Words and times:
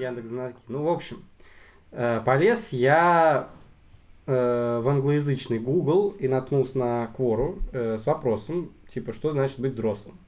Яндекс.Знаки. 0.00 0.58
Ну, 0.68 0.82
в 0.84 0.88
общем, 0.88 1.22
э, 1.92 2.20
полез 2.24 2.72
я 2.72 3.48
э, 4.26 4.80
в 4.82 4.88
англоязычный 4.88 5.58
Google 5.58 6.10
и 6.18 6.28
наткнулся 6.28 6.78
на 6.78 7.10
Quora 7.16 7.58
э, 7.72 7.98
с 7.98 8.06
вопросом, 8.06 8.72
типа, 8.92 9.12
что 9.12 9.32
значит 9.32 9.58
быть 9.60 9.74
взрослым. 9.74 10.18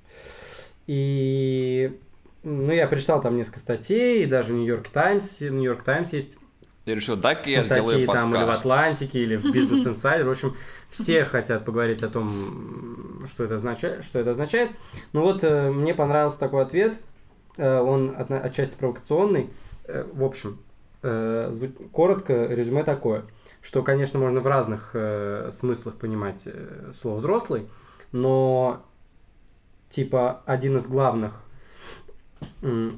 И 0.87 1.99
ну, 2.43 2.73
я 2.73 2.87
прочитал 2.87 3.21
там 3.21 3.37
несколько 3.37 3.61
статей, 3.61 4.25
и 4.25 4.27
даже 4.27 4.53
в 4.53 4.57
Нью-Йорк 4.57 4.89
Таймс, 4.89 5.41
Нью-Йорк 5.41 5.85
Таймс 5.85 6.13
есть 6.13 6.39
Я 6.85 6.95
решил, 6.95 7.17
так 7.17 7.47
я 7.47 7.63
статьи 7.63 7.83
сделаю 7.83 8.07
там 8.07 8.31
или 8.31 8.37
в 8.37 8.41
подкаст. 8.41 8.61
Атлантике, 8.61 9.23
или 9.23 9.37
в 9.37 9.45
Business 9.45 9.85
Insider. 9.95 10.25
В 10.25 10.31
общем, 10.31 10.57
все 10.91 11.25
хотят 11.25 11.65
поговорить 11.65 12.03
о 12.03 12.09
том, 12.09 13.25
что 13.31 13.45
это 13.45 13.57
означает. 13.57 14.05
Что 14.05 14.19
это 14.19 14.33
означает. 14.33 14.71
Ну 15.13 15.23
вот, 15.23 15.43
мне 15.43 15.95
понравился 15.95 16.41
такой 16.41 16.63
ответ. 16.63 16.95
Э, 17.57 17.81
он 17.81 18.15
отчасти 18.17 18.77
провокационный. 18.77 19.51
Э, 19.85 20.05
в 20.13 20.25
общем, 20.25 20.59
э, 21.03 21.55
коротко 21.93 22.47
резюме 22.47 22.85
такое, 22.85 23.25
что, 23.61 23.83
конечно, 23.83 24.19
можно 24.19 24.41
в 24.41 24.47
разных 24.47 24.95
смыслах 25.53 25.97
понимать 25.97 26.49
слово 27.01 27.19
«взрослый», 27.19 27.69
но, 28.11 28.85
типа, 29.91 30.43
один 30.47 30.79
из 30.79 30.87
главных 30.87 31.43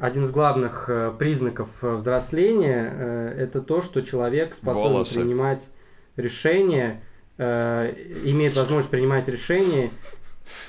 один 0.00 0.24
из 0.24 0.30
главных 0.30 0.88
признаков 1.18 1.68
взросления 1.82 3.34
это 3.36 3.60
то, 3.60 3.82
что 3.82 4.00
человек 4.00 4.54
способен 4.54 4.92
Волосы. 4.92 5.20
принимать 5.20 5.62
решения, 6.16 7.02
имеет 7.36 8.56
возможность 8.56 8.88
принимать 8.88 9.28
решения 9.28 9.90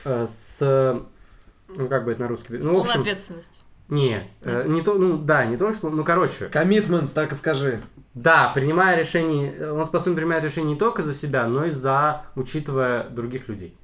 с 0.03 0.59
ну 0.59 1.87
как 1.87 2.03
бы 2.03 2.11
это 2.11 2.21
на 2.21 2.27
русском 2.27 2.61
С 2.61 2.65
ну 2.65 2.73
в 2.73 2.75
полной 2.75 2.89
общем 2.89 2.99
ответственностью. 3.01 3.63
Не 3.87 4.27
э, 4.43 4.63
не 4.67 4.81
то 4.81 4.95
ну 4.95 5.17
да 5.17 5.45
не 5.45 5.57
только 5.57 5.77
с- 5.77 5.83
ну 5.83 6.03
короче 6.03 6.45
Коммитмент, 6.45 7.13
так 7.13 7.31
и 7.31 7.35
скажи. 7.35 7.81
да 8.13 8.51
принимая 8.55 8.97
решение 8.97 9.53
э, 9.57 9.71
он 9.71 9.85
способен 9.85 10.15
принимать 10.15 10.43
решения 10.43 10.69
не 10.73 10.75
только 10.75 11.03
за 11.03 11.13
себя 11.13 11.45
но 11.47 11.65
и 11.65 11.69
за 11.71 12.23
учитывая 12.35 13.03
других 13.09 13.47
людей 13.47 13.77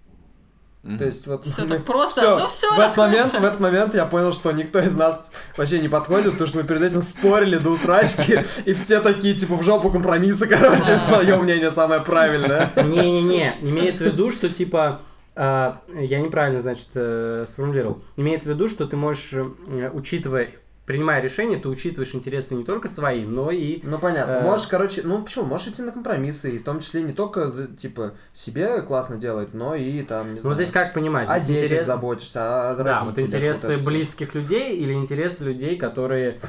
Мгм. 0.84 0.98
То 0.98 1.06
есть 1.06 1.28
вот... 1.28 1.46
Всё 1.46 1.62
мы- 1.62 1.68
так 1.68 1.84
просто, 1.86 2.22
всё. 2.22 2.40
ну 2.40 2.48
всё 2.48 2.74
в 2.76 2.80
этот, 2.80 2.98
момент, 2.98 3.32
в 3.34 3.46
этот 3.46 3.60
момент 3.60 3.94
я 3.94 4.06
понял, 4.06 4.34
что 4.34 4.52
никто 4.52 4.80
из 4.80 4.98
нас 4.98 5.30
вообще 5.56 5.80
не 5.80 5.90
подходит, 5.90 6.32
потому 6.32 6.48
что 6.48 6.58
мы 6.58 6.64
перед 6.64 6.82
этим 6.82 7.04
спорили 7.04 7.60
до 7.60 7.70
усрачки, 7.70 8.44
и 8.66 8.74
все 8.74 9.00
такие, 9.00 9.36
типа, 9.36 9.58
в 9.58 9.64
жопу 9.64 9.92
компромиссы, 9.92 10.48
короче, 10.48 11.00
твое 11.08 11.36
мнение 11.36 11.70
самое 11.70 12.02
правильное. 12.02 12.72
Не-не-не, 12.76 13.58
имеется 13.62 14.06
в 14.06 14.08
виду, 14.08 14.32
что 14.32 14.50
типа 14.50 15.02
я 15.36 16.20
неправильно, 16.22 16.62
значит, 16.62 16.90
э, 16.96 17.46
сформулировал. 17.48 18.02
Имеется 18.18 18.50
в 18.50 18.54
виду, 18.54 18.68
что 18.68 18.86
ты 18.86 18.96
можешь, 18.98 19.32
э, 19.34 19.90
учитывая, 19.94 20.50
принимая 20.86 21.22
решение, 21.22 21.58
ты 21.58 21.70
учитываешь 21.70 22.14
интересы 22.16 22.54
не 22.56 22.66
только 22.66 22.90
свои, 22.90 23.24
но 23.24 23.50
и 23.52 23.80
Ну, 23.84 23.98
понятно. 23.98 24.32
Э. 24.34 24.42
Можешь, 24.44 24.68
короче, 24.68 25.02
ну, 25.06 25.24
почему? 25.24 25.46
Можешь 25.46 25.68
идти 25.70 25.84
на 25.84 25.92
компромиссы, 25.94 26.52
и 26.52 26.58
в 26.58 26.64
том 26.66 26.82
числе 26.82 27.04
не 27.04 27.14
только, 27.14 27.50
за- 27.50 27.68
типа, 27.74 28.14
себе 28.34 28.82
классно 28.82 29.16
делать, 29.18 29.54
но 29.54 29.74
и, 29.74 30.02
там, 30.04 30.30
не 30.30 30.36
ну 30.36 30.42
знаю, 30.42 30.56
здесь 30.56 30.72
как 30.72 30.94
понимать? 30.94 31.30
о 31.30 31.40
детях 31.40 31.72
интерес- 31.72 31.86
заботишься, 31.86 32.72
о 32.72 32.76
Да, 32.76 33.04
вот 33.06 33.18
интересы 33.20 33.78
вот 33.78 33.86
близких 33.86 34.36
людей 34.36 34.76
или 34.78 34.92
интересы 34.94 35.46
людей, 35.46 35.78
которые 35.78 36.40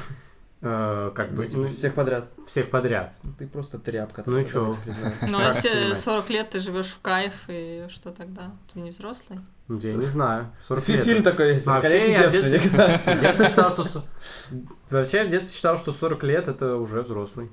как 0.63 1.33
бы 1.33 1.49
Ну, 1.51 1.63
ну, 1.63 1.69
всех 1.69 1.93
подряд. 1.93 2.25
всех 2.47 2.69
подряд. 2.69 3.13
Ты 3.37 3.47
просто 3.47 3.77
тряпка. 3.79 4.23
Ну 4.25 4.37
и 4.37 4.43
признаем. 4.43 4.75
Но 5.29 5.39
Как 5.39 5.55
если 5.55 5.69
понимать? 5.69 5.97
40 6.01 6.29
лет 6.29 6.49
ты 6.51 6.59
живешь 6.59 6.87
в 6.87 7.01
кайф, 7.01 7.33
и 7.49 7.85
что 7.89 8.11
тогда? 8.11 8.51
Ты 8.71 8.79
не 8.79 8.91
взрослый? 8.91 9.39
Ну, 9.67 9.77
Я 9.79 9.93
не 9.93 10.05
знаю. 10.05 10.47
40 10.67 10.83
Фи- 10.85 10.93
лет. 10.93 11.05
Фильм 11.05 11.23
такой 11.23 11.53
есть, 11.53 11.65
Ну, 11.65 11.73
вообще, 11.73 11.89
«Коллеги 11.89 12.11
я 12.11 12.29
в 12.29 12.31
девственник», 12.31 12.71
да. 12.75 13.01
В 13.13 13.19
детстве 13.21 13.47
считал, 13.49 13.71
что... 13.85 14.03
Вообще, 14.89 15.17
я 15.17 15.23
в 15.25 15.29
детстве 15.29 15.55
считал, 15.55 15.77
что 15.77 15.91
40 15.93 16.23
лет 16.23 16.47
это 16.47 16.75
уже 16.77 17.01
взрослый. 17.01 17.49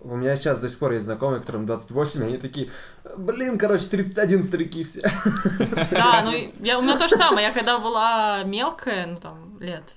У 0.00 0.14
меня 0.14 0.36
сейчас 0.36 0.60
до 0.60 0.68
сих 0.68 0.78
пор 0.78 0.92
есть 0.92 1.06
знакомые, 1.06 1.40
которым 1.40 1.64
28, 1.66 2.22
и 2.22 2.26
они 2.26 2.36
такие, 2.36 2.68
блин, 3.16 3.56
короче, 3.58 3.86
31 3.86 4.42
старики 4.42 4.84
все. 4.84 5.00
Да, 5.90 6.20
ну 6.24 6.32
я, 6.60 6.78
у 6.78 6.82
меня 6.82 6.98
то 6.98 7.08
же 7.08 7.16
самое. 7.16 7.46
Я 7.46 7.52
когда 7.54 7.78
была 7.78 8.42
мелкая, 8.44 9.06
ну 9.06 9.16
там, 9.16 9.58
лет, 9.58 9.96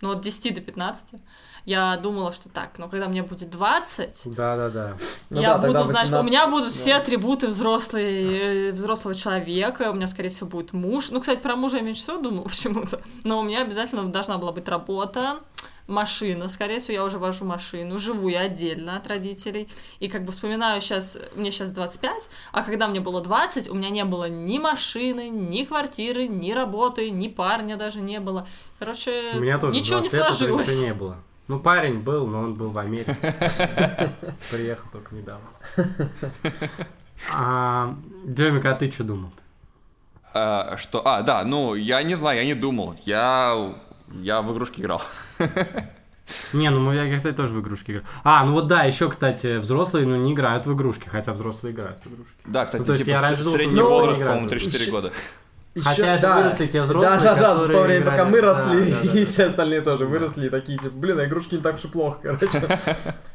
ну 0.00 0.12
от 0.12 0.20
10 0.20 0.54
до 0.54 0.60
15, 0.60 1.20
я 1.66 1.96
думала, 1.96 2.32
что 2.32 2.48
так, 2.48 2.78
но 2.78 2.88
когда 2.88 3.08
мне 3.08 3.22
будет 3.22 3.50
20, 3.50 4.34
Да-да-да. 4.34 4.96
Ну 5.28 5.40
я 5.40 5.58
да, 5.58 5.66
буду 5.66 5.84
знать, 5.84 6.06
что 6.06 6.20
у 6.20 6.22
меня 6.22 6.46
18, 6.46 6.50
будут 6.50 6.72
все 6.72 6.94
да. 6.94 7.00
атрибуты 7.00 7.46
взрослой, 7.48 8.68
э, 8.68 8.72
взрослого 8.72 9.14
человека, 9.14 9.90
у 9.90 9.94
меня, 9.94 10.06
скорее 10.06 10.30
всего, 10.30 10.48
будет 10.48 10.72
муж. 10.72 11.10
Ну, 11.10 11.20
кстати, 11.20 11.40
про 11.40 11.56
мужа 11.56 11.76
я 11.76 11.82
меньше 11.82 12.02
всего 12.02 12.18
думала 12.18 12.44
почему-то, 12.48 13.00
но 13.24 13.40
у 13.40 13.42
меня 13.42 13.62
обязательно 13.62 14.04
должна 14.04 14.38
была 14.38 14.52
быть 14.52 14.68
работа, 14.68 15.40
машина, 15.90 16.48
скорее 16.48 16.78
всего, 16.78 16.94
я 16.94 17.04
уже 17.04 17.18
вожу 17.18 17.44
машину, 17.44 17.98
живу 17.98 18.28
я 18.28 18.40
отдельно 18.40 18.96
от 18.96 19.06
родителей, 19.06 19.68
и 19.98 20.08
как 20.08 20.24
бы 20.24 20.32
вспоминаю 20.32 20.80
сейчас, 20.80 21.18
мне 21.34 21.50
сейчас 21.50 21.70
25, 21.72 22.30
а 22.52 22.62
когда 22.62 22.88
мне 22.88 23.00
было 23.00 23.20
20, 23.20 23.68
у 23.68 23.74
меня 23.74 23.90
не 23.90 24.04
было 24.04 24.28
ни 24.28 24.58
машины, 24.58 25.28
ни 25.28 25.64
квартиры, 25.64 26.28
ни 26.28 26.52
работы, 26.52 27.10
ни 27.10 27.28
парня 27.28 27.76
даже 27.76 28.00
не 28.00 28.20
было. 28.20 28.46
Короче, 28.78 29.32
У 29.34 29.40
меня 29.40 29.58
тоже 29.58 29.76
ничего 29.76 29.98
не 30.00 30.08
20 30.08 30.12
лет 30.14 30.22
этого 30.22 30.36
сложилось. 30.36 30.68
ничего 30.68 30.86
не 30.86 30.94
было. 30.94 31.16
Ну, 31.48 31.58
парень 31.58 31.98
был, 31.98 32.28
но 32.28 32.38
он 32.40 32.54
был 32.54 32.70
в 32.70 32.78
Америке. 32.78 33.16
Приехал 34.50 34.88
только 34.92 35.14
недавно. 35.16 35.48
А, 37.32 37.94
Демик, 38.24 38.64
а 38.64 38.74
ты 38.74 38.90
что 38.90 39.04
думал? 39.04 39.30
А, 40.32 40.76
что? 40.76 41.06
А, 41.06 41.22
да, 41.22 41.44
ну, 41.44 41.74
я 41.74 42.02
не 42.02 42.14
знаю, 42.14 42.38
я 42.38 42.44
не 42.44 42.54
думал. 42.54 42.94
Я, 43.04 43.74
я 44.12 44.42
в 44.42 44.52
игрушки 44.52 44.80
играл. 44.80 45.02
Не, 46.52 46.70
ну 46.70 46.92
я, 46.92 47.16
кстати, 47.16 47.34
тоже 47.34 47.54
в 47.54 47.60
игрушки 47.60 47.90
играю. 47.90 48.06
А, 48.22 48.44
ну 48.44 48.52
вот 48.52 48.68
да, 48.68 48.84
еще, 48.84 49.08
кстати, 49.08 49.58
взрослые, 49.58 50.06
ну, 50.06 50.14
не 50.16 50.32
играют 50.32 50.64
в 50.64 50.72
игрушки, 50.72 51.08
хотя 51.08 51.32
взрослые 51.32 51.74
играют 51.74 51.98
в 52.04 52.06
игрушки. 52.06 52.36
Да, 52.46 52.66
кстати, 52.66 52.80
Ну, 52.80 52.86
то 52.86 52.92
есть 52.92 53.04
типа, 53.04 53.16
я 53.16 53.20
раньше 53.20 53.42
думал, 53.42 53.56
средний 53.56 53.80
возраст, 53.82 54.20
по-моему, 54.20 54.48
в 54.48 54.52
3-4 54.52 54.58
игрушки. 54.68 54.90
года. 54.90 55.12
Хотя 55.80 56.14
это 56.14 56.22
да. 56.22 56.36
выросли 56.38 56.66
те 56.66 56.82
взрослые, 56.82 57.20
Да, 57.20 57.34
да, 57.34 57.40
да, 57.40 57.54
в 57.54 57.58
то 57.72 57.82
время, 57.82 58.02
играли- 58.02 58.04
пока 58.16 58.24
мы 58.28 58.40
да, 58.40 58.46
росли, 58.54 58.92
да, 58.92 58.96
да, 59.02 59.10
и 59.12 59.20
да. 59.24 59.26
все 59.30 59.44
остальные 59.46 59.80
тоже 59.82 60.06
выросли, 60.06 60.46
и 60.46 60.50
такие, 60.50 60.78
типа, 60.78 60.94
блин, 60.96 61.18
а 61.18 61.24
игрушки 61.24 61.54
не 61.56 61.60
так 61.60 61.76
уж 61.76 61.84
и 61.84 61.88
плохо, 61.88 62.18
короче. 62.22 62.78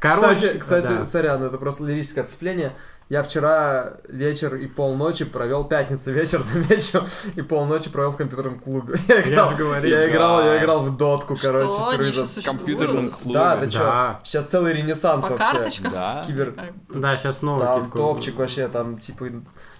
Короче, 0.00 0.34
Кстати, 0.36 0.58
кстати, 0.58 0.86
да. 0.88 1.06
сорян, 1.06 1.42
это 1.42 1.56
просто 1.58 1.84
лирическое 1.84 2.24
отступление. 2.24 2.72
Я 3.08 3.22
вчера 3.22 3.92
вечер 4.08 4.56
и 4.56 4.66
полночи 4.66 5.24
провел, 5.24 5.62
пятница 5.64 6.10
вечер, 6.10 6.42
замечу, 6.42 7.02
и 7.36 7.42
полночи 7.42 7.88
провел 7.88 8.10
в 8.10 8.16
компьютерном 8.16 8.58
клубе. 8.58 8.98
Я 9.08 9.22
играл, 9.22 9.52
я 9.84 10.08
играл, 10.10 10.38
да. 10.38 10.54
я 10.54 10.60
играл 10.60 10.80
в 10.82 10.96
дотку, 10.96 11.36
короче. 11.40 11.64
Что, 11.72 11.72
впервые 11.92 11.98
они 12.00 12.08
еще 12.08 12.24
за- 12.24 12.40
В 12.40 12.44
компьютерном 12.44 13.08
клубе. 13.10 13.34
Да, 13.34 13.56
Да. 13.58 13.70
чё? 13.70 14.20
Сейчас 14.24 14.46
целый 14.46 14.72
ренессанс 14.74 15.24
По 15.24 15.36
вообще. 15.36 15.52
карточкам? 15.52 15.92
Да. 15.92 16.24
Кибер... 16.26 16.52
Да, 16.88 17.16
сейчас 17.16 17.38
снова 17.38 17.60
Там 17.64 17.78
какие-то- 17.84 17.98
топчик 17.98 18.36
вообще, 18.38 18.66
там, 18.68 18.98
типа... 18.98 19.26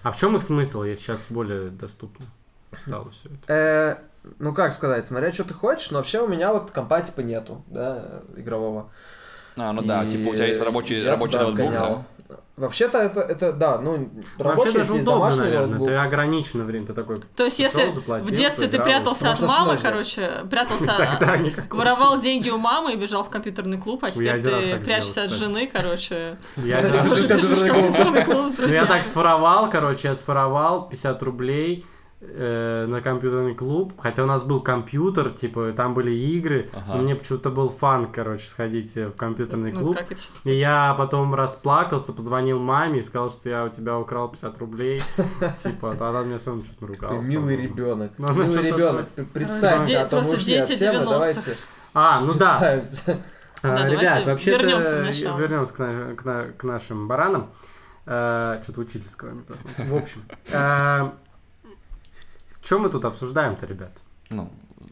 А 0.03 0.11
в 0.11 0.17
чем 0.17 0.37
их 0.37 0.43
смысл, 0.43 0.83
если 0.83 1.03
сейчас 1.03 1.19
более 1.29 1.69
доступно 1.69 2.25
стало 2.79 3.09
все 3.11 3.27
это? 3.29 3.53
э, 3.53 3.97
ну, 4.39 4.53
как 4.53 4.71
сказать, 4.71 5.05
смотря, 5.05 5.33
что 5.33 5.43
ты 5.43 5.53
хочешь, 5.53 5.91
но 5.91 5.97
вообще 5.97 6.21
у 6.21 6.27
меня 6.27 6.53
вот 6.53 6.71
компа, 6.71 7.01
типа, 7.01 7.21
нету, 7.21 7.61
да, 7.67 8.21
игрового. 8.37 8.89
А, 9.57 9.73
ну 9.73 9.81
да, 9.81 10.03
И 10.03 10.11
типа 10.11 10.29
у 10.29 10.35
тебя 10.35 10.45
есть 10.45 10.61
рабочий, 10.61 11.01
я 11.03 11.11
рабочий 11.11 11.31
туда 11.39 11.45
ноутбук, 11.45 11.71
да? 11.71 12.03
Вообще-то 12.57 12.97
это, 12.97 13.19
это, 13.19 13.53
да, 13.53 13.79
ну, 13.79 14.09
рабочий, 14.39 14.71
Вообще 14.71 14.77
даже 14.79 14.93
удобно, 14.93 15.35
наверное. 15.35 15.67
ноутбук. 15.67 15.87
Ты 15.87 15.95
ограничено 15.95 16.63
время, 16.63 16.87
ты 16.87 16.93
такой... 16.93 17.17
То 17.35 17.45
есть, 17.45 17.59
если 17.59 17.91
заплатил, 17.91 18.25
в 18.25 18.31
детстве 18.31 18.67
ты 18.67 18.81
прятался 18.81 19.31
от 19.31 19.41
Можно 19.41 19.59
мамы, 19.59 19.77
короче, 19.77 20.31
прятался, 20.49 21.19
воровал 21.69 22.19
деньги 22.19 22.49
у 22.49 22.57
мамы 22.57 22.93
и 22.93 22.95
бежал 22.95 23.23
в 23.23 23.29
компьютерный 23.29 23.77
клуб, 23.77 24.03
а 24.03 24.11
теперь 24.11 24.41
ты 24.41 24.79
прячешься 24.79 25.23
от 25.23 25.31
жены, 25.31 25.69
короче. 25.71 26.37
Я 26.57 26.81
Ну, 26.81 28.85
так 28.87 29.05
своровал, 29.05 29.69
короче, 29.69 30.09
я 30.09 30.15
своровал 30.15 30.89
50 30.89 31.23
рублей 31.23 31.85
э, 32.21 32.85
на 32.87 33.01
компьютерный 33.01 33.53
клуб, 33.53 33.93
хотя 33.99 34.23
у 34.23 34.25
нас 34.25 34.43
был 34.43 34.59
компьютер, 34.59 35.29
типа, 35.29 35.71
там 35.75 35.93
были 35.93 36.11
игры, 36.11 36.69
Ага. 36.73 36.97
мне 36.97 37.15
почему-то 37.15 37.49
был 37.51 37.69
фан, 37.69 38.07
короче, 38.11 38.47
сходить 38.47 38.97
э, 38.97 39.07
в 39.09 39.15
компьютерный 39.15 39.71
Ну, 39.71 39.85
клуб. 39.85 39.97
И 40.43 40.53
я 40.53 40.95
потом 40.97 41.35
расплакался, 41.35 42.13
позвонил 42.13 42.59
маме 42.59 42.99
и 42.99 43.01
сказал, 43.03 43.29
что 43.29 43.49
я 43.49 43.65
у 43.65 43.69
тебя 43.69 43.97
украл 43.97 44.29
50 44.29 44.57
рублей. 44.57 44.99
Типа, 45.63 45.95
а 45.99 46.09
она 46.09 46.21
мне 46.23 46.39
сам 46.39 46.61
что-то 46.63 46.81
наругался. 46.85 47.27
Милый 47.29 47.55
ребенок. 47.55 48.11
Ну, 48.17 48.33
Милый 48.33 48.71
ребенок. 48.71 49.07
Представься, 49.33 50.01
а 50.01 50.05
то 50.05 50.15
мы 50.17 50.21
просто 50.23 50.37
ушли 50.37 50.55
от 50.57 50.67
дети 50.67 50.79
темы, 50.79 50.99
90-х. 50.99 51.05
давайте 51.11 51.41
А, 51.93 52.21
ну 52.21 52.33
да. 52.33 52.81
А, 53.63 53.87
Ребят, 53.87 54.25
вообще-то 54.25 54.57
вернёмся 54.61 54.97
в 54.99 55.03
начало. 55.03 55.39
вернемся 55.39 55.73
к, 55.73 55.79
на- 55.79 56.15
к 56.15 56.25
на- 56.25 56.45
к 56.57 56.63
нашим 56.63 57.07
баранам. 57.07 57.49
Э, 58.05 58.59
Что-то 58.63 58.81
учительского 58.81 59.31
не. 59.31 59.41
В 59.89 59.95
общем, 59.95 60.21
что 62.67 62.79
мы 62.79 62.89
тут 62.89 63.05
обсуждаем-то, 63.05 63.65
ребят? 63.65 63.91
Ну, 64.29 64.51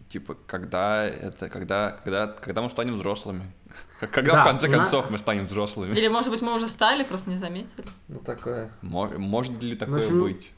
типа, 0.10 0.36
когда 0.48 1.04
это, 1.04 1.50
когда, 1.50 1.92
когда, 2.04 2.27
когда 2.27 2.62
мы 2.62 2.69
станем 2.69 2.95
взрослыми? 2.95 3.51
Когда, 4.00 4.33
Да, 4.33 4.42
в 4.44 4.48
конце 4.48 4.68
на- 4.68 4.77
концов, 4.77 5.10
мы 5.10 5.19
станем 5.19 5.45
взрослыми? 5.45 5.92
Или, 5.94 6.07
может 6.07 6.31
быть, 6.31 6.42
мы 6.42 6.54
уже 6.56 6.68
стали, 6.68 7.04
просто 7.04 7.30
не 7.30 7.36
заметили. 7.36 7.86
Ну, 8.07 8.19
такое. 8.19 8.72
Мо- 8.81 9.18
Может 9.18 9.62
ли 9.62 9.75
такое 9.75 9.98
общем, 9.98 10.22
быть? 10.22 10.51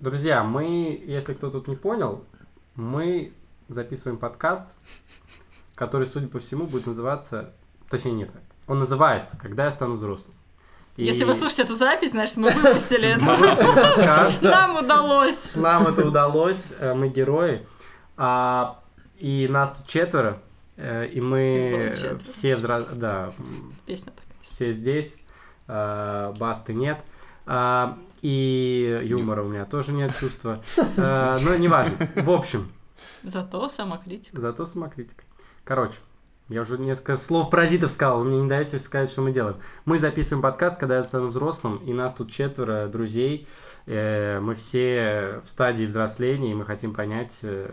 Друзья, 0.00 0.44
мы, 0.44 1.02
если 1.04 1.34
кто 1.34 1.50
тут 1.50 1.68
не 1.68 1.76
понял, 1.76 2.24
мы 2.76 3.32
записываем 3.68 4.18
подкаст 4.18 4.68
который, 5.74 6.06
судя 6.06 6.28
по 6.28 6.38
всему, 6.38 6.66
будет 6.66 6.86
называться... 6.86 7.52
Точнее, 7.90 8.12
нет, 8.12 8.30
он 8.66 8.78
называется 8.78 9.36
«Когда 9.36 9.64
я 9.64 9.70
стану 9.70 9.94
взрослым». 9.94 10.34
И 10.96 11.04
Если 11.04 11.24
вы 11.24 11.34
слушаете 11.34 11.62
эту 11.64 11.74
запись, 11.74 12.10
значит, 12.12 12.36
мы 12.36 12.50
выпустили 12.52 13.08
это. 13.16 14.38
Нам 14.42 14.76
удалось. 14.76 15.50
Нам 15.56 15.86
это 15.88 16.06
удалось, 16.06 16.72
э, 16.78 16.94
мы 16.94 17.08
герои. 17.08 17.66
А, 18.16 18.78
и 19.18 19.48
нас 19.50 19.72
тут 19.72 19.86
четверо, 19.86 20.38
э, 20.76 21.06
и 21.08 21.20
мы 21.20 21.92
все 22.22 22.54
взрослые, 22.54 22.94
да, 22.96 23.32
Песня 23.86 24.12
такая. 24.12 24.38
все 24.42 24.72
здесь, 24.72 25.16
э, 25.66 26.32
басты 26.38 26.74
нет. 26.74 26.98
А, 27.46 27.98
и 28.22 29.00
юмора 29.04 29.42
у 29.42 29.48
меня 29.48 29.64
тоже 29.64 29.92
нет 29.92 30.16
чувства. 30.18 30.60
Но 30.96 31.56
неважно. 31.56 32.08
В 32.14 32.30
общем, 32.30 32.70
Зато 33.22 33.68
самокритика. 33.68 34.40
зато 34.40 34.64
самокритика. 34.64 35.24
Короче, 35.64 35.96
я 36.48 36.60
уже 36.62 36.78
несколько 36.78 37.16
слов 37.16 37.50
паразитов 37.50 37.90
сказал, 37.90 38.18
вы 38.18 38.24
мне 38.26 38.40
не 38.42 38.48
даете 38.48 38.78
сказать, 38.78 39.10
что 39.10 39.22
мы 39.22 39.32
делаем. 39.32 39.56
Мы 39.86 39.98
записываем 39.98 40.42
подкаст, 40.42 40.78
когда 40.78 40.96
я 40.98 41.04
стану 41.04 41.28
взрослым, 41.28 41.78
и 41.78 41.92
нас 41.92 42.12
тут 42.14 42.30
четверо 42.30 42.86
друзей. 42.86 43.48
Э, 43.86 44.40
Мы 44.40 44.54
все 44.54 45.40
в 45.44 45.48
стадии 45.50 45.84
взросления, 45.86 46.50
и 46.52 46.54
мы 46.54 46.64
хотим 46.66 46.92
понять, 46.94 47.38
э, 47.42 47.70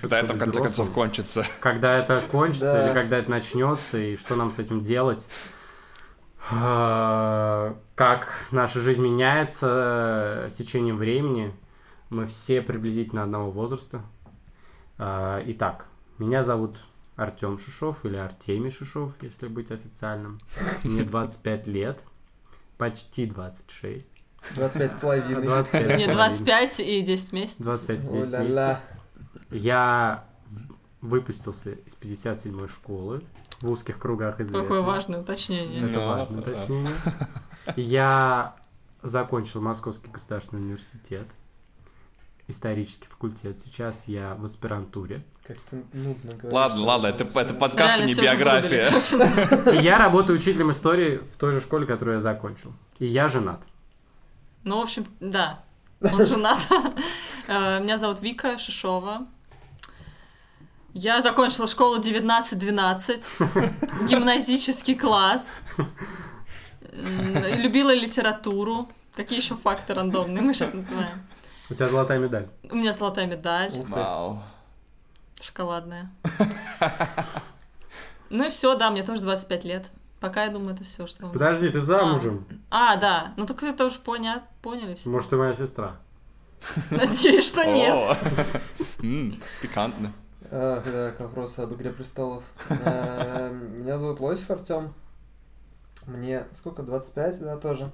Когда 0.00 0.20
это 0.20 0.34
в 0.34 0.38
конце 0.38 0.58
концов 0.60 0.72
взрослым. 0.72 0.94
кончится. 0.94 1.46
когда 1.60 1.98
это 1.98 2.22
кончится 2.30 2.72
Да. 2.72 2.86
или 2.88 2.94
когда 2.94 3.18
это 3.18 3.30
начнется, 3.30 3.98
и 3.98 4.16
что 4.16 4.36
нам 4.36 4.50
с 4.50 4.58
этим 4.58 4.82
делать. 4.82 5.28
А, 6.50 7.74
Как 7.94 8.28
наша 8.52 8.80
жизнь 8.80 9.02
меняется 9.02 10.44
э, 10.46 10.50
с 10.50 10.54
течением 10.54 10.96
времени. 10.98 11.52
Мы 12.10 12.26
все 12.26 12.62
приблизительно 12.62 13.22
одного 13.22 13.50
возраста. 13.50 14.02
А, 14.98 15.42
Итак, 15.46 15.86
меня 16.18 16.42
зовут 16.44 16.76
Артем 17.18 17.58
Шишов 17.58 18.04
или 18.04 18.16
Артемий 18.16 18.70
Шишов, 18.70 19.12
если 19.22 19.48
быть 19.48 19.72
официальным. 19.72 20.38
Мне 20.84 21.02
25 21.02 21.66
лет, 21.66 22.00
почти 22.78 23.26
26. 23.26 24.22
25 24.54 24.90
с 24.92 24.94
половиной. 24.94 25.42
25 25.42 25.98
Не, 25.98 26.06
25 26.06 26.80
и 26.80 27.02
10 27.02 27.32
месяцев. 27.32 27.64
25 27.64 27.98
10 27.98 28.12
месяцев. 28.14 28.78
Я 29.50 30.24
выпустился 31.00 31.72
из 31.72 31.94
57-й 32.00 32.68
школы, 32.68 33.22
в 33.60 33.68
узких 33.70 33.98
кругах 33.98 34.40
известно. 34.40 34.62
Какое 34.62 34.82
важное 34.82 35.20
уточнение. 35.20 35.82
Это 35.90 35.98
Ну, 35.98 36.06
важное 36.06 36.42
да. 36.42 36.52
уточнение. 36.52 36.92
Я 37.74 38.56
закончил 39.02 39.60
Московский 39.60 40.08
государственный 40.08 40.62
университет, 40.62 41.26
исторический 42.48 43.06
факультет. 43.08 43.60
Сейчас 43.60 44.08
я 44.08 44.34
в 44.34 44.44
аспирантуре. 44.44 45.22
Как-то 45.46 45.76
нудно 45.92 46.34
говоришь. 46.34 46.52
Ладно, 46.52 46.82
ладно, 46.82 47.06
это, 47.06 47.24
это 47.24 47.54
подкаст, 47.54 47.94
а 47.94 47.98
Реально 47.98 48.06
не 48.06 48.14
биография. 48.14 49.72
я 49.80 49.98
работаю 49.98 50.38
учителем 50.38 50.72
истории 50.72 51.18
в 51.18 51.36
той 51.38 51.52
же 51.52 51.60
школе, 51.60 51.86
которую 51.86 52.16
я 52.16 52.22
закончил. 52.22 52.72
И 52.98 53.06
я 53.06 53.28
женат. 53.28 53.60
Ну, 54.64 54.78
в 54.78 54.82
общем, 54.82 55.06
да. 55.20 55.62
Он 56.00 56.26
женат. 56.26 56.58
Э, 57.50 57.80
Меня 57.80 57.96
зовут 57.96 58.20
Вика 58.20 58.58
Шишова. 58.58 59.26
Я 60.92 61.22
закончила 61.22 61.66
школу 61.66 61.98
19-12, 61.98 64.04
гимназический 64.06 64.96
класс, 64.96 65.62
любила 66.92 67.94
литературу. 67.94 68.86
Какие 69.14 69.38
еще 69.38 69.54
факты 69.54 69.94
рандомные 69.94 70.42
мы 70.42 70.52
сейчас 70.52 70.74
называем? 70.74 71.26
У 71.70 71.74
тебя 71.74 71.88
золотая 71.88 72.18
медаль. 72.18 72.48
У 72.70 72.76
меня 72.76 72.92
золотая 72.92 73.26
медаль, 73.26 73.70
Ух 73.78 73.86
ты. 73.88 73.94
Вау. 73.94 74.42
шоколадная. 75.40 76.10
Ну 78.30 78.44
и 78.44 78.50
все, 78.50 78.74
да, 78.74 78.90
мне 78.90 79.02
тоже 79.02 79.22
25 79.22 79.64
лет. 79.64 79.90
Пока 80.20 80.44
я 80.44 80.50
думаю, 80.50 80.74
это 80.74 80.84
все, 80.84 81.06
что 81.06 81.22
вам 81.22 81.32
нужно. 81.32 81.46
Подожди, 81.46 81.70
ты 81.70 81.80
замужем? 81.80 82.44
А, 82.70 82.96
да. 82.96 83.32
Ну 83.38 83.46
так 83.46 83.62
это 83.62 83.86
уже 83.86 84.00
понят, 84.00 84.42
поняли 84.60 84.94
все. 84.96 85.08
Может, 85.08 85.30
ты 85.30 85.36
моя 85.36 85.54
сестра? 85.54 85.96
Надеюсь, 86.90 87.48
что 87.48 87.64
нет. 87.64 88.18
Пикантно. 89.62 90.12
Ах, 90.50 90.84
да, 90.84 91.12
к 91.12 91.20
вопросу 91.20 91.62
об 91.62 91.74
Игре 91.74 91.90
Престолов. 91.90 92.42
Э, 92.68 93.50
Меня 93.74 93.98
зовут 93.98 94.20
Лосев 94.20 94.50
Артем. 94.50 94.92
Мне 96.06 96.44
сколько? 96.52 96.82
25, 96.82 97.40
да, 97.40 97.56
тоже. 97.56 97.90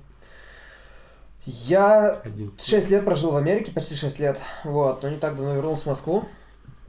Я 1.46 2.20
11. 2.24 2.64
6 2.64 2.90
лет 2.90 3.04
прожил 3.04 3.32
в 3.32 3.36
Америке, 3.36 3.72
почти 3.72 3.94
6 3.94 4.18
лет. 4.18 4.38
Вот, 4.64 5.02
но 5.02 5.10
не 5.10 5.16
так 5.16 5.36
давно 5.36 5.54
вернулся 5.54 5.84
в 5.84 5.86
Москву. 5.86 6.28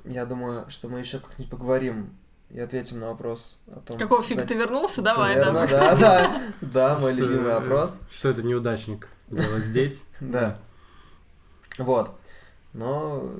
Я 0.05 0.25
думаю, 0.25 0.65
что 0.69 0.87
мы 0.87 0.99
еще 0.99 1.19
как-нибудь 1.19 1.49
поговорим 1.49 2.15
и 2.49 2.59
ответим 2.59 2.99
на 2.99 3.07
вопрос 3.07 3.57
о 3.67 3.79
том... 3.81 3.97
Какого 3.97 4.21
фига 4.21 4.41
да, 4.41 4.47
ты 4.47 4.55
вернулся? 4.55 5.01
Давай, 5.01 5.35
верно, 5.35 5.51
давай. 5.53 5.67
Да, 5.67 5.95
да, 5.95 6.41
да, 6.61 6.99
мой 6.99 7.13
Что- 7.13 7.21
любимый 7.21 7.53
вопрос. 7.53 8.01
Что 8.11 8.29
это 8.29 8.43
неудачник 8.43 9.07
делать 9.29 9.65
здесь? 9.65 10.03
Да. 10.21 10.57
Вот. 11.77 12.11
Но 12.71 13.31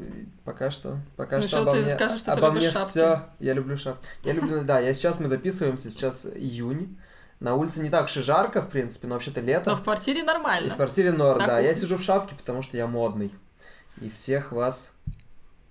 пока 0.44 0.72
что, 0.72 0.98
пока 1.16 1.38
Ну 1.38 1.44
что 1.44 1.50
что 1.50 1.62
обо 1.62 1.72
ты 1.72 1.82
мне, 1.84 1.96
скажешь, 1.96 2.20
что 2.20 2.34
ты 2.34 2.40
обо 2.40 2.48
любишь 2.48 2.64
мне 2.64 2.72
шапки? 2.72 2.90
все. 2.90 3.24
Я 3.40 3.54
люблю 3.54 3.78
шапки. 3.78 4.08
Я 4.24 4.34
люблю, 4.34 4.64
да. 4.64 4.80
Я 4.80 4.94
сейчас 4.94 5.20
мы 5.20 5.28
записываемся, 5.28 5.92
сейчас 5.92 6.26
июнь. 6.26 6.98
На 7.46 7.54
улице 7.54 7.80
не 7.82 7.92
так 7.92 8.06
уж 8.06 8.18
и 8.18 8.24
жарко, 8.24 8.60
в 8.60 8.70
принципе, 8.70 9.06
но 9.06 9.14
вообще-то 9.14 9.40
лето. 9.40 9.70
Но 9.70 9.76
в 9.76 9.84
квартире 9.84 10.22
И 10.22 10.24
в 10.24 10.26
нормально. 10.26 10.74
квартире 10.74 11.12
норм, 11.12 11.38
На 11.38 11.46
да. 11.46 11.60
Я 11.60 11.76
сижу 11.76 11.98
в 11.98 12.02
шапке, 12.02 12.34
потому 12.34 12.64
что 12.64 12.76
я 12.76 12.88
модный. 12.88 13.32
И 14.02 14.10
всех 14.10 14.52
вас 14.52 15.00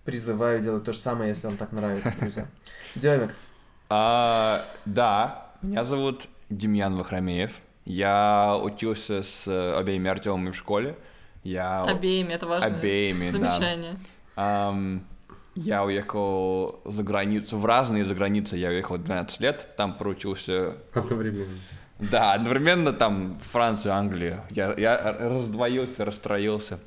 призываю 0.05 0.61
делать 0.63 0.85
то 0.85 0.93
же 0.93 1.01
самое, 1.01 1.31
если 1.31 1.49
вам 1.49 1.57
так 1.57 1.73
нравится, 1.73 2.15
друзья. 2.21 2.47
Демик, 2.95 3.35
А, 3.91 4.65
да, 4.85 5.49
меня 5.63 5.85
зовут 5.85 6.29
Демьян 6.49 6.95
Вахрамеев. 6.97 7.51
Я 7.85 8.57
учился 8.63 9.25
с 9.25 9.77
обеими 9.77 10.09
Артемами 10.09 10.53
в 10.53 10.57
школе. 10.57 10.97
Я... 11.43 11.83
Обеими, 11.83 12.35
это 12.35 12.47
важно. 12.47 12.69
Обеими, 12.69 13.27
да. 13.27 13.33
Замечание. 13.33 13.97
Ам, 14.37 15.05
я 15.55 15.85
уехал 15.85 16.81
за 16.85 17.03
границу, 17.03 17.59
в 17.59 17.65
разные 17.67 18.05
за 18.05 18.15
границы 18.15 18.57
я 18.57 18.69
уехал 18.69 18.97
в 18.97 19.05
12 19.05 19.41
лет, 19.41 19.67
там 19.77 19.97
проучился, 19.97 20.77
Одновременно. 20.93 21.55
да, 21.99 22.33
одновременно 22.35 22.93
там 22.93 23.39
Франция, 23.53 23.93
Англия. 23.95 24.45
Я, 24.51 24.75
я 24.77 25.17
раздвоился, 25.19 26.05
расстроился. 26.05 26.79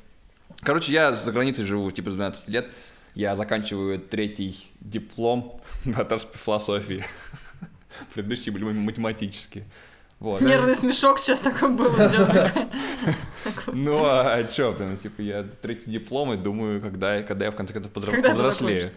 Короче, 0.60 0.92
я 0.92 1.12
за 1.14 1.32
границей 1.32 1.64
живу 1.64 1.90
типа 1.90 2.10
с 2.10 2.14
12 2.14 2.48
лет, 2.48 2.70
я 3.14 3.36
заканчиваю 3.36 3.98
третий 3.98 4.70
диплом 4.80 5.60
по 5.84 6.18
философии. 6.18 7.04
Предыдущие 8.14 8.52
были 8.52 8.64
математические. 8.64 9.64
Вот. 10.20 10.40
Нервный 10.40 10.74
смешок 10.74 11.18
сейчас 11.20 11.40
такой 11.40 11.70
был. 11.70 11.92
Ну, 13.72 14.02
а 14.04 14.42
чё, 14.44 14.72
блин, 14.72 14.96
типа, 14.96 15.20
я 15.22 15.44
третий 15.62 15.90
диплом 15.90 16.32
и 16.32 16.36
думаю, 16.36 16.80
когда, 16.80 17.14
я- 17.16 17.22
в 17.50 17.54
конце 17.56 17.72
концов 17.74 18.04
закончится? 18.04 18.96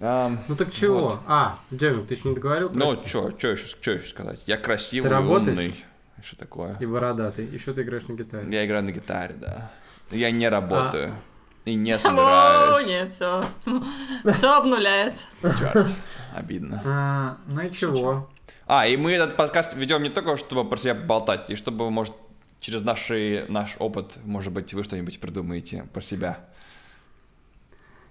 Ам, 0.00 0.38
Ну 0.46 0.54
так 0.54 0.72
чего? 0.72 1.00
Вот. 1.00 1.20
А, 1.26 1.58
Демик, 1.72 2.06
ты 2.06 2.14
еще 2.14 2.28
не 2.28 2.34
договорил? 2.36 2.70
Ну, 2.72 2.96
чё, 3.04 3.32
чё 3.32 3.50
еще, 3.52 3.64
чё 3.80 3.92
еще 3.94 4.08
сказать? 4.08 4.38
Я 4.46 4.56
красивый, 4.56 5.08
Ты 5.10 5.14
работаешь? 5.14 5.48
умный. 5.58 5.84
Что 6.24 6.36
такое? 6.36 6.76
И 6.78 6.86
бородатый. 6.86 7.46
Еще 7.46 7.72
ты 7.72 7.82
играешь 7.82 8.06
на 8.06 8.12
гитаре. 8.14 8.46
Я 8.50 8.64
играю 8.64 8.84
на 8.84 8.90
гитаре, 8.92 9.34
да. 9.36 9.70
Я 10.12 10.30
не 10.30 10.48
работаю. 10.48 11.14
И 11.64 11.74
не 11.74 11.92
О, 11.92 11.98
собираюсь. 11.98 12.86
нет, 12.86 13.12
все. 13.12 13.44
Все 14.24 14.56
обнуляется. 14.56 15.26
Чёрт, 15.42 15.88
обидно. 16.36 16.80
А, 16.84 17.36
ну 17.46 17.60
и 17.62 17.70
чего? 17.72 18.28
А, 18.70 18.86
и 18.86 18.98
мы 18.98 19.12
этот 19.12 19.34
подкаст 19.34 19.72
ведем 19.74 20.02
не 20.02 20.10
только, 20.10 20.36
чтобы 20.36 20.68
про 20.68 20.76
себя 20.76 20.94
болтать, 20.94 21.48
и 21.48 21.56
чтобы, 21.56 21.90
может, 21.90 22.12
через 22.60 22.82
наши, 22.82 23.46
наш 23.48 23.76
опыт, 23.78 24.18
может 24.24 24.52
быть, 24.52 24.74
вы 24.74 24.84
что-нибудь 24.84 25.18
придумаете 25.20 25.88
про 25.94 26.02
себя. 26.02 26.40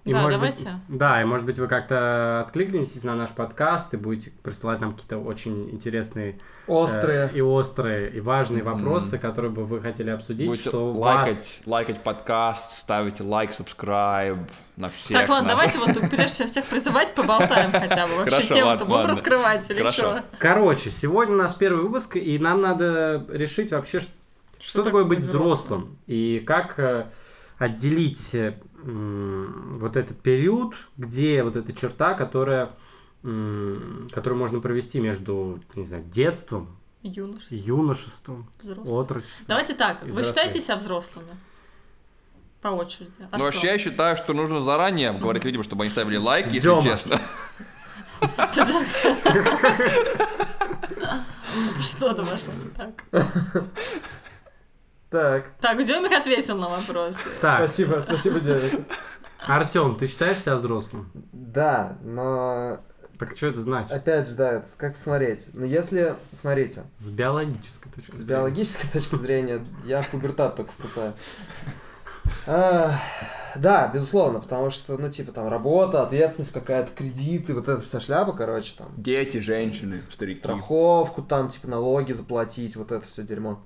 И, 0.08 0.10
Да, 0.12 0.26
давайте. 0.26 0.64
быть- 0.88 0.98
да, 0.98 1.20
и 1.20 1.24
может 1.26 1.44
быть 1.44 1.58
вы 1.58 1.68
как-то 1.68 2.40
откликнетесь 2.40 3.04
на 3.04 3.14
наш 3.14 3.28
подкаст 3.28 3.92
и 3.92 3.98
будете 3.98 4.30
присылать 4.42 4.80
нам 4.80 4.92
какие-то 4.94 5.18
очень 5.18 5.68
интересные 5.70 6.30
э, 6.32 6.36
острые. 6.66 7.30
и 7.34 7.42
острые 7.42 8.10
и 8.10 8.20
важные 8.20 8.62
Мгм. 8.62 8.72
вопросы, 8.72 9.18
которые 9.18 9.50
бы 9.50 9.66
вы 9.66 9.82
хотели 9.82 10.08
обсудить, 10.08 10.46
Будете 10.48 10.70
что 10.70 10.92
лайкать, 10.92 11.34
вас... 11.34 11.60
лайкать 11.66 12.00
подкаст, 12.02 12.78
ставить 12.78 13.20
лайк, 13.20 13.50
subscribe 13.50 14.38
на 14.76 14.88
всех. 14.88 15.18
Так, 15.18 15.28
ладно, 15.28 15.42
на- 15.42 15.48
давайте 15.50 15.78
вот 15.84 15.88
прежде 16.10 16.38
чем 16.38 16.46
всех 16.46 16.64
призывать, 16.64 17.14
поболтаем 17.14 17.70
хотя 17.70 18.06
бы. 18.06 18.14
Вообще 18.16 18.44
тему-то 18.44 18.86
будем 18.86 19.04
раскрывать 19.08 19.70
или 19.70 19.86
что? 19.90 20.22
Короче, 20.38 20.90
сегодня 20.90 21.34
у 21.34 21.38
нас 21.38 21.52
первый 21.52 21.82
выпуск, 21.82 22.16
и 22.16 22.38
нам 22.38 22.62
надо 22.62 23.26
решить 23.28 23.72
вообще, 23.72 24.00
что, 24.00 24.10
что 24.58 24.82
такое 24.84 25.04
быть 25.04 25.18
взрослым, 25.18 25.98
и 26.06 26.42
как 26.46 26.78
э, 26.78 27.04
отделить 27.58 28.34
э, 28.34 28.54
вот 28.84 29.96
этот 29.96 30.20
период, 30.20 30.74
где 30.96 31.42
вот 31.42 31.56
эта 31.56 31.72
черта, 31.72 32.14
которая, 32.14 32.70
которую 33.22 34.36
можно 34.38 34.60
провести 34.60 35.00
между, 35.00 35.60
не 35.74 35.84
знаю, 35.86 36.04
детством, 36.04 36.76
Юношество, 37.02 37.54
юношеством, 37.54 38.48
взрослый. 38.58 39.00
отрочеством. 39.00 39.44
Давайте 39.46 39.74
так, 39.74 40.02
вы 40.02 40.10
взрослее. 40.10 40.28
считаете 40.28 40.60
себя 40.60 40.76
взрослыми? 40.76 41.28
По 42.60 42.68
очереди. 42.68 43.12
Ну, 43.18 43.24
Артём. 43.26 43.40
вообще, 43.42 43.66
я 43.68 43.78
считаю, 43.78 44.16
что 44.16 44.32
нужно 44.34 44.60
заранее 44.60 45.12
говорить 45.12 45.44
людям, 45.44 45.62
чтобы 45.62 45.84
они 45.84 45.90
ставили 45.92 46.16
лайк, 46.16 46.46
если 46.46 46.60
Дёма. 46.68 46.82
честно. 46.82 47.20
Что-то 51.80 52.24
пошло 52.26 52.52
не 52.54 52.70
так. 52.70 53.04
Так, 55.10 55.52
Так, 55.60 55.78
Демик 55.84 56.12
ответил 56.12 56.58
на 56.58 56.68
вопрос. 56.68 57.18
Так, 57.40 57.58
спасибо, 57.60 58.00
спасибо, 58.02 58.40
Демик. 58.40 58.86
Артем, 59.46 59.94
ты 59.96 60.06
считаешь 60.06 60.38
себя 60.38 60.56
взрослым? 60.56 61.10
Да, 61.32 61.96
но 62.02 62.78
Так 63.18 63.36
что 63.36 63.46
это 63.46 63.60
значит? 63.60 63.90
опять 63.92 64.28
же, 64.28 64.34
да, 64.34 64.52
это 64.54 64.68
как 64.76 64.94
посмотреть. 64.94 65.46
Но 65.54 65.64
если, 65.64 66.14
смотрите, 66.38 66.82
С 66.98 67.08
биологической 67.10 67.88
точки 67.90 68.10
с 68.10 68.14
зрения. 68.20 68.28
биологической 68.28 68.88
точки 68.88 69.16
зрения, 69.16 69.66
я 69.84 70.02
в 70.02 70.08
пубертат 70.08 70.56
только 70.56 70.72
вступаю. 70.72 71.14
А, 72.46 72.92
Да, 73.56 73.90
безусловно, 73.94 74.40
потому 74.40 74.70
что, 74.70 74.98
ну, 74.98 75.10
типа, 75.10 75.32
там, 75.32 75.48
работа, 75.48 76.02
ответственность 76.02 76.52
какая-то, 76.52 76.90
кредиты, 76.94 77.54
вот 77.54 77.66
эта 77.68 77.80
вся 77.80 78.00
шляпа, 78.00 78.32
короче, 78.32 78.74
там, 78.76 78.88
Дети, 78.96 79.38
женщины, 79.38 80.02
старики. 80.12 80.38
страховку, 80.38 81.22
там, 81.22 81.48
типа, 81.48 81.68
налоги 81.68 82.12
заплатить, 82.12 82.76
вот 82.76 82.92
это 82.92 83.06
все 83.06 83.22
дерьмо. 83.22 83.62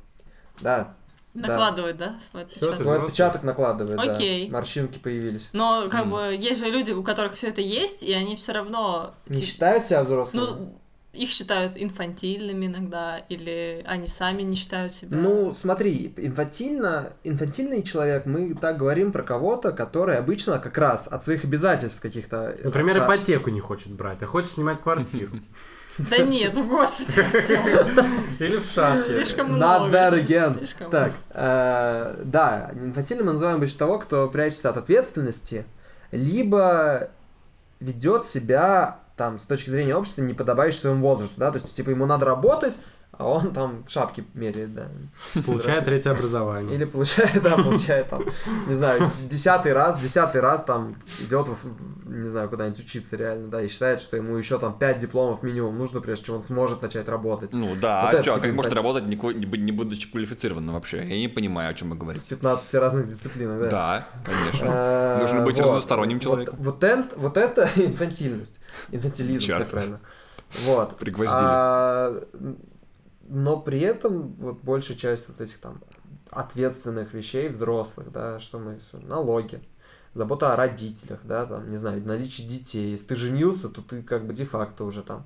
Да. 0.60 0.94
Накладывает, 1.34 1.96
да, 1.96 2.14
свой 2.20 2.42
отпечаток? 2.42 2.70
ты 2.70 2.82
свой 2.82 2.84
взрослый. 2.94 3.06
отпечаток 3.06 3.42
накладывает, 3.42 3.96
да. 3.96 4.02
Окей. 4.12 4.50
Морщинки 4.50 4.98
появились. 4.98 5.48
Но 5.52 5.88
как 5.90 6.02
М. 6.04 6.10
бы 6.10 6.36
есть 6.38 6.60
же 6.60 6.66
люди, 6.70 6.92
у 6.92 7.02
которых 7.02 7.32
все 7.34 7.48
это 7.48 7.60
есть, 7.62 8.02
и 8.02 8.12
они 8.12 8.36
все 8.36 8.52
равно 8.52 9.14
Не 9.28 9.38
тип- 9.38 9.46
считают 9.46 9.86
себя 9.86 10.04
взрослыми? 10.04 10.44
ну 10.44 10.78
их 11.14 11.28
считают 11.28 11.76
инфантильными 11.76 12.64
иногда, 12.66 13.18
или 13.28 13.82
они 13.86 14.06
сами 14.06 14.42
не 14.42 14.56
считают 14.56 14.92
себя. 14.94 15.14
Ну, 15.16 15.52
смотри, 15.54 16.12
инфантильно, 16.16 17.12
инфантильный 17.22 17.82
человек, 17.82 18.24
мы 18.24 18.54
так 18.54 18.78
говорим 18.78 19.12
про 19.12 19.22
кого-то, 19.22 19.72
который 19.72 20.16
обычно 20.16 20.58
как 20.58 20.76
раз 20.78 21.08
от 21.08 21.22
своих 21.22 21.44
обязательств 21.44 22.00
каких-то... 22.00 22.56
Например, 22.64 23.02
а, 23.02 23.04
ипотеку 23.04 23.50
не 23.50 23.60
хочет 23.60 23.92
брать, 23.92 24.22
а 24.22 24.26
хочет 24.26 24.52
снимать 24.52 24.80
квартиру. 24.82 25.32
Да 25.98 26.18
нет, 26.18 26.52
ну 26.54 26.64
господи, 26.68 27.20
Или 28.42 28.58
в 28.58 28.64
шахте. 28.64 29.16
слишком 29.16 29.52
много. 29.52 29.90
again. 30.16 30.56
слишком 30.58 30.90
Так, 30.90 31.12
э, 31.30 32.14
да, 32.24 32.70
инфантильным 32.74 33.26
мы 33.26 33.32
называем 33.32 33.58
обычно 33.58 33.78
того, 33.78 33.98
кто 33.98 34.28
прячется 34.28 34.70
от 34.70 34.78
ответственности, 34.78 35.64
либо 36.10 37.10
ведет 37.80 38.26
себя 38.26 38.98
там 39.16 39.38
с 39.38 39.42
точки 39.44 39.70
зрения 39.70 39.94
общества 39.94 40.22
не 40.22 40.34
подобающий 40.34 40.78
своему 40.78 41.02
возрасту, 41.02 41.38
да, 41.38 41.50
то 41.50 41.58
есть 41.58 41.74
типа 41.74 41.90
ему 41.90 42.06
надо 42.06 42.24
работать, 42.24 42.80
а 43.18 43.28
он 43.28 43.52
там 43.52 43.84
шапки 43.88 44.24
меряет, 44.34 44.74
да. 44.74 44.88
Получает 45.46 45.84
третье 45.84 46.10
образование. 46.10 46.74
Или 46.74 46.84
получает, 46.84 47.42
да, 47.42 47.56
получает 47.56 48.08
там, 48.08 48.24
не 48.66 48.74
знаю, 48.74 49.02
десятый 49.30 49.72
раз, 49.74 50.00
десятый 50.00 50.40
раз 50.40 50.64
там 50.64 50.96
идет, 51.20 51.46
в- 51.46 51.52
в- 51.64 52.10
не 52.10 52.28
знаю, 52.28 52.48
куда-нибудь 52.48 52.80
учиться 52.80 53.16
реально, 53.16 53.48
да, 53.48 53.62
и 53.62 53.68
считает, 53.68 54.00
что 54.00 54.16
ему 54.16 54.36
еще 54.36 54.58
там 54.58 54.76
пять 54.78 54.98
дипломов 54.98 55.42
минимум 55.42 55.76
нужно, 55.78 56.00
прежде 56.00 56.24
чем 56.26 56.36
он 56.36 56.42
сможет 56.42 56.80
начать 56.82 57.08
работать. 57.08 57.52
Ну 57.52 57.76
да, 57.80 58.02
Вот 58.04 58.14
а 58.14 58.16
это 58.16 58.24
чё, 58.24 58.32
типа 58.32 58.46
как 58.46 58.54
может 58.54 58.72
работать, 58.72 59.04
не, 59.04 59.16
не 59.16 59.46
бу- 59.46 59.56
не 59.58 59.72
будучи 59.72 60.10
квалифицированным 60.10 60.74
вообще? 60.74 60.98
Я 61.06 61.18
не 61.18 61.28
понимаю, 61.28 61.70
о 61.70 61.74
чем 61.74 61.90
вы 61.90 61.96
В 61.96 61.98
говорите. 61.98 62.24
15 62.28 62.74
разных 62.74 63.06
дисциплинах, 63.08 63.62
да. 63.64 63.70
Да, 63.70 64.06
конечно. 64.24 64.66
Э, 64.72 65.18
Нужно 65.20 65.40
быть 65.44 65.58
разносторонним 65.60 66.18
человеком. 66.18 66.56
Вот, 66.58 66.82
это, 66.82 67.04
вот 67.16 67.36
это 67.36 67.68
инфантильность. 67.76 68.58
Инфантилизм, 68.90 69.52
правильно. 69.68 70.00
Вот. 70.64 70.96
Пригвоздили. 70.96 72.22
Но 73.34 73.58
при 73.58 73.80
этом 73.80 74.34
вот 74.34 74.60
большая 74.62 74.96
часть 74.96 75.28
вот 75.28 75.40
этих 75.40 75.56
там 75.58 75.80
ответственных 76.30 77.14
вещей 77.14 77.48
взрослых, 77.48 78.12
да, 78.12 78.38
что 78.40 78.58
мы 78.58 78.78
налоги, 78.92 79.58
забота 80.12 80.52
о 80.52 80.56
родителях, 80.56 81.20
да, 81.24 81.46
там, 81.46 81.70
не 81.70 81.78
знаю, 81.78 82.06
наличие 82.06 82.46
детей. 82.46 82.90
Если 82.90 83.06
ты 83.06 83.16
женился, 83.16 83.70
то 83.72 83.80
ты 83.80 84.02
как 84.02 84.26
бы 84.26 84.34
де-факто 84.34 84.84
уже 84.84 85.02
там 85.02 85.24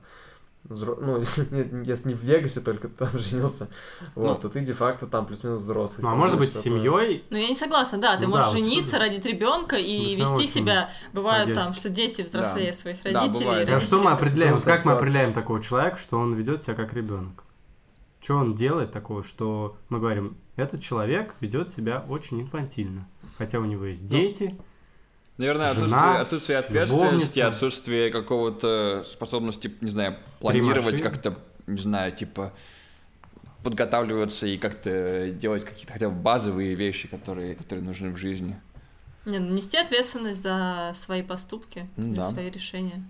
ну, 0.68 1.18
если 1.84 2.08
не 2.08 2.14
в 2.14 2.22
Вегасе 2.22 2.60
только 2.60 2.88
ты 2.88 2.94
там 3.04 3.08
женился, 3.18 3.68
вот, 4.14 4.36
Ну. 4.36 4.40
то 4.40 4.48
ты 4.48 4.60
де-факто 4.60 5.06
там 5.06 5.26
плюс-минус 5.26 5.62
взрослый. 5.62 6.02
Ну, 6.02 6.10
а 6.10 6.14
может 6.14 6.38
быть, 6.38 6.48
с 6.52 6.60
семьей 6.60 7.24
Ну, 7.30 7.36
я 7.36 7.48
не 7.48 7.54
согласна, 7.54 7.98
да, 7.98 8.16
ты 8.16 8.26
Ну 8.26 8.32
можешь 8.32 8.52
да, 8.52 8.58
жениться, 8.58 8.98
родить 8.98 9.26
ребенка 9.26 9.76
и 9.76 10.16
Ну, 10.16 10.22
вести 10.22 10.46
себя. 10.46 10.90
Бывает 11.12 11.52
там, 11.54 11.74
что 11.74 11.88
дети 11.88 12.22
взрослее 12.22 12.72
своих 12.72 13.02
Да, 13.02 13.20
родителей. 13.20 13.44
бывает. 13.44 13.68
и 13.68 13.72
А 13.72 13.80
что 13.80 14.00
мы 14.00 14.12
определяем? 14.12 14.52
Грустная 14.52 14.76
Как 14.76 14.84
мы 14.84 14.92
определяем 14.92 15.32
такого 15.32 15.60
человека, 15.62 15.96
что 15.98 16.18
он 16.18 16.34
ведет 16.34 16.62
себя 16.62 16.74
как 16.74 16.92
ребенок? 16.92 17.42
Что 18.20 18.36
он 18.36 18.54
делает 18.54 18.90
такого, 18.92 19.22
что 19.22 19.76
мы 19.88 19.98
говорим, 20.00 20.36
этот 20.56 20.82
человек 20.82 21.34
ведет 21.40 21.68
себя 21.68 22.04
очень 22.08 22.40
инфантильно. 22.40 23.06
Хотя 23.38 23.58
у 23.60 23.64
него 23.64 23.84
есть 23.84 24.02
Ну, 24.02 24.08
дети. 24.08 24.54
Наверное, 25.36 25.74
Жена, 25.74 26.20
отсутствие, 26.20 26.22
отсутствие 26.22 26.58
ответственности, 26.58 27.38
любовница. 27.38 27.48
отсутствие 27.48 28.10
какого-то 28.10 29.04
способности, 29.06 29.70
не 29.82 29.90
знаю, 29.90 30.16
планировать 30.40 31.02
как-то, 31.02 31.36
не 31.66 31.78
знаю, 31.78 32.12
типа 32.12 32.52
подготавливаться 33.62 34.46
и 34.46 34.56
как-то 34.58 35.30
делать 35.30 35.64
какие-то 35.64 35.92
хотя 35.92 36.08
бы 36.08 36.14
базовые 36.14 36.74
вещи, 36.74 37.08
которые, 37.08 37.54
которые 37.56 37.84
нужны 37.84 38.10
в 38.10 38.16
жизни. 38.16 38.58
Не, 39.24 39.38
ну, 39.40 39.52
нести 39.54 39.76
ответственность 39.76 40.40
за 40.40 40.92
свои 40.94 41.22
поступки, 41.22 41.88
Ну 41.96 42.10
за 42.10 42.16
да. 42.16 42.30
свои 42.30 42.48
решения. 42.48 43.04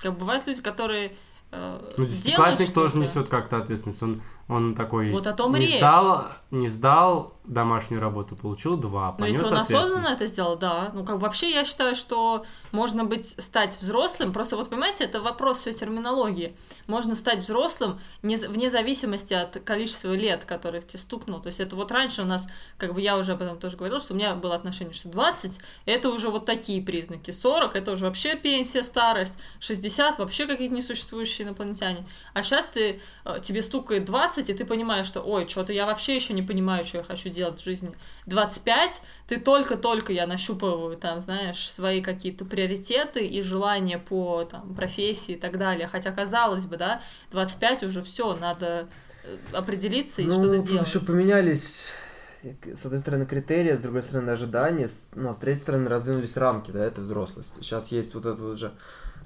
Как 0.00 0.18
бывают 0.18 0.46
люди, 0.48 0.60
которые 0.60 1.12
э, 1.52 1.78
Ну, 1.96 2.04
делают 2.06 2.10
десятиклассник 2.12 2.72
тоже 2.74 2.98
несет 2.98 3.28
как-то 3.28 3.58
ответственность. 3.58 4.02
Он, 4.02 4.20
он 4.48 4.74
такой 4.74 5.10
Вот 5.12 5.26
о 5.26 5.32
том 5.32 5.54
не 5.54 5.60
речь. 5.60 5.78
сдал, 5.78 6.26
не 6.50 6.68
сдал 6.68 7.33
домашнюю 7.44 8.00
работу, 8.00 8.36
получил 8.36 8.76
два. 8.76 9.14
Ну, 9.18 9.26
если 9.26 9.44
он 9.44 9.54
осознанно 9.54 10.08
это 10.08 10.26
сделал, 10.26 10.56
да. 10.56 10.90
Ну, 10.94 11.04
как 11.04 11.18
вообще 11.18 11.50
я 11.50 11.64
считаю, 11.64 11.94
что 11.94 12.44
можно 12.72 13.04
быть, 13.04 13.26
стать 13.42 13.76
взрослым, 13.78 14.32
просто 14.32 14.56
вот 14.56 14.70
понимаете, 14.70 15.04
это 15.04 15.20
вопрос 15.20 15.58
все 15.58 15.74
терминологии. 15.74 16.56
Можно 16.86 17.14
стать 17.14 17.40
взрослым 17.40 18.00
не, 18.22 18.36
вне 18.36 18.70
зависимости 18.70 19.34
от 19.34 19.60
количества 19.62 20.14
лет, 20.14 20.44
которых 20.46 20.86
тебе 20.86 20.98
стукнул. 20.98 21.40
То 21.40 21.48
есть 21.48 21.60
это 21.60 21.76
вот 21.76 21.92
раньше 21.92 22.22
у 22.22 22.24
нас, 22.24 22.46
как 22.78 22.94
бы 22.94 23.02
я 23.02 23.18
уже 23.18 23.32
об 23.32 23.42
этом 23.42 23.58
тоже 23.58 23.76
говорила, 23.76 24.00
что 24.00 24.14
у 24.14 24.16
меня 24.16 24.34
было 24.34 24.54
отношение, 24.54 24.94
что 24.94 25.10
20 25.10 25.60
это 25.84 26.08
уже 26.08 26.30
вот 26.30 26.46
такие 26.46 26.80
признаки, 26.80 27.30
40 27.30 27.76
это 27.76 27.92
уже 27.92 28.06
вообще 28.06 28.36
пенсия, 28.36 28.82
старость, 28.82 29.38
60 29.60 30.18
вообще 30.18 30.46
какие-то 30.46 30.74
несуществующие 30.74 31.46
инопланетяне. 31.46 32.06
А 32.32 32.42
сейчас 32.42 32.66
ты, 32.66 33.00
э, 33.24 33.38
тебе 33.42 33.60
стукает 33.60 34.06
20, 34.06 34.48
и 34.48 34.54
ты 34.54 34.64
понимаешь, 34.64 35.06
что, 35.06 35.20
ой, 35.20 35.46
что-то 35.46 35.74
я 35.74 35.84
вообще 35.84 36.14
еще 36.14 36.32
не 36.32 36.42
понимаю, 36.42 36.84
что 36.84 36.98
я 36.98 37.04
хочу 37.04 37.33
делать 37.34 37.60
в 37.60 37.64
жизни. 37.64 37.92
25, 38.26 39.02
ты 39.26 39.38
только-только 39.38 40.12
я 40.12 40.26
нащупываю 40.26 40.96
там, 40.96 41.20
знаешь, 41.20 41.68
свои 41.68 42.00
какие-то 42.00 42.44
приоритеты 42.44 43.26
и 43.26 43.42
желания 43.42 43.98
по 43.98 44.44
там, 44.44 44.74
профессии 44.74 45.32
и 45.32 45.38
так 45.38 45.58
далее. 45.58 45.86
Хотя, 45.86 46.12
казалось 46.12 46.66
бы, 46.66 46.76
да, 46.76 47.02
25 47.30 47.84
уже 47.84 48.02
все, 48.02 48.36
надо 48.36 48.88
э, 49.24 49.36
определиться 49.52 50.22
и 50.22 50.26
ну, 50.26 50.32
что-то 50.32 50.58
делать. 50.58 50.88
еще 50.88 51.00
поменялись, 51.00 51.94
с 52.42 52.84
одной 52.84 53.00
стороны, 53.00 53.26
критерии, 53.26 53.74
с 53.74 53.80
другой 53.80 54.02
стороны, 54.02 54.30
ожидания, 54.30 54.88
ну, 55.14 55.30
а 55.30 55.34
с 55.34 55.38
третьей 55.38 55.62
стороны, 55.62 55.88
раздвинулись 55.88 56.36
рамки, 56.36 56.70
да, 56.70 56.84
это 56.84 57.00
взрослость. 57.00 57.56
Сейчас 57.56 57.88
есть 57.88 58.14
вот 58.14 58.26
это 58.26 58.42
вот 58.42 58.58
же, 58.58 58.72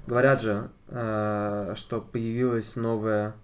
говорят 0.07 0.41
же, 0.41 0.69
э, 0.87 1.73
что 1.75 2.01
появилась 2.01 2.75
новая 2.75 3.35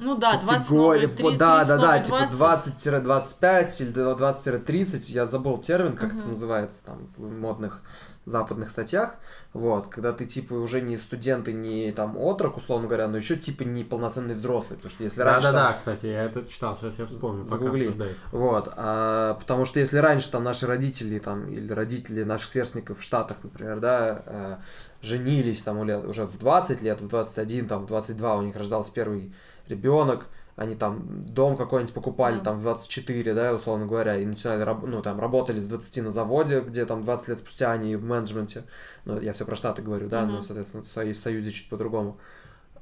Ну 0.00 0.16
да, 0.16 0.36
20 0.38 0.58
категория, 0.66 1.02
новые, 1.02 1.08
3, 1.16 1.22
вот, 1.24 1.36
да, 1.38 1.56
30 1.64 1.76
да, 1.80 1.86
да, 1.86 1.98
типа 2.00 2.28
20-25 2.34 3.82
или 3.82 3.92
20-30, 4.16 5.12
я 5.12 5.26
забыл 5.26 5.58
термин, 5.58 5.96
как 5.96 6.10
это 6.10 6.18
Мгм. 6.18 6.30
называется 6.30 6.84
там 6.84 7.08
в 7.16 7.38
модных 7.38 7.80
западных 8.26 8.70
статьях, 8.70 9.14
вот, 9.52 9.86
когда 9.88 10.12
ты 10.12 10.26
типа 10.26 10.54
уже 10.54 10.80
не 10.80 10.96
студент 10.96 11.46
и 11.48 11.52
не 11.52 11.92
там 11.92 12.16
отрок, 12.18 12.56
условно 12.56 12.88
говоря, 12.88 13.06
но 13.06 13.16
еще 13.16 13.36
типа 13.36 13.62
не 13.62 13.84
полноценный 13.84 14.34
взрослый, 14.34 14.76
потому 14.76 14.92
что 14.92 15.04
если 15.04 15.22
раньше 15.22 15.46
Да-да-да, 15.46 15.68
там- 15.68 15.78
кстати, 15.78 16.06
я 16.06 16.24
это 16.24 16.44
читал, 16.44 16.76
сейчас 16.76 16.98
я 16.98 17.06
вспомню, 17.06 17.44
пока 17.44 17.58
Загугли. 17.64 17.84
обсуждаете. 17.84 18.18
Вот, 18.32 18.72
а, 18.76 19.34
потому 19.34 19.64
что 19.64 19.78
если 19.78 19.98
раньше 19.98 20.30
там 20.32 20.42
наши 20.42 20.66
родители 20.66 21.20
там 21.20 21.48
или 21.48 21.72
родители 21.72 22.24
наших 22.24 22.48
сверстников 22.48 22.98
в 22.98 23.02
Штатах, 23.04 23.36
например, 23.44 23.78
да, 23.78 24.22
э, 24.26 24.56
женились 25.02 25.62
там 25.62 25.78
уже 25.78 26.26
в 26.26 26.36
20 26.38 26.82
лет, 26.82 27.00
в 27.00 27.06
21, 27.08 27.68
там 27.68 27.84
в 27.84 27.86
22 27.86 28.36
у 28.36 28.42
них 28.42 28.56
рождался 28.56 28.92
первый 28.92 29.32
ребенок, 29.68 30.26
они 30.56 30.74
там 30.74 31.02
дом 31.26 31.56
какой-нибудь 31.56 31.92
покупали 31.94 32.36
Да. 32.38 32.44
там 32.44 32.58
в 32.58 32.62
24, 32.62 33.34
да, 33.34 33.52
условно 33.54 33.86
говоря, 33.86 34.16
и 34.16 34.24
начинали, 34.24 34.64
ну, 34.86 35.02
там, 35.02 35.20
работали 35.20 35.60
с 35.60 35.68
20 35.68 36.02
на 36.02 36.12
заводе, 36.12 36.60
где 36.60 36.86
там 36.86 37.02
20 37.02 37.28
лет 37.28 37.38
спустя 37.38 37.72
они 37.72 37.94
в 37.96 38.04
менеджменте, 38.04 38.64
ну, 39.04 39.20
я 39.20 39.32
все 39.34 39.44
про 39.44 39.54
Штаты 39.56 39.82
говорю, 39.82 40.08
да, 40.08 40.24
ну, 40.24 40.34
Мгм. 40.38 40.42
соответственно, 40.42 40.82
в, 40.82 40.86
в 40.88 41.18
Союзе 41.18 41.50
чуть 41.52 41.68
по-другому, 41.68 42.16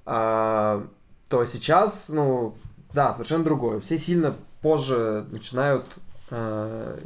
А, 0.07 0.87
то 1.29 1.45
сейчас, 1.47 2.11
ну, 2.11 2.55
да, 2.93 3.13
совершенно 3.13 3.45
другое. 3.45 3.81
Все 3.81 3.99
сильно 3.99 4.37
позже 4.61 5.27
начинают 5.31 5.87
э, 6.31 6.99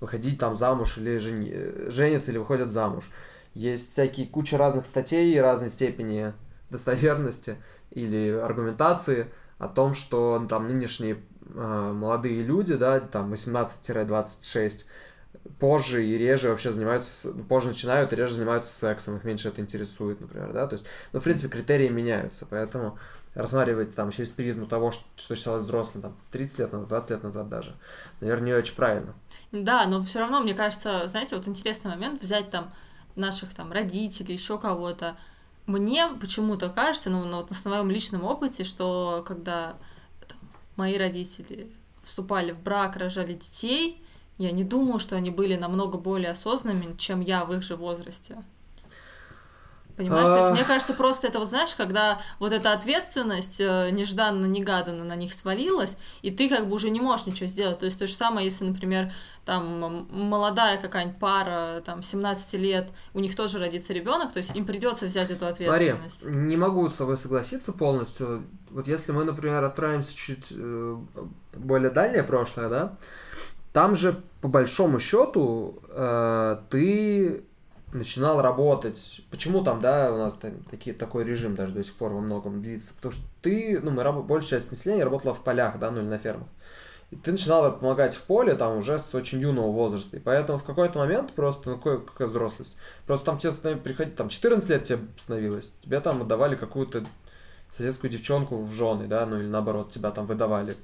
выходить 0.00 0.38
там 0.38 0.56
замуж 0.56 0.98
или 0.98 1.18
жени... 1.18 1.54
женятся 1.90 2.30
или 2.32 2.38
выходят 2.38 2.70
замуж. 2.70 3.10
Есть 3.54 3.92
всякие 3.92 4.26
куча 4.26 4.58
разных 4.58 4.86
статей 4.86 5.40
разной 5.40 5.68
степени 5.70 6.32
достоверности 6.72 7.56
или 7.90 8.30
аргументации 8.30 9.26
о 9.58 9.68
том, 9.68 9.94
что 9.94 10.44
там 10.48 10.66
нынешние 10.68 11.18
э, 11.54 11.92
молодые 11.92 12.42
люди, 12.42 12.74
да, 12.74 13.00
там 13.00 13.30
18-26, 13.30 14.88
позже 15.58 16.04
и 16.04 16.18
реже 16.18 16.50
вообще 16.50 16.72
занимаются, 16.72 17.32
позже 17.48 17.68
начинают 17.68 18.12
и 18.12 18.16
реже 18.16 18.34
занимаются 18.34 18.72
сексом, 18.72 19.16
их 19.16 19.24
меньше 19.24 19.48
это 19.48 19.60
интересует, 19.60 20.20
например, 20.20 20.52
да, 20.52 20.66
то 20.66 20.74
есть, 20.74 20.86
ну, 21.12 21.20
в 21.20 21.22
принципе, 21.22 21.48
критерии 21.48 21.88
меняются, 21.88 22.46
поэтому 22.48 22.98
рассматривать 23.34 23.94
там 23.94 24.10
через 24.10 24.30
призму 24.30 24.66
того, 24.66 24.90
ш- 24.92 25.04
что 25.16 25.36
считалось 25.36 25.64
взрослым 25.64 26.02
там 26.02 26.16
30 26.30 26.58
лет 26.60 26.72
назад, 26.72 26.88
20 26.88 27.10
лет 27.10 27.22
назад 27.22 27.48
даже, 27.48 27.74
наверное, 28.20 28.46
не 28.46 28.54
очень 28.54 28.74
правильно. 28.76 29.14
Да, 29.52 29.86
но 29.86 30.02
все 30.02 30.20
равно, 30.20 30.40
мне 30.40 30.54
кажется, 30.54 31.06
знаете, 31.08 31.36
вот 31.36 31.46
интересный 31.48 31.90
момент 31.90 32.22
взять 32.22 32.50
там 32.50 32.72
наших 33.16 33.54
там 33.54 33.72
родителей, 33.72 34.34
еще 34.34 34.58
кого-то. 34.58 35.16
Мне 35.66 36.08
почему-то 36.20 36.68
кажется, 36.68 37.08
ну, 37.10 37.22
вот 37.30 37.50
на 37.50 37.56
своем 37.56 37.90
личном 37.90 38.24
опыте, 38.24 38.64
что 38.64 39.22
когда 39.26 39.76
там, 40.26 40.38
мои 40.76 40.96
родители 40.96 41.70
вступали 42.02 42.52
в 42.52 42.60
брак, 42.60 42.96
рожали 42.96 43.34
детей, 43.34 44.02
я 44.38 44.50
не 44.50 44.64
думаю, 44.64 44.98
что 44.98 45.16
они 45.16 45.30
были 45.30 45.56
намного 45.56 45.98
более 45.98 46.30
осознанными, 46.30 46.96
чем 46.96 47.20
я 47.20 47.44
в 47.44 47.52
их 47.52 47.62
же 47.62 47.76
возрасте. 47.76 48.42
Понимаешь? 49.96 50.26
То 50.26 50.36
есть, 50.36 50.48
А. 50.48 50.52
мне 50.52 50.64
кажется, 50.64 50.94
просто 50.94 51.26
это 51.26 51.38
вот, 51.38 51.48
знаешь, 51.50 51.74
когда 51.76 52.20
вот 52.38 52.52
эта 52.52 52.72
ответственность 52.72 53.60
э, 53.60 53.90
нежданно-негаданно 53.90 55.04
на 55.04 55.16
них 55.16 55.32
свалилась, 55.32 55.96
и 56.22 56.30
ты 56.30 56.48
как 56.48 56.68
бы 56.68 56.74
уже 56.74 56.90
не 56.90 57.00
можешь 57.00 57.26
ничего 57.26 57.48
сделать. 57.48 57.78
То 57.78 57.84
есть, 57.84 57.98
то 57.98 58.06
же 58.06 58.14
самое, 58.14 58.46
если, 58.46 58.64
например, 58.64 59.12
там 59.44 60.06
молодая 60.10 60.80
какая-нибудь 60.80 61.18
пара, 61.18 61.82
там, 61.84 62.02
17 62.02 62.54
лет, 62.54 62.90
у 63.12 63.20
них 63.20 63.34
тоже 63.34 63.58
родится 63.58 63.92
ребенок, 63.92 64.32
то 64.32 64.38
есть 64.38 64.56
им 64.56 64.64
придется 64.64 65.06
взять 65.06 65.30
эту 65.30 65.40
Смотри, 65.54 65.66
ответственность. 65.66 66.24
не 66.24 66.56
могу 66.56 66.88
с 66.88 66.94
тобой 66.94 67.18
согласиться 67.18 67.72
полностью. 67.72 68.44
Вот 68.70 68.86
если 68.86 69.12
мы, 69.12 69.24
например, 69.24 69.62
отправимся 69.64 70.16
чуть 70.16 70.46
э, 70.50 70.96
более 71.54 71.90
дальнее 71.90 72.22
прошлое, 72.22 72.68
да, 72.68 72.96
там 73.72 73.94
же 73.96 74.14
по 74.40 74.48
большому 74.48 75.00
счету 75.00 75.82
э, 75.88 76.58
ты 76.70 77.44
начинал 77.92 78.40
работать. 78.42 79.20
Почему 79.30 79.62
там, 79.62 79.80
да, 79.80 80.12
у 80.12 80.18
нас 80.18 80.38
такие, 80.70 80.94
такой 80.94 81.24
режим 81.24 81.54
даже 81.54 81.74
до 81.74 81.84
сих 81.84 81.94
пор 81.94 82.12
во 82.12 82.20
многом 82.20 82.62
длится? 82.62 82.94
Потому 82.94 83.12
что 83.12 83.22
ты, 83.40 83.80
ну, 83.82 83.90
мы 83.90 84.02
раб- 84.02 84.24
большая 84.24 84.60
часть 84.60 84.70
населения 84.70 85.04
работала 85.04 85.34
в 85.34 85.42
полях, 85.42 85.78
да, 85.78 85.90
ну 85.90 86.00
или 86.00 86.08
на 86.08 86.18
фермах. 86.18 86.48
И 87.10 87.16
ты 87.16 87.32
начинала 87.32 87.70
помогать 87.70 88.14
в 88.14 88.24
поле 88.24 88.54
там 88.54 88.78
уже 88.78 88.98
с 88.98 89.14
очень 89.14 89.38
юного 89.40 89.70
возраста. 89.70 90.16
И 90.16 90.20
поэтому 90.20 90.58
в 90.58 90.64
какой-то 90.64 90.98
момент 90.98 91.34
просто, 91.34 91.70
ну 91.70 91.76
какой, 91.76 92.02
какая 92.02 92.28
взрослость? 92.28 92.76
Просто 93.06 93.26
там 93.26 93.38
тебе 93.38 93.76
приходить, 93.76 94.16
там 94.16 94.30
14 94.30 94.68
лет 94.70 94.84
тебе 94.84 94.98
становилось, 95.18 95.76
тебе 95.82 96.00
там 96.00 96.22
отдавали 96.22 96.56
какую-то 96.56 97.04
соседскую 97.70 98.10
девчонку 98.10 98.62
в 98.62 98.72
жены, 98.72 99.06
да, 99.06 99.24
ну 99.26 99.38
или 99.38 99.46
наоборот, 99.46 99.90
тебя 99.90 100.10
там 100.10 100.26
выдавали 100.26 100.74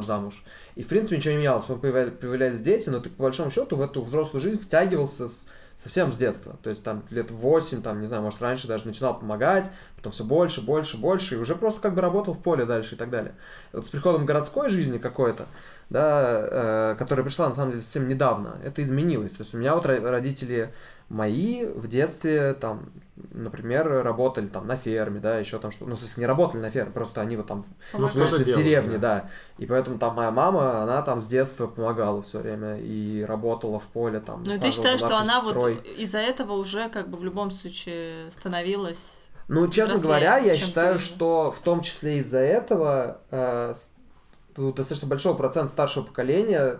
замуж. 0.00 0.44
И 0.76 0.82
в 0.82 0.88
принципе 0.88 1.16
ничего 1.16 1.32
не 1.32 1.38
менялось, 1.38 1.64
потом 1.64 1.80
появля- 1.80 2.10
появлялись 2.10 2.62
дети, 2.62 2.88
но 2.88 3.00
ты 3.00 3.10
по 3.10 3.24
большому 3.24 3.50
счету 3.50 3.76
в 3.76 3.80
эту 3.80 4.02
взрослую 4.02 4.40
жизнь 4.40 4.60
втягивался 4.60 5.28
с, 5.28 5.50
совсем 5.80 6.12
с 6.12 6.18
детства. 6.18 6.58
То 6.62 6.68
есть 6.68 6.84
там 6.84 7.02
лет 7.08 7.30
8, 7.30 7.80
там, 7.80 8.00
не 8.00 8.06
знаю, 8.06 8.22
может 8.22 8.42
раньше 8.42 8.68
даже 8.68 8.86
начинал 8.86 9.18
помогать, 9.18 9.70
потом 9.96 10.12
все 10.12 10.24
больше, 10.24 10.60
больше, 10.60 10.98
больше, 10.98 11.36
и 11.36 11.38
уже 11.38 11.54
просто 11.54 11.80
как 11.80 11.94
бы 11.94 12.02
работал 12.02 12.34
в 12.34 12.42
поле 12.42 12.66
дальше 12.66 12.96
и 12.96 12.98
так 12.98 13.08
далее. 13.08 13.32
И 13.72 13.76
вот 13.76 13.86
с 13.86 13.88
приходом 13.88 14.26
городской 14.26 14.68
жизни 14.68 14.98
какой-то, 14.98 15.46
да, 15.88 16.92
э, 16.92 16.96
которая 16.98 17.24
пришла 17.24 17.48
на 17.48 17.54
самом 17.54 17.70
деле 17.70 17.82
совсем 17.82 18.08
недавно, 18.08 18.58
это 18.62 18.82
изменилось. 18.82 19.32
То 19.32 19.40
есть 19.40 19.54
у 19.54 19.58
меня 19.58 19.74
вот 19.74 19.86
ро- 19.86 20.06
родители 20.06 20.70
мои 21.08 21.64
в 21.64 21.88
детстве 21.88 22.52
там, 22.52 22.90
например, 23.32 23.88
работали 24.02 24.46
там 24.48 24.66
на 24.66 24.76
ферме, 24.76 25.20
да, 25.20 25.38
еще 25.38 25.58
там 25.58 25.70
что, 25.70 25.86
ну, 25.86 25.96
в 25.96 25.98
смысле, 25.98 26.22
не 26.22 26.26
работали 26.26 26.60
на 26.60 26.70
ферме, 26.70 26.92
просто 26.92 27.20
они 27.20 27.36
вот 27.36 27.46
там 27.46 27.64
Ну, 27.92 28.06
выросли 28.08 28.42
в 28.42 28.46
делали, 28.46 28.62
деревне, 28.62 28.98
да. 28.98 29.20
да. 29.20 29.30
И 29.58 29.66
поэтому 29.66 29.98
там 29.98 30.14
моя 30.14 30.30
мама, 30.30 30.82
она 30.82 31.02
там 31.02 31.20
с 31.22 31.26
детства 31.26 31.66
помогала 31.66 32.22
все 32.22 32.38
время 32.38 32.78
и 32.78 33.22
работала 33.22 33.78
в 33.78 33.84
поле 33.88 34.20
там. 34.20 34.42
Ну 34.44 34.54
и 34.54 34.58
ты 34.58 34.70
считаешь, 34.70 35.00
что 35.00 35.16
она 35.18 35.40
сестрой. 35.40 35.74
вот 35.74 35.86
из-за 35.98 36.18
этого 36.18 36.52
уже 36.54 36.88
как 36.88 37.08
бы 37.08 37.16
в 37.18 37.24
любом 37.24 37.50
случае 37.50 38.30
становилась... 38.30 39.16
Ну, 39.48 39.66
честно 39.68 39.94
взрослее, 39.96 40.30
говоря, 40.30 40.38
я 40.38 40.56
считаю, 40.56 40.98
ты. 40.98 41.04
что 41.04 41.50
в 41.50 41.60
том 41.62 41.80
числе 41.80 42.18
из-за 42.18 42.38
этого 42.38 43.20
э, 43.32 43.74
с- 43.76 44.58
у 44.58 44.72
достаточно 44.72 45.08
большого 45.08 45.36
процента 45.36 45.72
старшего 45.72 46.04
поколения 46.04 46.76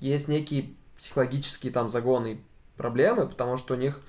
есть 0.00 0.28
некие 0.28 0.74
психологические 0.98 1.72
там 1.72 1.88
загоны 1.88 2.32
и 2.34 2.40
проблемы, 2.76 3.26
потому 3.26 3.56
что 3.56 3.74
у 3.74 3.76
них 3.76 4.00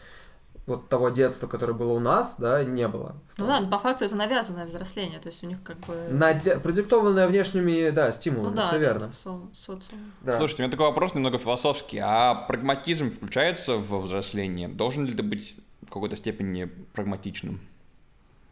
вот 0.68 0.90
того 0.90 1.10
детства, 1.10 1.46
которое 1.48 1.74
было 1.74 1.94
у 1.94 2.00
нас, 2.00 2.40
да, 2.40 2.64
не 2.64 2.88
было. 2.88 3.16
Ну 3.38 3.46
да, 3.46 3.62
по 3.62 3.78
факту 3.78 4.06
это 4.06 4.16
навязанное 4.16 4.66
взросление, 4.66 5.20
то 5.20 5.28
есть 5.30 5.44
у 5.44 5.48
них 5.48 5.62
как 5.64 5.78
бы... 5.82 5.94
Наве- 6.10 6.60
Продиктованное 6.60 7.28
внешними, 7.28 7.92
да, 7.92 8.12
стимулами, 8.12 8.50
Ну 8.50 8.56
да, 8.56 8.68
все 8.70 8.80
верно. 8.80 9.12
со- 9.14 9.42
социум. 9.54 10.12
Да. 10.22 10.38
Слушайте, 10.40 10.64
у 10.64 10.66
меня 10.66 10.72
такой 10.72 10.88
вопрос 10.88 11.14
немного 11.14 11.38
философский. 11.38 12.00
А 12.04 12.34
прагматизм 12.34 13.12
включается 13.12 13.78
в 13.78 14.02
взросление? 14.02 14.68
Должен 14.68 15.06
ли 15.06 15.14
ты 15.14 15.22
быть 15.22 15.56
в 15.84 15.88
какой-то 15.92 16.16
степени 16.16 16.66
прагматичным? 16.94 17.60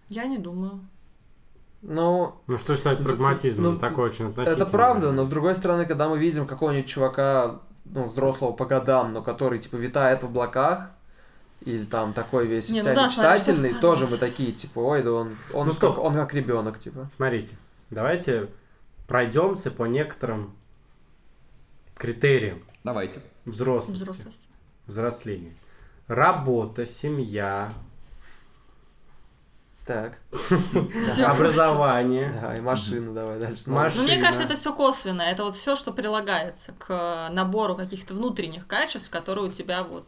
Я 0.10 0.26
не 0.26 0.38
думаю. 0.38 0.82
Ну, 1.82 2.36
Ну 2.48 2.58
что 2.58 2.76
считать 2.78 3.04
прагматизмом? 3.04 3.74
Ну, 3.74 3.80
Такое 3.80 4.06
очень 4.10 4.30
относительно. 4.30 4.64
Это 4.64 4.72
правда, 4.72 5.12
но 5.12 5.26
с 5.26 5.30
другой 5.30 5.56
стороны, 5.56 5.86
когда 5.86 6.08
мы 6.08 6.18
видим 6.18 6.46
какого-нибудь 6.46 6.88
чувака, 6.90 7.60
ну, 7.86 8.06
взрослого 8.08 8.54
по 8.54 8.66
годам, 8.66 9.12
но 9.14 9.22
который, 9.22 9.60
типа, 9.60 9.76
витает 9.78 10.22
в 10.24 10.28
облаках, 10.28 10.92
или 11.66 11.84
там 11.86 12.14
такой 12.14 12.48
весь 12.48 12.70
Не, 12.70 12.82
ну 12.84 12.94
да, 12.96 13.06
мечтательный, 13.06 13.70
вкладывать. 13.74 14.00
тоже 14.00 14.12
мы 14.12 14.18
такие, 14.18 14.52
типа, 14.52 14.80
ой, 14.80 15.04
да 15.04 15.12
он, 15.14 15.38
он, 15.54 15.68
Ну, 15.68 15.74
как, 15.74 15.98
он 15.98 16.14
как 16.16 16.34
ребенок, 16.34 16.80
типа. 16.80 17.10
Смотрите, 17.16 17.56
давайте 17.90 18.50
пройдемся 19.08 19.72
по 19.72 19.86
некоторым 19.86 20.54
критериям 21.96 22.64
Давайте. 22.84 23.22
взрослости, 23.46 24.02
Взрослость. 24.02 24.50
взросления. 24.88 25.56
Работа, 26.08 26.86
семья, 26.86 27.74
Так. 29.86 30.18
Образование. 31.26 32.32
Да, 32.42 32.58
и 32.58 32.62
машину 32.62 33.14
давай 33.14 33.40
дальше. 33.40 33.70
Маш- 33.70 33.96
Ну, 33.96 34.04
мне 34.04 34.12
Машина. 34.14 34.22
кажется, 34.26 34.44
это 34.46 34.56
все 34.56 34.74
косвенно. 34.74 35.22
Это 35.22 35.44
вот 35.44 35.56
все, 35.56 35.76
что 35.76 35.92
прилагается 35.92 36.72
к 36.80 37.28
набору 37.32 37.76
каких-то 37.76 38.14
внутренних 38.14 38.66
качеств, 38.66 39.10
которые 39.10 39.50
у 39.50 39.52
тебя 39.52 39.84
вот. 39.84 40.08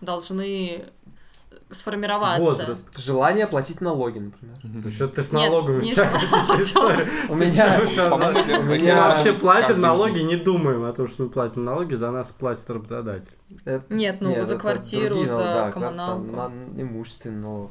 Должны 0.00 0.86
сформироваться. 1.70 2.42
Возраст. 2.42 2.98
Желание 2.98 3.46
платить 3.46 3.80
налоги, 3.80 4.18
например. 4.18 4.56
Ну 4.62 4.90
что 4.90 5.08
ты 5.08 5.22
с 5.22 5.32
налогами? 5.32 5.80
У 7.28 7.34
меня... 7.34 9.08
Вообще 9.08 9.32
платим 9.32 9.80
налоги, 9.80 10.20
не 10.20 10.36
думаем 10.36 10.84
о 10.84 10.92
том, 10.92 11.08
что 11.08 11.24
мы 11.24 11.30
платим 11.30 11.64
налоги, 11.64 11.94
за 11.94 12.10
нас 12.10 12.30
платит 12.30 12.68
работодатель. 12.68 13.32
Нет, 13.88 14.18
ну, 14.20 14.44
за 14.44 14.56
квартиру, 14.56 15.24
за 15.24 15.70
коммуналку. 15.72 16.52
имущественный 16.76 17.40
налог. 17.42 17.70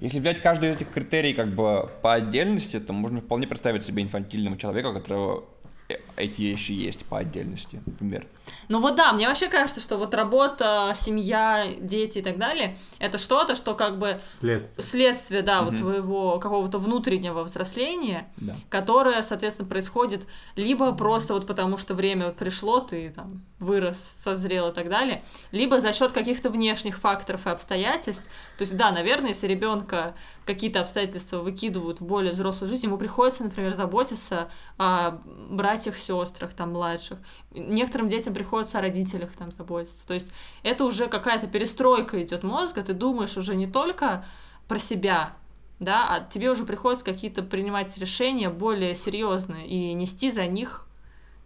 Если 0.00 0.20
взять 0.20 0.42
каждый 0.42 0.70
из 0.70 0.76
этих 0.76 0.90
критерий 0.90 1.34
как 1.34 1.54
бы 1.54 1.88
по 2.02 2.14
отдельности, 2.14 2.80
то 2.80 2.92
можно 2.92 3.20
вполне 3.20 3.46
представить 3.46 3.84
себе 3.84 4.02
инфантильного 4.02 4.56
человека, 4.56 4.92
которого 4.92 5.44
э- 5.88 5.96
эти 6.24 6.42
вещи 6.42 6.72
есть 6.72 7.04
по 7.04 7.18
отдельности, 7.18 7.82
например. 7.86 8.26
Ну 8.68 8.80
вот 8.80 8.96
да, 8.96 9.12
мне 9.12 9.28
вообще 9.28 9.48
кажется, 9.48 9.80
что 9.80 9.96
вот 9.96 10.14
работа, 10.14 10.92
семья, 10.94 11.64
дети 11.80 12.18
и 12.18 12.22
так 12.22 12.38
далее, 12.38 12.76
это 12.98 13.18
что-то, 13.18 13.54
что 13.54 13.74
как 13.74 13.98
бы 13.98 14.20
Следствие. 14.28 14.84
следствие, 14.86 15.42
да, 15.42 15.62
вот 15.62 15.72
Мгм. 15.74 15.78
твоего 15.82 16.38
какого-то 16.38 16.78
внутреннего 16.78 17.42
взросления, 17.42 18.28
Да. 18.36 18.54
которое, 18.68 19.22
соответственно, 19.22 19.68
происходит 19.68 20.26
либо 20.56 20.92
просто 20.92 21.34
вот 21.34 21.46
потому, 21.46 21.76
что 21.76 21.94
время 21.94 22.30
пришло, 22.30 22.80
ты 22.80 23.10
там 23.10 23.42
вырос, 23.58 23.98
созрел 24.18 24.70
и 24.70 24.72
так 24.72 24.88
далее, 24.88 25.22
либо 25.52 25.78
за 25.80 25.92
счет 25.92 26.10
каких-то 26.12 26.50
внешних 26.50 26.98
факторов 26.98 27.46
и 27.46 27.50
обстоятельств. 27.50 28.28
То 28.58 28.62
есть, 28.62 28.76
да, 28.76 28.90
наверное, 28.90 29.28
если 29.28 29.46
ребенка 29.46 30.14
какие-то 30.44 30.80
обстоятельства 30.80 31.38
выкидывают 31.38 32.00
в 32.00 32.04
более 32.06 32.32
взрослую 32.32 32.68
жизнь, 32.68 32.86
ему 32.86 32.96
приходится, 32.98 33.44
например, 33.44 33.72
заботиться 33.74 34.48
о 34.78 35.20
братьях, 35.50 35.96
сестрах, 36.12 36.54
там, 36.54 36.72
младших. 36.72 37.18
Некоторым 37.52 38.08
детям 38.08 38.34
приходится 38.34 38.78
о 38.78 38.82
родителях 38.82 39.32
там 39.36 39.50
заботиться. 39.50 40.06
То 40.06 40.14
есть 40.14 40.32
это 40.62 40.84
уже 40.84 41.08
какая-то 41.08 41.46
перестройка 41.46 42.22
идет 42.22 42.42
мозга, 42.42 42.82
ты 42.82 42.92
думаешь 42.92 43.36
уже 43.36 43.54
не 43.54 43.66
только 43.66 44.24
про 44.68 44.78
себя, 44.78 45.32
да, 45.80 46.06
а 46.08 46.20
тебе 46.20 46.50
уже 46.50 46.64
приходится 46.64 47.04
какие-то 47.04 47.42
принимать 47.42 47.96
решения 47.98 48.50
более 48.50 48.94
серьезные 48.94 49.66
и 49.66 49.92
нести 49.94 50.30
за 50.30 50.46
них 50.46 50.86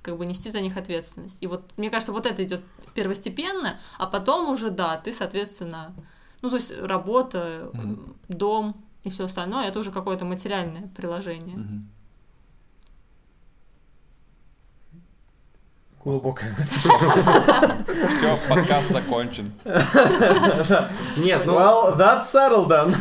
как 0.03 0.19
бы 0.19 0.25
нести 0.25 0.51
за 0.51 0.61
них 0.61 0.77
ответственность. 0.77 1.43
И 1.43 1.49
вот, 1.49 1.73
мне 1.77 1.91
кажется, 1.91 2.13
вот 2.13 2.27
это 2.27 2.45
идет 2.45 2.63
первостепенно, 2.95 3.81
а 3.99 4.07
потом 4.07 4.49
уже, 4.49 4.71
да, 4.71 4.97
ты, 4.99 5.11
соответственно, 5.11 5.95
ну, 6.43 6.49
то 6.49 6.57
есть 6.57 6.73
работа, 6.81 7.71
Мгм. 7.73 8.17
дом 8.29 8.85
и 9.03 9.11
все 9.11 9.25
остальное, 9.25 9.67
это 9.67 9.81
уже 9.81 9.91
какое-то 9.91 10.25
материальное 10.25 10.89
приложение. 10.95 11.57
Мгм. 11.57 11.91
Глубокая 16.07 16.55
мысль. 16.57 16.89
Все, 16.89 18.39
подкаст 18.49 18.93
закончен. 18.93 19.53
Нет, 19.65 21.43
ну 21.45 21.55
Well, 21.59 21.99
that's 21.99 22.33
settled 22.33 22.69
then. 22.69 22.95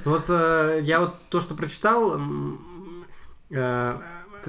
Вот 0.04 0.24
э, 0.28 0.80
я 0.82 0.98
вот 0.98 1.14
то, 1.28 1.40
что 1.40 1.54
прочитал, 1.54 2.18
э, 3.50 3.96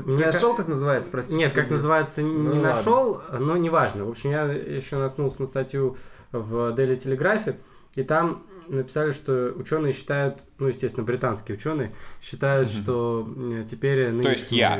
Не 0.07 0.25
нашел, 0.25 0.55
как 0.55 0.67
называется, 0.67 1.11
простите? 1.11 1.37
Нет, 1.37 1.53
как 1.53 1.69
называется, 1.69 2.23
не 2.23 2.33
Ну, 2.33 2.45
ладно. 2.55 2.61
нашел, 2.63 3.21
но 3.31 3.57
неважно. 3.57 4.05
В 4.05 4.09
общем, 4.09 4.31
я 4.31 4.45
еще 4.45 4.97
наткнулся 4.97 5.41
на 5.41 5.45
статью 5.45 5.95
в 6.31 6.73
Daily 6.75 6.97
Telegraph, 6.97 7.55
и 7.93 8.01
там 8.01 8.41
написали, 8.69 9.11
что 9.11 9.53
ученые 9.55 9.93
считают, 9.93 10.41
ну, 10.57 10.65
естественно, 10.65 11.05
британские 11.05 11.57
ученые 11.57 11.93
считают, 12.23 12.71
что 12.71 13.31
э, 13.51 13.65
теперь. 13.69 14.19
То 14.19 14.31
есть 14.31 14.51
я. 14.51 14.79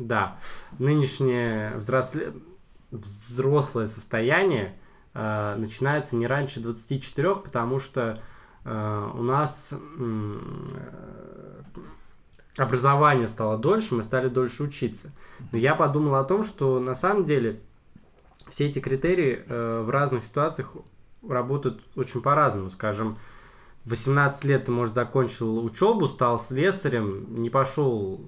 Да. 0.00 0.38
Нынешнее 0.78 1.76
взросле... 1.76 2.32
взрослое 2.90 3.86
состояние 3.86 4.74
э, 5.12 5.54
начинается 5.56 6.16
не 6.16 6.26
раньше 6.26 6.60
24, 6.60 7.36
потому 7.36 7.78
что 7.78 8.20
э, 8.64 9.10
у 9.14 9.22
нас 9.22 9.74
э, 9.98 10.38
образование 12.56 13.28
стало 13.28 13.58
дольше, 13.58 13.94
мы 13.94 14.02
стали 14.02 14.28
дольше 14.28 14.64
учиться. 14.64 15.12
Но 15.52 15.58
я 15.58 15.74
подумал 15.74 16.14
о 16.14 16.24
том, 16.24 16.44
что 16.44 16.80
на 16.80 16.94
самом 16.94 17.26
деле 17.26 17.60
все 18.48 18.68
эти 18.68 18.78
критерии 18.78 19.44
э, 19.46 19.82
в 19.82 19.90
разных 19.90 20.24
ситуациях 20.24 20.72
работают 21.28 21.82
очень 21.94 22.22
по-разному. 22.22 22.70
Скажем, 22.70 23.18
в 23.84 23.90
18 23.90 24.44
лет 24.44 24.64
ты, 24.64 24.72
может, 24.72 24.94
закончил 24.94 25.62
учебу, 25.62 26.08
стал 26.08 26.40
слесарем, 26.40 27.42
не 27.42 27.50
пошел 27.50 28.24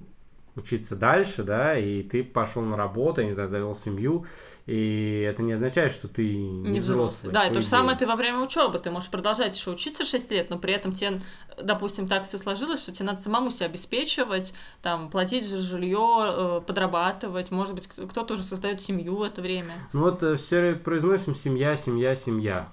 учиться 0.55 0.95
дальше, 0.95 1.43
да, 1.43 1.77
и 1.77 2.03
ты 2.03 2.23
пошел 2.23 2.61
на 2.61 2.77
работу, 2.77 3.21
я 3.21 3.27
не 3.27 3.33
знаю, 3.33 3.49
завел 3.49 3.73
семью, 3.75 4.25
и 4.65 5.25
это 5.29 5.41
не 5.41 5.53
означает, 5.53 5.91
что 5.91 6.07
ты 6.07 6.23
не, 6.35 6.69
Не 6.69 6.79
взрослый. 6.79 7.07
взрослый. 7.31 7.33
Да, 7.33 7.47
и 7.47 7.53
то 7.53 7.59
же 7.59 7.67
самое 7.67 7.97
ты 7.97 8.05
во 8.07 8.15
время 8.15 8.39
учебы. 8.39 8.79
Ты 8.79 8.91
можешь 8.91 9.09
продолжать 9.09 9.57
еще 9.57 9.71
учиться 9.71 10.05
6 10.05 10.31
лет, 10.31 10.49
но 10.49 10.57
при 10.57 10.73
этом 10.73 10.93
тебе, 10.93 11.19
допустим, 11.61 12.07
так 12.07 12.23
все 12.23 12.37
сложилось, 12.37 12.81
что 12.83 12.93
тебе 12.93 13.07
надо 13.07 13.19
самому 13.19 13.49
себя 13.51 13.65
обеспечивать, 13.65 14.53
там, 14.81 15.09
платить 15.09 15.45
за 15.45 15.57
жилье, 15.57 16.63
подрабатывать. 16.65 17.51
Может 17.51 17.75
быть, 17.75 17.87
кто- 17.87 18.07
кто-то 18.07 18.35
уже 18.35 18.43
создает 18.43 18.79
семью 18.79 19.15
в 19.17 19.23
это 19.23 19.41
время. 19.41 19.73
Ну 19.91 20.01
вот 20.01 20.23
все 20.39 20.75
произносим 20.75 21.35
семья, 21.35 21.75
семья, 21.75 22.15
семья. 22.15 22.69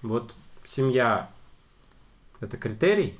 Вот 0.00 0.32
семья 0.66 1.28
это 2.40 2.56
критерий. 2.56 3.18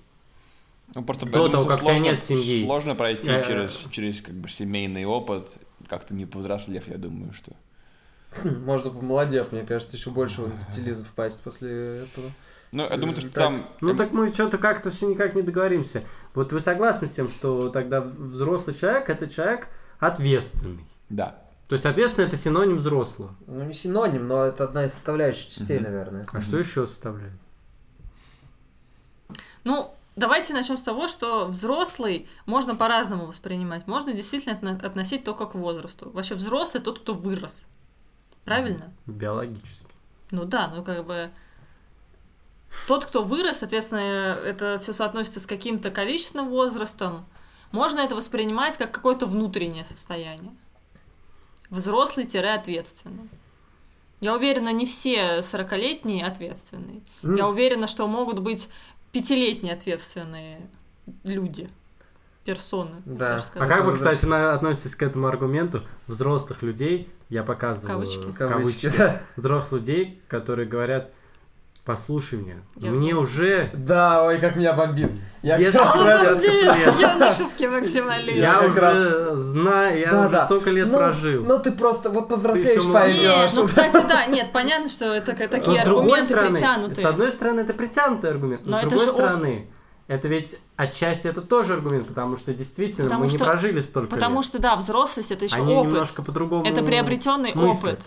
Ну, 0.94 1.03
просто 1.03 1.27
До 1.27 1.49
того, 1.49 1.64
как 1.64 1.79
у 1.79 1.85
тебя 1.85 1.94
сложно- 1.94 2.03
нет 2.03 2.23
семьи. 2.23 2.64
Сложно 2.64 2.94
пройти 2.94 3.29
Э, 3.31 3.44
через, 3.44 3.87
через 3.90 4.20
как 4.20 4.35
бы 4.35 4.49
семейный 4.49 5.05
опыт, 5.05 5.47
как-то 5.88 6.14
не 6.14 6.27
повзрослев, 6.27 6.87
я 6.88 6.99
думаю, 6.99 7.33
что. 7.33 7.53
Можно, 8.44 8.90
помолодев, 8.90 9.53
мне 9.53 9.62
кажется, 9.62 9.97
еще 9.97 10.11
больше 10.11 10.42
в 10.42 10.47
инфантилизм 10.53 11.05
впасть 11.05 11.42
после 11.42 12.03
этого. 12.05 12.31
Ну, 12.73 12.83
я 12.88 12.97
думаю, 12.97 13.18
что 13.18 13.31
там... 13.31 13.64
Ну 13.81 13.94
так 13.97 14.11
мы 14.12 14.33
что-то 14.33 14.59
как-то 14.59 14.90
все 14.90 15.09
никак 15.09 15.35
не 15.37 15.42
договоримся. 15.42 16.03
Вот 16.35 16.53
вы 16.53 16.61
согласны 16.61 17.07
с 17.07 17.12
тем, 17.12 17.29
что 17.29 17.68
тогда 17.70 18.01
взрослый 18.01 18.75
человек 18.75 19.09
это 19.09 19.29
человек 19.29 19.68
ответственный. 20.01 20.85
Да. 21.09 21.38
То 21.68 21.77
есть 21.77 21.87
ответственный 21.87 22.27
это 22.29 22.37
синоним 22.37 22.77
взрослого. 22.79 23.35
Ну, 23.47 23.62
не 23.64 23.75
синоним, 23.75 24.27
но 24.27 24.44
это 24.44 24.64
одна 24.64 24.87
из 24.87 24.92
составляющих 24.92 25.51
частей, 25.51 25.77
Мгм. 25.79 25.85
наверное. 25.85 26.27
А 26.33 26.40
что 26.40 26.59
еще 26.59 26.87
составляет? 26.88 27.35
Ну, 29.62 29.94
давайте 30.16 30.53
начнем 30.53 30.79
с 30.79 30.83
того, 30.83 31.09
что 31.09 31.46
взрослый 31.46 32.29
можно 32.46 32.74
по-разному 32.74 33.27
воспринимать. 33.27 33.87
Можно 33.87 34.12
действительно 34.12 34.55
отно- 34.55 34.85
относить 34.85 35.24
только 35.24 35.46
к 35.46 35.55
возрасту. 35.55 36.11
Вообще 36.11 36.35
взрослый 36.35 36.83
тот, 36.83 37.00
кто 37.00 37.14
вырос. 37.14 37.66
Правильно? 38.44 38.92
Биологически. 39.07 39.87
Ну 40.31 40.44
да, 40.44 40.68
ну 40.68 40.83
как 40.83 41.07
бы 41.07 41.31
тот, 42.87 43.05
кто 43.05 43.22
вырос, 43.22 43.59
соответственно, 43.59 44.00
это 44.00 44.79
все 44.81 44.92
соотносится 44.92 45.40
с 45.40 45.46
каким-то 45.46 45.90
количественным 45.90 46.48
возрастом. 46.48 47.24
Можно 47.72 48.00
это 48.00 48.14
воспринимать 48.14 48.77
как 48.77 48.92
какое-то 48.92 49.27
внутреннее 49.27 49.85
состояние. 49.85 50.55
Взрослый-ответственный. 51.70 53.29
Я 54.20 54.35
уверена, 54.35 54.70
не 54.70 54.87
все 54.87 55.40
40-летние 55.40 56.24
ответственные. 56.24 57.03
М. 57.22 57.35
Я 57.35 57.48
уверена, 57.48 57.87
что 57.87 58.07
могут 58.07 58.38
быть 58.38 58.68
пятилетние 59.14 59.72
ответственные 59.72 60.68
люди, 61.22 61.70
персоны. 62.44 62.96
Да. 63.07 63.40
А 63.55 63.66
как 63.66 63.85
вы, 63.85 63.94
кстати, 63.94 64.27
на- 64.27 64.53
относитесь 64.53 64.96
к 64.96 65.03
этому 65.03 65.29
аргументу 65.29 65.83
взрослых 66.07 66.62
людей? 66.62 67.09
Я 67.31 67.42
показываю 67.44 68.00
Кавычки. 68.00 68.33
Кавычки, 68.37 68.83
кавычки. 68.83 68.92
да. 68.98 69.22
Взрослых 69.37 69.81
людей, 69.81 70.20
которые 70.29 70.68
говорят, 70.68 71.12
послушай 71.85 72.38
меня, 72.38 72.57
Я 72.77 72.90
мне 72.90 73.14
уже 73.14 73.70
Да, 73.75 74.25
ой, 74.25 74.38
как 74.38 74.57
меня 74.57 74.73
бомбит. 74.73 75.11
Я 75.42 75.59
Десять 75.59 75.79
как 75.81 75.94
раз. 75.97 76.42
Юношеский 76.44 77.66
максимализм. 77.68 78.38
Я 78.40 78.62
уже 78.62 79.35
знаю, 79.37 79.99
я 80.01 80.11
Да, 80.11 80.20
уже 80.20 80.29
да. 80.31 80.44
столько 80.47 80.70
лет 80.70 80.88
Ну, 80.88 80.97
прожил. 80.97 81.44
Ну 81.44 81.59
ты 81.59 81.73
просто 81.73 82.09
вот 82.11 82.29
повзрослеешь, 82.29 82.90
поймешь. 82.92 83.20
Нет, 83.20 83.53
ну, 83.55 83.64
кстати, 83.66 84.03
да, 84.09 84.27
нет, 84.27 84.53
понятно, 84.53 84.88
что 84.88 85.05
это 85.07 85.35
такие 85.49 85.83
аргументы 85.83 86.25
стороны, 86.25 86.51
притянутые. 86.53 87.07
С 87.07 87.09
одной 87.11 87.31
стороны, 87.33 87.61
это 87.61 87.75
притянутый 87.75 88.31
аргумент, 88.31 88.62
но, 88.64 88.81
Но 88.81 88.83
с 88.83 88.87
другой 88.90 89.09
стороны, 89.09 89.66
это 90.09 90.29
ведь 90.29 90.57
отчасти 90.77 91.27
это 91.29 91.42
тоже 91.42 91.75
аргумент, 91.75 92.07
потому 92.09 92.37
что 92.38 92.55
действительно 92.55 93.05
Потому 93.09 93.25
мы 93.25 93.29
что- 93.29 93.38
не 93.38 93.44
прожили 93.44 93.81
столько 93.83 94.11
Потому 94.11 94.37
лет. 94.37 94.44
что, 94.47 94.59
да, 94.59 94.77
взрослость 94.77 95.31
это 95.31 95.44
еще 95.44 95.57
Они 95.57 95.75
опыт. 95.75 95.92
немножко 95.92 96.23
по-другому 96.23 96.64
Это 96.64 96.83
приобретенный 96.83 97.53
мыслят. 97.55 97.94
опыт. 97.94 98.07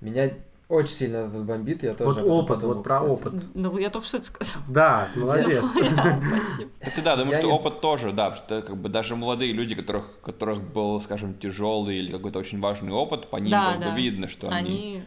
Меня 0.00 0.30
очень 0.72 0.94
сильно 0.94 1.16
этот 1.18 1.44
бомбит, 1.44 1.82
я 1.82 1.92
тоже 1.92 2.22
Вот 2.22 2.44
опыт, 2.44 2.56
подумал, 2.56 2.74
вот 2.76 2.84
про 2.84 3.00
кстати. 3.00 3.10
опыт. 3.10 3.44
Ну, 3.54 3.78
я 3.78 3.90
только 3.90 4.06
что 4.06 4.16
это 4.16 4.26
сказала. 4.26 4.64
Да, 4.68 5.08
молодец. 5.16 5.62
Да, 5.96 6.20
спасибо. 6.26 6.70
Это 6.80 7.02
да, 7.02 7.16
думаю, 7.16 7.38
что 7.38 7.48
опыт 7.48 7.80
тоже, 7.82 8.12
да, 8.12 8.34
что 8.34 8.62
как 8.62 8.76
бы 8.78 8.88
даже 8.88 9.14
молодые 9.14 9.52
люди, 9.52 9.74
которых, 9.74 10.06
которых 10.22 10.62
был, 10.62 11.00
скажем, 11.02 11.34
тяжелый 11.34 11.98
или 11.98 12.10
какой-то 12.10 12.38
очень 12.38 12.58
важный 12.58 12.90
опыт, 12.90 13.28
по 13.28 13.36
ним 13.36 13.52
как 13.52 13.80
бы 13.80 14.00
видно, 14.00 14.28
что 14.28 14.48
они... 14.48 15.04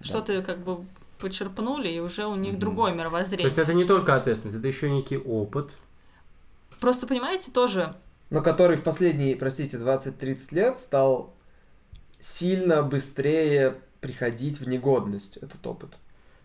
Что-то 0.00 0.42
как 0.42 0.64
бы 0.64 0.84
почерпнули, 1.18 1.88
и 1.88 2.00
уже 2.00 2.26
у 2.26 2.34
них 2.34 2.58
другое 2.58 2.92
То 2.92 2.98
мировоззрение. 2.98 3.46
есть 3.46 3.58
это 3.58 3.72
не 3.72 3.84
только 3.84 4.16
ответственность, 4.16 4.58
это 4.58 4.66
еще 4.66 4.90
некий 4.90 5.16
опыт. 5.18 5.72
Просто, 6.80 7.06
понимаете, 7.06 7.50
тоже 7.50 7.94
Но 8.30 8.42
который 8.42 8.76
в 8.76 8.82
последние, 8.82 9.36
простите, 9.36 9.76
20-30 9.76 10.54
лет 10.54 10.80
стал 10.80 11.32
сильно 12.18 12.82
быстрее 12.82 13.76
приходить 14.04 14.60
в 14.60 14.68
негодность, 14.68 15.38
этот 15.38 15.66
опыт. 15.66 15.90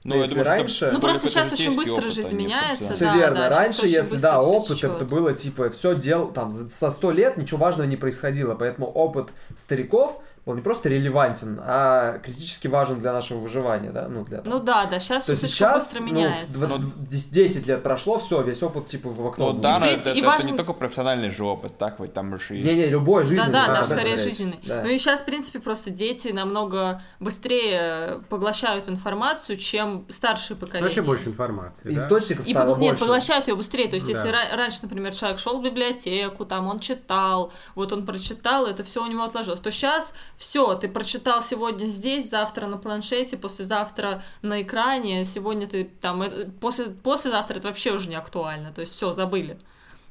Ну, 0.06 0.16
если 0.16 0.38
я 0.38 0.44
думаю, 0.44 0.60
раньше- 0.62 0.86
это 0.86 0.94
Ну, 0.94 1.02
просто 1.02 1.28
сейчас 1.28 1.52
очень 1.52 1.76
быстро 1.76 1.96
опыт, 2.04 2.14
жизнь 2.14 2.34
меняется. 2.34 2.94
Все 2.94 3.00
да, 3.06 3.18
верно. 3.18 3.36
да, 3.36 3.50
Раньше, 3.50 3.86
если 3.86 4.16
да, 4.18 4.42
опыт 4.42 4.82
это 4.82 5.04
было 5.04 5.34
типа 5.34 5.70
все 5.72 5.94
дел 5.94 6.32
там 6.32 6.54
за- 6.54 6.70
со 6.70 6.90
сто 6.90 7.12
лет 7.12 7.36
ничего 7.36 7.60
важного 7.60 7.86
не 7.86 7.98
происходило, 7.98 8.56
поэтому 8.56 8.88
опыт 8.88 9.28
стариков 9.58 10.22
был 10.50 10.56
не 10.56 10.62
просто 10.62 10.90
релевантен, 10.90 11.60
а 11.64 12.18
критически 12.20 12.68
важен 12.68 13.00
для 13.00 13.14
нашего 13.14 13.38
выживания, 13.40 13.92
да, 13.92 14.08
ну 14.10 14.26
для. 14.26 14.42
Ну 14.44 14.60
да, 14.60 14.86
да, 14.86 15.00
сейчас 15.00 15.26
то 15.26 15.36
все 15.36 15.48
сейчас, 15.48 15.86
быстро 15.94 16.02
ну, 16.02 16.14
меняется. 16.14 16.66
дв- 16.66 16.92
10 17.32 17.68
лет 17.68 17.84
прошло, 17.84 18.18
все, 18.18 18.42
весь 18.42 18.64
опыт 18.64 18.88
типа 18.88 19.10
в 19.10 19.28
окно. 19.28 19.54
Ну 19.54 19.60
да, 19.60 19.80
но 19.80 19.86
это, 19.86 20.12
и 20.12 20.20
это 20.22 20.28
важен- 20.28 20.52
не 20.52 20.58
только 20.58 20.74
профессиональный 20.74 21.30
же 21.30 21.44
опыт, 21.46 21.78
так 21.78 22.00
ведь 22.00 22.14
там 22.14 22.38
же 22.40 22.58
и... 22.58 22.64
Не-не, 22.64 22.88
любой 22.88 23.24
жизненный. 23.26 23.52
Да, 23.52 23.68
да, 23.68 23.68
да, 23.68 23.74
даже 23.80 23.90
скорее 23.90 24.14
речь. 24.16 24.22
жизненный. 24.24 24.60
Да. 24.66 24.82
Ну 24.84 24.90
и 24.90 24.98
сейчас, 24.98 25.22
в 25.22 25.26
принципе, 25.26 25.60
просто 25.60 25.92
дети 25.92 26.30
намного 26.30 27.02
быстрее 27.20 28.22
поглощают 28.30 28.90
информацию, 28.90 29.58
чем 29.58 30.06
старшие 30.10 30.58
поколения. 30.58 30.84
Вообще 30.86 31.02
больше 31.02 31.30
информации. 31.30 31.90
да? 31.92 31.98
Источников 32.04 32.48
И 32.48 32.52
стало 32.52 32.72
погла- 32.76 32.80
нет, 32.80 32.90
больше. 32.92 33.04
поглощают 33.06 33.48
ее 33.48 33.56
быстрее. 33.56 33.88
То 33.88 33.96
есть, 33.96 34.08
Да. 34.08 34.12
если 34.14 34.30
ра- 34.32 34.56
раньше, 34.56 34.80
например, 34.84 35.14
человек 35.14 35.40
шел 35.40 35.60
в 35.60 35.64
библиотеку, 35.64 36.46
там 36.46 36.68
он 36.68 36.80
читал, 36.80 37.52
вот 37.76 37.94
он 37.94 38.06
прочитал, 38.06 38.66
это 38.66 38.84
все 38.84 39.04
у 39.04 39.08
него 39.08 39.24
отложилось, 39.24 39.60
то 39.60 39.72
сейчас 39.72 40.14
все, 40.40 40.74
ты 40.76 40.88
прочитал 40.88 41.42
сегодня 41.42 41.88
здесь, 41.88 42.30
завтра 42.30 42.66
на 42.66 42.78
планшете, 42.78 43.36
послезавтра 43.38 44.24
на 44.42 44.62
экране, 44.62 45.26
сегодня 45.26 45.68
ты 45.68 45.84
там, 45.84 46.22
это- 46.22 46.50
после, 46.62 46.86
послезавтра 46.86 47.58
это 47.58 47.68
вообще 47.68 47.92
уже 47.92 48.08
не 48.08 48.16
актуально. 48.16 48.72
То 48.72 48.80
есть 48.80 48.94
все, 48.94 49.12
забыли. 49.12 49.60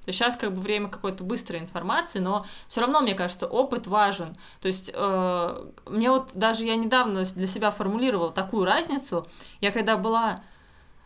Сейчас 0.04 0.36
как 0.36 0.54
бы 0.54 0.60
время 0.60 0.88
какой-то 0.88 1.24
быстрой 1.24 1.60
информации, 1.60 2.18
но 2.18 2.44
все 2.68 2.82
равно, 2.82 3.00
мне 3.00 3.14
кажется, 3.14 3.46
опыт 3.46 3.86
важен. 3.86 4.36
То 4.60 4.68
есть 4.68 4.90
э, 4.94 5.66
мне 5.86 6.10
вот 6.10 6.32
даже 6.34 6.64
я 6.64 6.76
недавно 6.76 7.24
для 7.24 7.46
себя 7.46 7.70
формулировала 7.70 8.30
такую 8.30 8.66
разницу. 8.66 9.26
Я 9.62 9.72
когда 9.72 9.96
была 9.96 10.40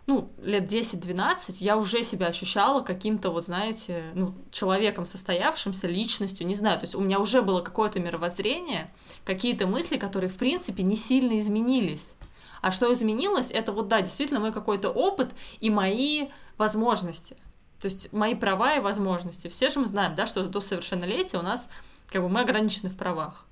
ну, 0.06 0.30
лет 0.42 0.64
10-12, 0.64 1.56
я 1.60 1.76
уже 1.76 2.02
себя 2.02 2.26
ощущала 2.26 2.80
каким-то, 2.80 3.30
вот 3.30 3.44
знаете, 3.46 4.02
ну, 4.14 4.34
человеком 4.50 5.06
состоявшимся, 5.06 5.86
личностью, 5.86 6.46
не 6.46 6.54
знаю, 6.54 6.78
то 6.78 6.84
есть 6.84 6.94
у 6.94 7.00
меня 7.00 7.20
уже 7.20 7.40
было 7.42 7.60
какое-то 7.60 8.00
мировоззрение, 8.00 8.90
какие-то 9.24 9.66
мысли, 9.66 9.96
которые, 9.96 10.28
в 10.28 10.36
принципе, 10.36 10.82
не 10.82 10.96
сильно 10.96 11.38
изменились. 11.38 12.14
А 12.62 12.70
что 12.70 12.92
изменилось, 12.92 13.50
это 13.50 13.72
вот, 13.72 13.88
да, 13.88 14.00
действительно 14.00 14.40
мой 14.40 14.52
какой-то 14.52 14.90
опыт 14.90 15.34
и 15.60 15.70
мои 15.70 16.28
возможности. 16.58 17.36
То 17.80 17.88
есть 17.88 18.12
мои 18.12 18.34
права 18.36 18.74
и 18.76 18.80
возможности. 18.80 19.48
Все 19.48 19.68
же 19.68 19.80
мы 19.80 19.86
знаем, 19.86 20.14
да, 20.14 20.26
что 20.26 20.44
до 20.44 20.60
совершеннолетия 20.60 21.38
у 21.38 21.42
нас, 21.42 21.68
как 22.08 22.22
бы, 22.22 22.28
мы 22.28 22.40
ограничены 22.40 22.88
в 22.90 22.96
правах. 22.96 23.46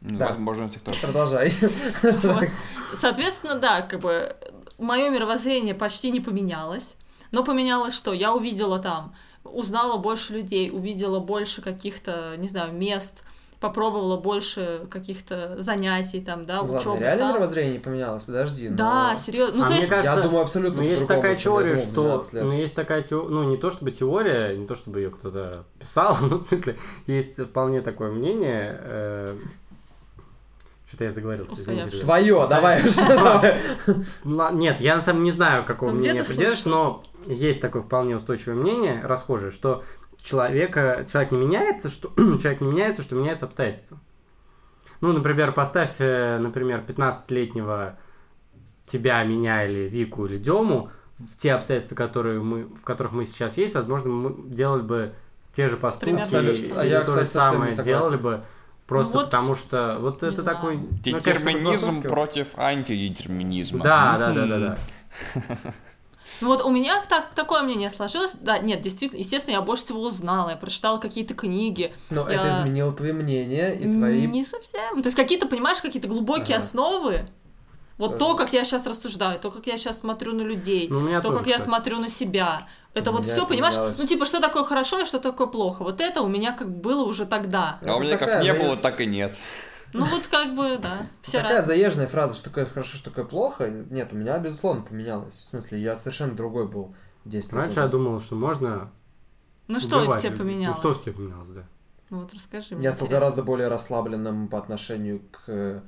Ну, 0.00 0.18
Да. 0.18 0.28
возможности 0.28 0.78
тоже. 0.78 1.00
Продолжай. 1.00 1.52
Вот. 2.02 2.48
Соответственно, 2.94 3.54
да, 3.56 3.82
как 3.82 4.00
бы 4.00 4.34
мое 4.82 5.08
мировоззрение 5.10 5.74
почти 5.74 6.10
не 6.10 6.20
поменялось. 6.20 6.96
Но 7.30 7.42
поменялось 7.44 7.94
что? 7.94 8.12
Я 8.12 8.34
увидела 8.34 8.78
там 8.78 9.14
узнала 9.44 9.96
больше 9.98 10.34
людей, 10.34 10.70
увидела 10.70 11.18
больше 11.18 11.62
каких-то, 11.62 12.34
не 12.36 12.48
знаю, 12.48 12.72
мест, 12.72 13.24
попробовала 13.60 14.16
больше 14.16 14.86
каких-то 14.90 15.54
занятий 15.60 16.20
там, 16.20 16.46
да, 16.46 16.56
Ну, 16.56 16.62
ладно, 16.62 16.78
учебы 16.78 16.98
реально 16.98 17.18
там. 17.18 17.28
мировоззрение 17.30 17.72
не 17.74 17.78
поменялось? 17.78 18.24
Подожди. 18.24 18.68
Да, 18.68 19.10
но- 19.12 19.16
серьезно. 19.16 19.58
Ну, 19.58 19.62
А 19.62 19.66
то 19.66 19.72
мне 19.72 19.80
есть, 19.80 19.88
кажется, 19.88 20.14
Я 20.16 20.20
думаю, 20.20 20.42
абсолютно 20.42 20.82
Ну, 20.82 20.88
есть 20.88 21.06
такая 21.06 21.36
теория, 21.36 21.76
что... 21.76 22.02
12 22.02 22.32
лет. 22.34 22.44
Ну, 22.44 22.52
есть 22.52 22.74
такая 22.74 23.02
теория... 23.02 23.28
Ну, 23.28 23.42
не 23.44 23.56
то 23.56 23.70
чтобы 23.70 23.92
теория, 23.92 24.56
не 24.56 24.66
то 24.66 24.74
чтобы 24.74 24.98
ее 25.00 25.10
кто-то 25.10 25.64
писал, 25.78 26.16
но 26.22 26.36
в 26.36 26.40
смысле, 26.40 26.76
есть 27.06 27.38
вполне 27.38 27.82
такое 27.82 28.10
мнение... 28.10 28.80
э, 28.82 29.36
Что-то 30.92 31.04
я 31.04 31.12
заговорился, 31.12 31.72
ребят. 31.72 31.90
Твое, 32.02 32.46
давай. 32.50 32.82
Ну, 34.24 34.52
Нет, 34.52 34.78
я 34.78 34.94
на 34.94 35.00
самом 35.00 35.20
деле 35.20 35.30
не 35.30 35.32
знаю, 35.32 35.64
какого 35.64 35.88
Ну, 35.88 35.94
мнения 35.94 36.12
где-то 36.12 36.28
придерживаюсь, 36.28 36.66
но 36.66 37.02
есть 37.24 37.62
такое 37.62 37.80
вполне 37.80 38.14
устойчивое 38.14 38.56
мнение, 38.56 39.00
расхожее, 39.02 39.52
что 39.52 39.84
человека, 40.22 41.06
человек 41.10 41.32
не 41.32 41.38
меняется, 41.38 41.88
что 41.88 42.08
человек 42.16 42.60
не 42.60 42.68
меняется, 42.68 43.00
что 43.00 43.14
меняются 43.14 43.46
обстоятельства. 43.46 43.96
Ну, 45.00 45.14
например, 45.14 45.52
поставь, 45.52 45.94
э, 45.98 46.36
например, 46.38 46.84
15-летнего 46.86 47.96
тебя, 48.84 49.24
меня 49.24 49.64
или 49.64 49.88
Вику 49.88 50.26
или 50.26 50.36
Дему 50.36 50.90
в 51.16 51.38
те 51.38 51.54
обстоятельства, 51.54 51.94
которые 51.94 52.42
мы, 52.42 52.64
в 52.64 52.82
которых 52.82 53.12
мы 53.12 53.24
сейчас 53.24 53.56
есть, 53.56 53.74
возможно, 53.76 54.10
мы 54.10 54.50
делали 54.50 54.82
бы 54.82 55.14
те 55.52 55.70
же 55.70 55.78
поступки, 55.78 56.04
Примерно 56.04 56.36
или 56.36 56.46
то 56.48 56.52
же 56.52 56.66
самое. 56.66 56.80
А 56.82 56.84
я, 56.84 57.00
то 57.00 57.14
же 57.14 57.24
кстати, 57.24 57.32
самое 57.32 57.76
делали 57.82 58.16
бы, 58.18 58.40
просто 58.86 59.12
Ну 59.14 59.18
вот, 59.20 59.26
потому 59.30 59.54
что 59.56 59.96
вот 60.00 60.22
это 60.22 60.42
знаю. 60.42 60.56
такой... 60.56 60.76
ну, 60.76 60.88
Детерминизм 61.02 61.76
философский 61.80 62.08
против 62.08 62.48
антидетерминизма. 62.56 63.82
Да, 63.82 64.16
да, 64.18 64.32
да, 64.32 64.46
да, 64.46 64.58
да. 64.58 64.78
Ну 66.40 66.48
вот 66.48 66.62
у 66.62 66.70
меня 66.70 67.00
так, 67.08 67.32
такое 67.34 67.62
мнение 67.62 67.88
сложилось. 67.88 68.34
Да, 68.40 68.58
нет, 68.58 68.80
действительно, 68.80 69.20
естественно, 69.20 69.54
я 69.54 69.60
больше 69.62 69.84
всего 69.84 70.02
узнала. 70.02 70.50
Я 70.50 70.56
прочитала 70.56 70.98
какие-то 70.98 71.34
книги. 71.34 71.92
Но 72.10 72.28
Я- 72.28 72.34
это 72.34 72.60
изменило 72.60 72.92
твои 72.92 73.12
мнения 73.12 73.70
и 73.72 73.84
твои... 73.96 74.26
Не 74.26 74.44
совсем. 74.44 75.02
То 75.02 75.06
есть 75.06 75.16
какие-то, 75.16 75.46
понимаешь, 75.46 75.80
какие-то 75.80 76.08
глубокие 76.08 76.56
Ага. 76.56 76.64
основы. 76.64 77.26
Вот 77.98 78.14
Э. 78.14 78.18
то, 78.18 78.34
как 78.36 78.52
я 78.52 78.64
сейчас 78.64 78.86
рассуждаю, 78.86 79.38
то, 79.38 79.50
как 79.50 79.66
я 79.66 79.76
сейчас 79.76 79.98
смотрю 80.00 80.32
на 80.32 80.42
людей, 80.42 80.88
Ну, 80.90 81.06
то, 81.08 81.20
тоже, 81.20 81.38
как 81.38 81.46
я 81.46 81.52
кстати. 81.56 81.68
смотрю 81.68 81.98
на 82.00 82.08
себя. 82.08 82.66
Это 82.94 83.10
У 83.10 83.14
вот 83.14 83.26
все, 83.26 83.46
понимаешь? 83.46 83.74
менялось. 83.74 83.98
Ну, 83.98 84.06
типа, 84.06 84.24
что 84.26 84.40
такое 84.40 84.64
хорошо 84.64 85.00
и 85.00 85.04
что 85.04 85.18
такое 85.18 85.46
плохо. 85.46 85.82
Вот 85.82 86.00
это 86.00 86.22
у 86.22 86.28
меня 86.28 86.52
как 86.52 86.68
было 86.70 87.04
уже 87.04 87.26
тогда. 87.26 87.78
А 87.82 87.92
у 87.94 87.96
Это 87.96 88.00
меня 88.04 88.18
как 88.18 88.28
такая 88.28 88.42
не 88.42 88.52
за- 88.52 88.58
было, 88.60 88.76
так 88.76 89.00
и 89.00 89.06
нет. 89.06 89.36
Ну, 89.94 90.06
вот 90.06 90.26
как 90.26 90.54
бы, 90.54 90.78
да, 90.78 91.06
все 91.20 91.38
Такая 91.42 91.58
разные. 91.58 91.76
заезженная 91.76 92.06
фраза, 92.08 92.34
что 92.34 92.44
такое 92.48 92.64
хорошо, 92.64 92.96
что 92.96 93.10
такое 93.10 93.26
плохо. 93.26 93.68
Нет, 93.68 94.08
у 94.12 94.16
меня, 94.16 94.38
безусловно, 94.38 94.82
поменялось. 94.82 95.34
В 95.34 95.50
смысле, 95.50 95.80
я 95.80 95.94
совершенно 95.96 96.32
другой 96.34 96.66
был 96.66 96.94
10 97.26 97.52
лет 97.52 97.60
Раньше 97.60 97.80
я 97.80 97.88
думал, 97.88 98.18
что 98.20 98.34
можно 98.34 98.90
Ну, 99.68 99.78
что 99.78 99.98
в 99.98 100.18
тебе 100.18 100.30
людей. 100.30 100.38
поменялось? 100.38 100.78
Ну, 100.82 100.90
что 100.90 100.98
в 100.98 101.04
тебе 101.04 101.12
поменялось, 101.12 101.48
да. 101.50 101.64
Ну, 102.08 102.20
вот 102.22 102.32
расскажи 102.34 102.74
мне. 102.74 102.84
Я 102.84 102.92
стал 102.92 103.08
гораздо 103.08 103.42
более 103.42 103.68
расслабленным 103.68 104.48
по 104.48 104.56
отношению 104.58 105.20
к 105.30 105.42
э, 105.48 105.80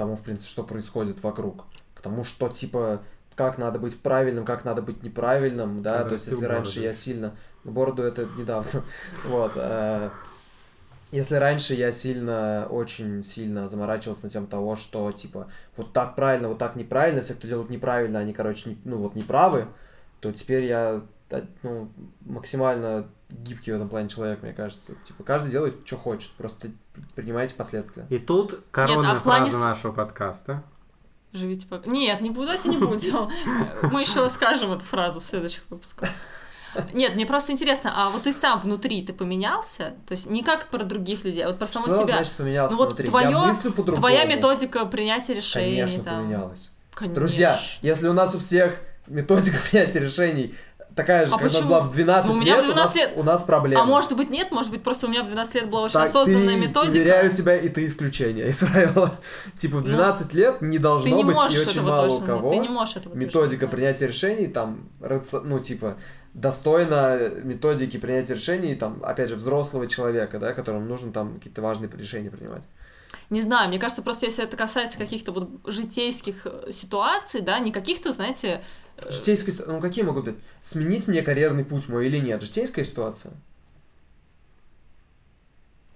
тому, 0.00 0.16
в 0.16 0.22
принципе, 0.22 0.48
что 0.48 0.62
происходит 0.64 1.22
вокруг. 1.22 1.64
К 1.94 2.00
тому, 2.00 2.24
что, 2.24 2.48
типа, 2.48 3.02
как 3.34 3.58
надо 3.58 3.78
быть 3.78 4.00
правильным, 4.00 4.44
как 4.44 4.64
надо 4.64 4.82
быть 4.82 5.02
неправильным, 5.02 5.82
да, 5.82 5.98
Когда 5.98 6.08
то 6.08 6.14
есть, 6.14 6.26
если 6.28 6.44
раньше 6.46 6.72
бороду. 6.76 6.86
я 6.86 6.92
сильно... 6.94 7.36
Бороду 7.64 8.02
это 8.02 8.26
недавно. 8.38 8.82
Вот. 9.28 9.52
э, 9.56 10.10
Если 11.12 11.34
раньше 11.34 11.74
я 11.74 11.92
сильно, 11.92 12.66
очень 12.70 13.24
сильно 13.24 13.68
заморачивался 13.68 14.24
на 14.24 14.30
тем 14.30 14.46
того, 14.46 14.76
что, 14.76 15.10
типа, 15.12 15.48
вот 15.76 15.92
так 15.92 16.14
правильно, 16.14 16.48
вот 16.48 16.58
так 16.58 16.76
неправильно, 16.76 17.22
все, 17.22 17.34
кто 17.34 17.48
делают 17.48 17.68
неправильно, 17.70 18.20
они, 18.20 18.32
короче, 18.32 18.70
не- 18.70 18.78
ну, 18.84 18.96
вот 18.98 19.14
неправы, 19.16 19.66
то 20.20 20.32
теперь 20.32 20.64
я, 20.66 21.02
э, 21.30 21.42
ну, 21.62 21.90
максимально 22.20 23.06
гибкий 23.30 23.72
в 23.72 23.76
этом 23.76 23.88
плане 23.88 24.08
человек, 24.08 24.42
мне 24.42 24.52
кажется. 24.52 24.94
Типа, 25.04 25.22
каждый 25.24 25.50
делает, 25.50 25.76
что 25.84 25.96
хочет, 25.96 26.30
просто 26.32 26.70
принимайте 27.14 27.54
последствия. 27.54 28.06
И 28.10 28.18
тут 28.18 28.60
коронная 28.70 29.12
а 29.12 29.14
в 29.14 29.22
плане 29.22 29.50
фраза 29.50 29.68
нашего 29.68 29.92
подкаста. 29.92 30.62
Живите 31.32 31.66
пока. 31.68 31.88
Нет, 31.88 32.20
не 32.20 32.30
буду, 32.30 32.46
давайте 32.46 32.68
не 32.68 32.78
будем. 32.78 33.28
Мы 33.90 34.00
еще 34.00 34.28
скажем 34.28 34.72
эту 34.72 34.84
фразу 34.84 35.20
в 35.20 35.24
следующих 35.24 35.62
выпусках. 35.70 36.08
Нет, 36.92 37.14
мне 37.14 37.26
просто 37.26 37.52
интересно, 37.52 37.92
а 37.94 38.10
вот 38.10 38.22
ты 38.22 38.32
сам 38.32 38.58
внутри 38.60 39.02
ты 39.04 39.12
поменялся? 39.12 39.94
То 40.06 40.12
есть 40.12 40.30
не 40.30 40.42
как 40.42 40.68
про 40.68 40.84
других 40.84 41.24
людей, 41.24 41.44
а 41.44 41.48
вот 41.48 41.58
про 41.58 41.66
самого 41.66 41.88
Что 41.94 42.04
себя. 42.04 42.16
значит 42.16 42.34
поменялся 42.34 42.72
Ну 42.72 42.78
вот 42.78 42.88
внутри? 42.90 43.06
твоё- 43.08 43.30
я 43.30 43.38
мыслю 43.38 43.70
по-другому. 43.72 43.96
Твоя 43.96 44.24
методика 44.24 44.86
принятия 44.86 45.34
решений. 45.34 45.76
Конечно, 45.80 46.04
там. 46.04 46.22
поменялась. 46.22 46.70
Конечно. 46.94 47.14
Друзья, 47.14 47.60
если 47.82 48.08
у 48.08 48.12
нас 48.12 48.34
у 48.34 48.38
всех 48.38 48.76
методика 49.06 49.56
принятия 49.70 49.98
решений 50.00 50.54
такая 50.94 51.26
же, 51.26 51.32
А 51.32 51.36
как 51.36 51.40
у 51.40 51.44
нас 51.44 51.52
почему? 51.54 51.68
была 51.68 51.80
в 51.80 51.92
12 51.92 52.30
Ну, 52.30 52.36
у 52.36 52.40
меня 52.40 52.54
в 52.54 52.64
лет, 52.64 52.74
12 52.74 52.74
у, 52.74 52.76
нас, 52.84 52.94
лет- 52.96 53.12
у 53.16 53.22
нас 53.22 53.42
проблемы. 53.42 53.82
А 53.82 53.84
может 53.84 54.16
быть 54.16 54.30
нет, 54.30 54.50
может 54.50 54.70
быть 54.70 54.82
просто 54.82 55.06
у 55.06 55.10
меня 55.10 55.22
в 55.22 55.26
12 55.26 55.54
лет 55.54 55.70
была 55.70 55.82
очень 55.82 55.94
Так, 55.94 56.04
осознанная 56.08 56.54
ты, 56.54 56.60
методика. 56.60 56.92
уверяю 56.96 57.34
тебя, 57.34 57.56
и 57.56 57.68
ты 57.68 57.86
исключение 57.86 58.48
из 58.48 58.58
правила. 58.58 59.14
Типа 59.56 59.78
в 59.78 59.80
Ну, 59.82 59.86
12 59.88 60.34
лет 60.34 60.60
не 60.62 60.76
Ты 60.78 60.82
должно 60.82 61.16
не 61.16 61.24
быть 61.24 61.36
и 61.36 61.58
очень 61.58 61.82
мало 61.82 62.08
точно. 62.08 62.24
у 62.24 62.26
кого. 62.26 62.50
Ты 62.50 62.56
не 62.58 62.68
можешь 62.68 62.96
этого 62.96 63.14
точно 63.14 63.24
методика 63.26 63.58
знать. 63.58 63.70
принятия 63.70 64.06
решений, 64.06 64.46
там, 64.48 64.88
ну, 65.44 65.58
типа, 65.60 65.96
достойно 66.34 67.30
методики 67.42 67.96
принятия 67.96 68.34
решений, 68.34 68.74
там, 68.74 69.00
опять 69.02 69.28
же, 69.28 69.36
взрослого 69.36 69.86
человека, 69.86 70.38
да, 70.38 70.52
которому 70.52 70.86
нужно 70.86 71.12
там 71.12 71.34
какие-то 71.34 71.62
важные 71.62 71.90
решения 71.96 72.30
принимать. 72.30 72.64
Не 73.30 73.40
знаю, 73.40 73.68
мне 73.68 73.78
кажется, 73.78 74.02
просто 74.02 74.26
если 74.26 74.44
это 74.44 74.56
касается 74.56 74.98
каких-то 74.98 75.32
вот 75.32 75.50
житейских 75.64 76.46
э, 76.46 76.72
ситуаций, 76.72 77.40
да, 77.40 77.58
не 77.58 77.72
каких-то, 77.72 78.12
знаете, 78.12 78.62
э, 78.96 79.12
ситуация, 79.12 79.66
ну, 79.66 79.80
какие 79.80 80.04
могут 80.04 80.24
быть? 80.24 80.36
Сменить 80.62 81.08
мне 81.08 81.22
карьерный 81.22 81.64
путь 81.64 81.88
мой 81.88 82.06
или 82.06 82.18
нет? 82.18 82.42
Житейская 82.42 82.84
ситуация? 82.84 83.32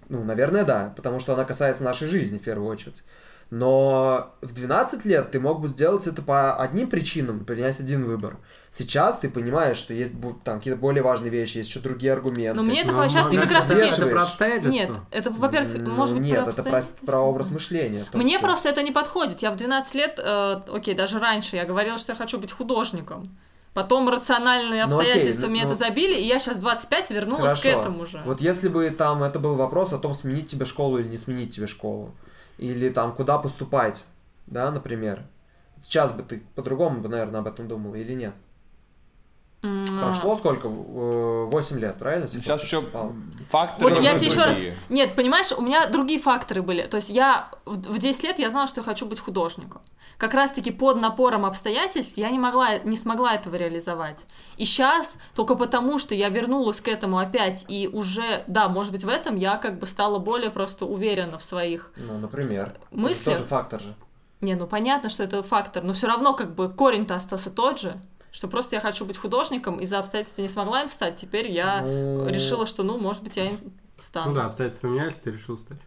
Ну, 0.07 0.23
наверное, 0.23 0.63
да, 0.63 0.93
потому 0.95 1.19
что 1.19 1.33
она 1.33 1.45
касается 1.45 1.83
нашей 1.83 2.07
жизни 2.07 2.37
в 2.37 2.43
первую 2.43 2.69
очередь. 2.69 3.03
Но 3.51 4.33
в 4.41 4.53
12 4.53 5.05
лет 5.05 5.31
ты 5.31 5.39
мог 5.39 5.61
бы 5.61 5.67
сделать 5.67 6.07
это 6.07 6.21
по 6.21 6.55
одним 6.55 6.89
причинам, 6.89 7.45
принять 7.45 7.79
один 7.79 8.05
выбор. 8.05 8.37
Сейчас 8.71 9.19
ты 9.19 9.29
понимаешь, 9.29 9.77
что 9.77 9.93
есть 9.93 10.13
там 10.43 10.57
какие-то 10.57 10.77
более 10.79 11.01
важные 11.01 11.29
вещи, 11.29 11.59
есть 11.59 11.69
еще 11.69 11.79
другие 11.79 12.11
аргументы. 12.11 12.57
Но 12.57 12.63
мне 12.63 12.81
это 12.81 12.91
Ну, 12.91 13.07
сейчас 13.07 13.27
ты 13.27 13.37
как 13.39 13.51
раз 13.51 13.67
таки... 13.67 13.85
Это 13.85 14.07
про 14.07 14.23
обстоятельства? 14.23 14.69
Нет, 14.69 14.89
это, 15.11 15.31
во-первых, 15.31 15.77
может 15.87 16.15
быть, 16.15 16.25
Нет, 16.25 16.43
про 16.43 16.51
это 16.51 16.63
про, 16.63 16.81
про 17.05 17.19
образ 17.19 17.51
мышления. 17.51 18.05
Мне 18.11 18.33
числе. 18.33 18.39
просто 18.39 18.69
это 18.69 18.83
не 18.83 18.91
подходит. 18.91 19.41
Я 19.41 19.51
в 19.51 19.55
12 19.55 19.95
лет, 19.95 20.19
э, 20.21 20.61
окей, 20.73 20.93
даже 20.93 21.19
раньше, 21.19 21.55
я 21.55 21.63
говорила, 21.65 21.97
что 21.97 22.11
я 22.11 22.17
хочу 22.17 22.37
быть 22.37 22.51
художником. 22.51 23.37
Потом 23.73 24.09
рациональные 24.09 24.85
Ну, 24.85 24.97
окей, 24.97 25.11
обстоятельства 25.11 25.47
ну, 25.47 25.51
мне 25.51 25.61
ну. 25.63 25.67
это 25.67 25.75
забили, 25.75 26.15
и 26.19 26.27
я 26.27 26.39
сейчас 26.39 26.57
25 26.57 27.11
вернулась 27.11 27.53
к 27.53 27.61
Хорошо. 27.61 27.79
этому 27.79 28.05
же. 28.05 28.21
Вот 28.25 28.41
если 28.41 28.69
бы 28.69 28.89
там 28.89 29.21
это 29.21 29.37
был 29.37 29.55
вопрос 29.55 29.93
о 29.93 29.99
том, 29.99 30.13
сменить 30.15 30.47
тебе 30.47 30.65
школу 30.65 30.97
или 30.97 31.07
не 31.07 31.17
сменить 31.17 31.53
тебе 31.53 31.67
школу, 31.67 32.13
или 32.57 32.89
там 32.89 33.15
куда 33.15 33.37
поступать, 33.37 34.07
да, 34.47 34.71
например. 34.71 35.23
Сейчас 35.83 36.13
бы 36.13 36.23
ты 36.23 36.41
по-другому 36.55 37.07
наверное, 37.07 37.41
об 37.41 37.47
этом 37.47 37.67
думала 37.67 37.95
или 37.95 38.13
нет? 38.13 38.33
Прошло 39.99 40.35
сколько? 40.35 40.67
Э, 40.67 41.49
8 41.51 41.79
лет, 41.79 41.97
правильно? 41.97 42.27
Сейчас 42.27 42.61
еще 42.63 42.83
факторы 43.49 43.89
Вот 43.89 44.03
я 44.03 44.17
тебе 44.17 44.29
еще 44.29 44.43
раз... 44.43 44.65
Нет, 44.89 45.15
понимаешь, 45.15 45.51
у 45.57 45.61
меня 45.61 45.87
другие 45.87 46.19
факторы 46.19 46.61
были. 46.61 46.83
То 46.83 46.97
есть 46.97 47.09
я 47.09 47.49
в 47.65 47.95
в 47.95 47.99
10 47.99 48.23
лет 48.23 48.39
я 48.39 48.49
знала, 48.49 48.67
что 48.67 48.81
я 48.81 48.85
хочу 48.85 49.05
быть 49.05 49.19
художником. 49.19 49.81
Как 50.17 50.33
раз-таки 50.33 50.71
под 50.71 51.01
напором 51.01 51.45
обстоятельств 51.45 52.17
я 52.17 52.29
не 52.29 52.39
могла, 52.39 52.77
не 52.79 52.95
смогла 52.95 53.33
этого 53.33 53.55
реализовать. 53.55 54.25
И 54.57 54.65
сейчас 54.65 55.17
только 55.33 55.55
потому, 55.55 55.97
что 55.97 56.15
я 56.15 56.29
вернулась 56.29 56.81
к 56.81 56.87
этому 56.87 57.17
опять, 57.17 57.65
и 57.67 57.87
уже, 57.91 58.43
да, 58.47 58.69
может 58.69 58.91
быть, 58.91 59.03
в 59.03 59.09
этом 59.09 59.35
я 59.35 59.57
как 59.57 59.79
бы 59.79 59.87
стала 59.87 60.19
более 60.19 60.51
просто 60.51 60.85
уверена 60.85 61.37
в 61.37 61.43
своих... 61.43 61.91
Ну, 61.95 62.17
например. 62.17 62.73
Мысли? 62.91 63.31
Это 63.31 63.41
тоже 63.41 63.49
фактор 63.49 63.81
же. 63.81 63.95
Не, 64.41 64.55
ну 64.55 64.67
понятно, 64.67 65.09
что 65.09 65.23
это 65.23 65.41
фактор, 65.43 65.83
но 65.83 65.93
все 65.93 66.07
равно 66.07 66.33
как 66.33 66.53
бы 66.53 66.69
корень-то 66.69 67.15
остался 67.15 67.49
тот 67.49 67.79
же, 67.79 67.99
что 68.35 68.49
просто 68.49 68.75
я 68.75 68.81
хочу 68.81 69.05
быть 69.05 69.17
художником, 69.17 69.79
из-за 69.79 69.97
обстоятельств 69.99 70.39
не 70.39 70.49
смогла 70.49 70.81
им 70.81 70.89
стать, 70.89 71.15
теперь 71.15 71.49
я 71.49 71.81
Ну, 71.81 72.27
решила, 72.27 72.65
что, 72.65 72.83
ну, 72.83 72.97
может 72.97 73.23
быть, 73.23 73.37
я 73.37 73.51
им 73.51 73.57
стану. 73.97 74.31
Ну 74.31 74.35
да, 74.35 74.45
обстоятельства 74.47 74.87
поменялись, 74.89 75.15
ты 75.15 75.31
решил 75.31 75.57
стать. 75.57 75.79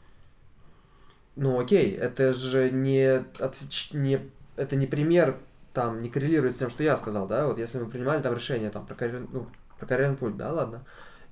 Ну, 1.37 1.61
окей, 1.61 1.93
это 1.93 2.33
же 2.33 2.71
не, 2.71 3.23
отвеч- 3.39 3.95
не... 3.95 4.21
Это 4.57 4.77
не 4.77 4.87
пример, 4.87 5.37
там, 5.75 6.01
не 6.01 6.09
коррелирует 6.09 6.57
с 6.57 6.59
тем, 6.59 6.71
что 6.71 6.83
я 6.83 6.97
сказал, 6.97 7.27
да? 7.29 7.47
Вот 7.47 7.59
если 7.59 7.79
мы 7.79 7.91
принимали 7.91 8.23
там 8.23 8.35
решение, 8.35 8.71
там, 8.71 8.87
про, 8.87 8.95
карьер- 8.95 9.29
ну, 9.31 9.47
про 9.79 9.87
карьерный 9.87 10.17
путь, 10.17 10.37
да, 10.39 10.51
ладно? 10.51 10.85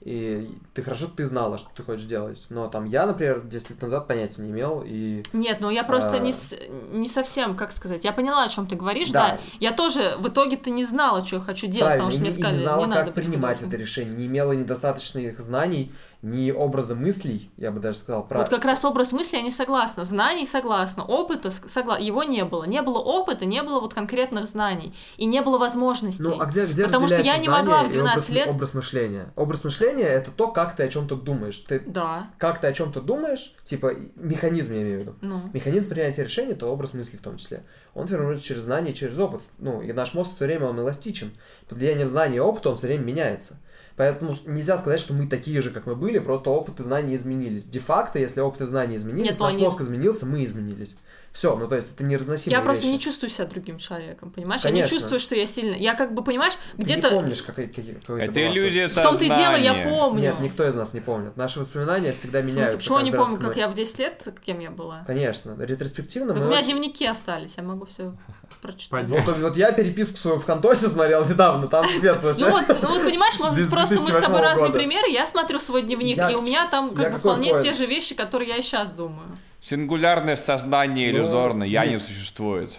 И 0.02 0.48
ты 0.72 0.82
хорошо, 0.82 1.06
ты 1.08 1.26
знала, 1.26 1.58
что 1.58 1.68
ты 1.74 1.82
хочешь 1.82 2.04
делать. 2.06 2.46
Но 2.50 2.68
там 2.68 2.84
я, 2.84 3.06
например, 3.06 3.42
10 3.44 3.70
лет 3.70 3.82
назад 3.82 4.06
понятия 4.06 4.42
не 4.42 4.50
имел, 4.50 4.84
и... 4.86 5.24
Нет, 5.32 5.58
ну 5.60 5.70
я 5.70 5.82
просто 5.82 6.16
А. 6.16 6.18
не, 6.20 6.32
с- 6.32 6.54
не 6.92 7.08
совсем, 7.08 7.56
как 7.56 7.72
сказать, 7.72 8.04
я 8.04 8.12
поняла, 8.12 8.44
о 8.44 8.48
чем 8.48 8.66
ты 8.68 8.76
говоришь, 8.76 9.08
Да. 9.10 9.30
да. 9.30 9.38
Я 9.58 9.72
тоже 9.72 10.16
в 10.20 10.28
итоге 10.28 10.56
ты 10.58 10.70
не 10.70 10.84
знала, 10.84 11.24
что 11.24 11.36
я 11.36 11.42
хочу 11.42 11.66
делать, 11.66 11.94
потому 11.94 12.10
что 12.10 12.18
и 12.18 12.22
мне 12.22 12.30
не- 12.30 12.36
и 12.36 12.38
сказали, 12.38 12.56
не 12.56 12.62
знала, 12.62 12.80
не 12.80 12.86
надо 12.86 13.04
как 13.06 13.14
принимать 13.14 13.60
это 13.62 13.76
решение, 13.76 14.14
не 14.14 14.26
имела 14.26 14.52
недостаточных 14.52 15.40
знаний, 15.40 15.92
ни 16.22 16.50
образа 16.50 16.94
мыслей, 16.94 17.50
я 17.56 17.70
бы 17.70 17.80
даже 17.80 17.98
сказал, 17.98 18.26
про... 18.26 18.38
Вот 18.38 18.48
как 18.48 18.64
раз 18.64 18.84
образ 18.84 19.12
мысли 19.12 19.36
я 19.36 19.42
не 19.42 19.50
согласна, 19.50 20.04
знаний 20.04 20.46
согласна, 20.46 21.04
опыта 21.04 21.50
согласна, 21.50 22.02
его 22.02 22.24
не 22.24 22.44
было, 22.44 22.64
не 22.64 22.82
было 22.82 22.98
опыта, 22.98 23.44
не 23.44 23.62
было 23.62 23.80
вот 23.80 23.94
конкретных 23.94 24.46
знаний 24.46 24.94
и 25.16 25.26
не 25.26 25.42
было 25.42 25.58
возможностей. 25.58 26.22
Ну, 26.22 26.40
а 26.40 26.46
где, 26.46 26.66
где 26.66 26.84
Потому 26.84 27.06
что 27.06 27.20
я 27.20 27.38
не 27.38 27.48
могла 27.48 27.82
в 27.84 27.86
знание 27.86 27.90
и 27.90 27.92
12 27.92 28.14
образ, 28.16 28.28
лет- 28.30 28.48
образ 28.48 28.74
мышления? 28.74 29.32
Образ 29.36 29.64
мышления 29.64 30.04
это 30.04 30.30
то, 30.30 30.48
как 30.48 30.74
ты 30.74 30.82
о 30.84 30.88
чем-то 30.88 31.16
думаешь. 31.16 31.58
Ты 31.58 31.80
Да, 31.80 32.26
как 32.38 32.60
ты 32.60 32.66
о 32.66 32.72
чем-то 32.72 33.00
думаешь, 33.00 33.54
типа 33.64 33.94
механизм 34.16 34.74
я 34.74 34.82
имею 34.82 34.98
в 34.98 35.02
виду. 35.02 35.14
ну. 35.20 35.50
Механизм 35.52 35.90
принятия 35.90 36.24
решения 36.24 36.52
это 36.52 36.66
образ 36.66 36.94
мысли 36.94 37.16
в 37.16 37.22
том 37.22 37.36
числе. 37.36 37.62
Он 37.94 38.06
формируется 38.06 38.44
через 38.44 38.62
знания 38.62 38.92
и 38.92 38.94
через 38.94 39.18
опыт. 39.18 39.42
Ну, 39.58 39.80
и 39.80 39.92
наш 39.92 40.12
мозг 40.14 40.34
все 40.34 40.44
время 40.44 40.66
он 40.66 40.78
эластичен. 40.78 41.30
Под 41.68 41.78
влиянием 41.78 42.08
знаний 42.08 42.36
и 42.36 42.40
опыта 42.40 42.70
он 42.70 42.76
все 42.76 42.88
время 42.88 43.04
меняется. 43.04 43.56
Поэтому 43.96 44.36
нельзя 44.46 44.76
сказать, 44.76 45.00
что 45.00 45.14
мы 45.14 45.26
такие 45.26 45.62
же, 45.62 45.70
как 45.70 45.86
мы 45.86 45.96
были, 45.96 46.18
просто 46.18 46.50
опыт 46.50 46.80
и 46.80 46.82
знания 46.84 47.14
изменились. 47.14 47.64
Де-факто, 47.66 48.18
если 48.18 48.40
опыт 48.40 48.60
и 48.60 48.66
знания 48.66 48.96
изменились, 48.96 49.30
Нет, 49.30 49.40
наш 49.40 49.54
они- 49.54 49.62
мозг 49.64 49.80
изменился, 49.80 50.26
мы 50.26 50.44
изменились. 50.44 50.98
Все, 51.36 51.54
ну 51.54 51.68
то 51.68 51.74
есть 51.74 51.88
это 51.94 52.02
неразносимые 52.02 52.56
Я 52.56 52.64
просто 52.64 52.84
вещи. 52.84 52.92
не 52.94 52.98
чувствую 52.98 53.28
себя 53.28 53.46
другим 53.46 53.76
человеком, 53.76 54.30
понимаешь? 54.30 54.64
Я 54.64 54.70
не 54.70 54.78
Конечно. 54.80 54.98
чувствую, 54.98 55.20
что 55.20 55.34
я 55.34 55.46
сильно. 55.46 55.74
Я 55.74 55.92
как 55.92 56.14
бы, 56.14 56.24
понимаешь, 56.24 56.54
Ты 56.78 56.82
где-то... 56.82 57.10
не 57.10 57.16
помнишь, 57.20 57.42
какой, 57.42 57.66
какой, 57.66 57.92
какой 57.92 58.22
Это 58.22 58.32
была 58.32 58.42
иллюзия 58.46 58.88
В 58.88 58.94
том-то 58.94 59.22
и 59.22 59.28
дело, 59.28 59.54
я 59.54 59.84
помню. 59.84 60.22
Нет, 60.22 60.40
никто 60.40 60.66
из 60.66 60.74
нас 60.76 60.94
не 60.94 61.00
помнит. 61.00 61.36
Наши 61.36 61.60
воспоминания 61.60 62.12
всегда 62.12 62.40
меняются. 62.40 62.78
почему 62.78 62.96
я 63.00 63.04
не 63.04 63.12
помню, 63.12 63.36
как 63.36 63.54
мы- 63.54 63.60
я 63.60 63.68
в 63.68 63.74
10 63.74 63.98
лет, 63.98 64.26
кем 64.46 64.60
я 64.60 64.70
была? 64.70 65.04
Конечно, 65.06 65.54
ретроспективно 65.58 66.28
Так 66.32 66.38
мы 66.38 66.46
у 66.46 66.48
меня 66.48 66.60
очень- 66.60 66.70
дневники 66.70 67.04
остались, 67.04 67.58
я 67.58 67.62
могу 67.62 67.84
все 67.84 68.14
прочитать. 68.62 68.88
Понятно. 69.06 69.20
Вот, 69.32 69.36
вот 69.36 69.56
я 69.58 69.72
переписку 69.72 70.16
свою 70.16 70.38
в 70.38 70.46
Хантосе 70.46 70.86
смотрел 70.88 71.22
недавно, 71.28 71.68
там 71.68 71.84
вообще. 71.84 72.46
Ну 72.46 72.50
вот, 72.50 72.66
ну 72.80 72.88
вот 72.88 73.04
понимаешь, 73.04 73.36
просто 73.36 73.52
мы 73.60 73.64
с 73.66 73.68
2008 73.68 74.20
тобой 74.22 74.40
разные 74.40 74.72
примеры, 74.72 75.10
я 75.10 75.26
смотрю 75.26 75.58
свой 75.58 75.82
дневник, 75.82 76.16
и 76.16 76.34
у 76.34 76.40
меня 76.40 76.66
там 76.66 76.94
как 76.94 77.12
бы 77.12 77.18
вполне 77.18 77.60
те 77.60 77.74
же 77.74 77.84
вещи, 77.84 78.14
которые 78.14 78.48
я 78.48 78.56
и 78.56 78.62
сейчас 78.62 78.90
думаю. 78.90 79.36
Сингулярное 79.68 80.36
сознание 80.36 81.10
Ну, 81.12 81.18
иллюзорное, 81.18 81.66
я 81.66 81.84
нет. 81.84 81.94
не 81.94 81.98
существует. 81.98 82.78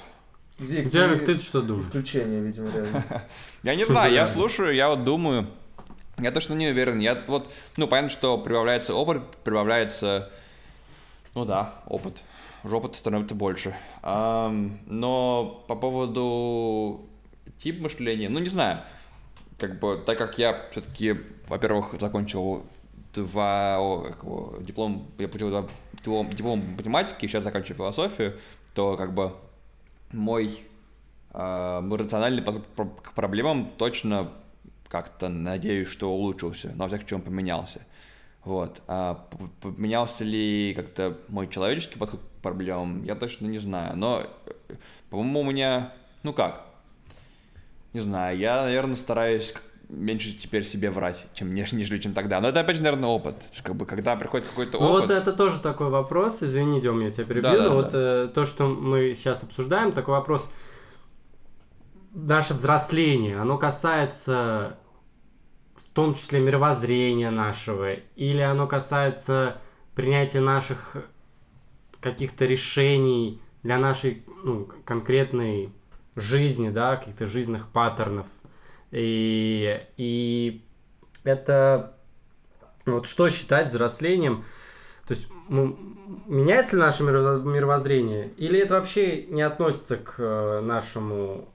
Вик, 0.58 0.90
Дерек, 0.90 1.26
ты 1.26 1.38
что 1.38 1.62
думаешь? 1.62 1.86
Исключение, 1.86 2.42
видимо, 2.42 2.72
реально. 2.72 3.04
Я 3.64 3.76
не 3.76 3.84
знаю, 3.86 4.14
я 4.14 4.26
слушаю, 4.26 4.74
я 4.74 4.88
вот 4.88 5.04
думаю. 5.04 5.48
Я 6.18 6.32
точно 6.32 6.54
не 6.54 6.68
уверен. 6.68 7.00
Я 7.00 7.22
вот, 7.28 7.52
ну, 7.76 7.88
понятно, 7.88 8.10
что 8.10 8.38
прибавляется 8.38 8.94
опыт, 8.96 9.22
прибавляется, 9.44 10.32
ну 11.36 11.44
да, 11.44 11.76
опыт. 11.88 12.24
Опыта 12.64 12.98
становится 12.98 13.36
больше. 13.36 13.76
Но 14.02 15.64
по 15.68 15.76
поводу 15.76 17.06
тип 17.60 17.82
мышления, 17.82 18.30
ну, 18.30 18.40
не 18.40 18.48
знаю. 18.50 18.80
Как 19.60 19.80
бы, 19.80 20.02
так 20.06 20.18
как 20.18 20.38
я 20.40 20.68
все-таки, 20.72 21.18
во-первых, 21.50 21.96
закончил 22.00 22.66
два 23.14 23.78
о, 23.80 24.04
как 24.08 24.24
его, 24.24 24.56
диплом, 24.62 25.08
я 25.18 25.28
получил 25.28 25.50
два 25.50 25.68
диплом, 25.98 26.30
диплом 26.30 26.62
по 26.62 26.68
математике, 26.78 27.28
сейчас 27.28 27.44
заканчиваю 27.44 27.76
философию, 27.78 28.40
то 28.74 28.98
как 28.98 29.14
бы 29.14 29.36
мой 30.12 30.64
мой 31.34 32.00
рациональный 32.00 32.42
подход 32.42 32.64
к 32.64 32.70
про- 32.70 32.86
к 32.86 33.14
проблемам 33.14 33.72
точно 33.78 34.32
как-то 34.88 35.30
надеюсь, 35.30 35.88
что 35.88 36.12
улучшился, 36.12 36.72
но 36.76 36.88
всяком 36.88 37.18
он 37.18 37.22
поменялся. 37.22 37.82
Вот. 38.44 38.82
А 38.88 39.28
поменялся 39.62 40.24
ли 40.24 40.74
как-то 40.74 41.18
мой 41.28 41.48
человеческий 41.48 42.00
подход 42.00 42.22
к 42.22 42.42
проблемам, 42.42 43.04
я 43.04 43.16
точно 43.16 43.48
не 43.48 43.60
знаю. 43.60 43.98
Но, 43.98 44.24
э, 44.70 44.76
по-моему, 45.10 45.42
у 45.42 45.44
меня, 45.44 45.94
ну 46.24 46.34
как, 46.34 46.66
не 47.94 48.00
знаю, 48.00 48.38
я, 48.38 48.64
наверное, 48.64 48.96
стараюсь 48.96 49.54
меньше 49.90 50.34
теперь 50.34 50.66
себе 50.66 50.92
врать, 50.92 51.28
чем 51.34 51.54
неж- 51.54 51.76
нежели 51.76 52.00
чем 52.00 52.14
тогда. 52.14 52.40
Но 52.42 52.50
это 52.50 52.60
опять 52.60 52.78
же, 52.78 52.84
наверное, 52.84 53.10
опыт. 53.10 53.36
Как 53.64 53.76
бы, 53.76 53.86
когда 53.86 54.16
приходит 54.16 54.48
какой-то 54.48 54.80
Ну 54.80 54.86
опыт. 54.88 55.10
вот 55.10 55.12
это 55.12 55.34
тоже 55.34 55.60
такой 55.60 55.90
вопрос, 55.90 56.44
извини, 56.44 56.82
Дем, 56.82 57.00
я 57.02 57.12
тебя 57.12 57.26
перебью, 57.26 57.44
Да-да-да. 57.44 57.70
но 57.70 57.76
вот 57.76 57.90
э, 57.94 58.30
то, 58.34 58.46
что 58.46 58.68
мы 58.68 59.14
сейчас 59.16 59.44
обсуждаем, 59.44 59.92
такой 59.92 60.14
вопрос, 60.16 60.50
наше 62.14 62.54
взросление, 62.54 63.40
оно 63.40 63.58
касается 63.58 64.78
в 65.76 65.94
том 65.94 66.14
числе 66.14 66.40
мировоззрения 66.40 67.32
нашего, 67.32 67.94
или 67.94 68.42
оно 68.42 68.68
касается 68.68 69.58
принятия 69.96 70.42
наших 70.42 70.96
каких-то 72.00 72.46
решений 72.46 73.42
для 73.64 73.78
нашей 73.80 74.24
ну, 74.44 74.68
конкретной 74.86 75.70
жизни, 76.16 76.70
да, 76.70 76.98
каких-то 76.98 77.26
жизненных 77.26 77.68
паттернов. 77.70 78.28
И, 78.92 79.82
и 79.98 80.66
это 81.24 81.94
вот 82.86 83.08
что 83.08 83.30
считать 83.30 83.70
взрослением? 83.72 84.46
То 85.08 85.14
есть 85.14 85.28
ну, 85.50 85.78
меняется 86.26 86.76
ли 86.76 86.82
наше 86.82 87.04
мировоз- 87.04 87.44
мировоззрение? 87.44 88.30
Или 88.38 88.60
это 88.60 88.76
вообще 88.76 89.24
не 89.28 89.42
относится 89.42 89.98
к 89.98 90.16
э, 90.20 90.62
нашему 90.62 91.50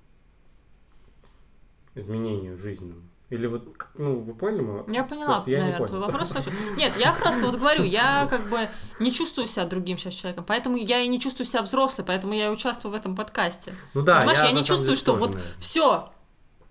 изменению 1.94 2.56
жизненному? 2.58 3.02
Или 3.30 3.46
вот, 3.46 3.62
ну, 3.94 4.20
вы 4.20 4.34
поняли 4.34 4.60
вопрос? 4.62 4.94
Я 4.94 5.04
поняла, 5.04 5.26
Просто 5.36 5.50
я 5.50 5.56
не 5.58 5.62
наверное, 5.64 5.86
твой 5.88 6.00
понял. 6.00 6.12
вопрос. 6.12 6.32
хочу. 6.32 6.50
Нет, 6.76 6.94
я 6.98 7.12
просто 7.14 7.46
вот 7.46 7.56
говорю, 7.56 7.82
я 7.82 8.26
как 8.28 8.42
бы 8.50 8.68
не 9.00 9.10
чувствую 9.10 9.46
себя 9.46 9.64
другим 9.64 9.96
сейчас 9.96 10.12
человеком, 10.14 10.44
поэтому 10.46 10.76
я 10.76 11.00
и 11.00 11.08
не 11.08 11.18
чувствую 11.18 11.46
себя 11.46 11.62
взрослой, 11.62 12.04
поэтому 12.04 12.34
я 12.34 12.48
и 12.48 12.50
участвую 12.50 12.92
в 12.92 12.94
этом 12.94 13.16
подкасте. 13.16 13.74
Ну 13.94 14.02
да, 14.02 14.18
Понимаешь, 14.18 14.38
я, 14.42 14.50
на 14.50 14.56
не 14.58 14.64
чувствую, 14.64 14.96
что 14.96 15.12
тоже, 15.12 15.20
вот 15.20 15.30
наверное. 15.34 15.54
все, 15.58 16.12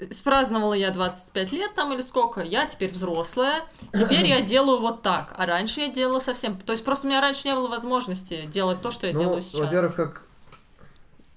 спраздновала 0.10 0.74
я 0.74 0.92
25 0.92 1.52
лет 1.52 1.76
там 1.76 1.94
или 1.94 2.02
сколько, 2.02 2.42
я 2.42 2.66
теперь 2.66 2.92
взрослая, 2.92 3.64
теперь 3.94 4.26
я 4.26 4.42
делаю 4.42 4.80
вот 4.80 5.02
так, 5.02 5.34
а 5.38 5.46
раньше 5.46 5.82
я 5.82 5.92
делала 5.92 6.20
совсем... 6.20 6.58
То 6.58 6.74
есть 6.74 6.84
просто 6.84 7.08
у 7.08 7.10
меня 7.10 7.22
раньше 7.22 7.48
не 7.48 7.54
было 7.54 7.68
возможности 7.68 8.46
делать 8.48 8.82
то, 8.82 8.92
что 8.92 9.08
я 9.08 9.14
Ну, 9.14 9.20
делаю 9.20 9.42
сейчас. 9.42 9.62
во-первых, 9.62 9.96
как 9.96 10.24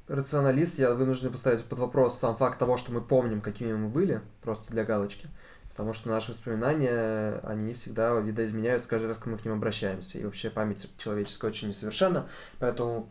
рационалист, 0.08 0.78
я 0.78 0.94
вынужден 0.94 1.32
поставить 1.32 1.64
под 1.64 1.78
вопрос 1.78 2.18
сам 2.18 2.36
факт 2.36 2.58
того, 2.58 2.76
что 2.76 2.92
мы 2.92 3.00
помним, 3.00 3.40
какими 3.40 3.72
мы 3.72 3.88
были, 3.88 4.20
просто 4.42 4.70
для 4.70 4.84
галочки. 4.84 5.28
Потому 5.70 5.92
что 5.92 6.08
наши 6.08 6.30
воспоминания, 6.30 7.40
они 7.42 7.74
всегда 7.74 8.14
видоизменяются 8.20 8.88
каждый 8.88 9.06
раз, 9.08 9.16
когда 9.16 9.32
мы 9.32 9.38
к 9.38 9.44
ним 9.44 9.54
обращаемся. 9.54 10.18
И 10.18 10.24
вообще 10.24 10.48
память 10.48 10.88
человеческая 10.98 11.48
очень 11.48 11.68
несовершенна. 11.68 12.28
Поэтому, 12.60 13.08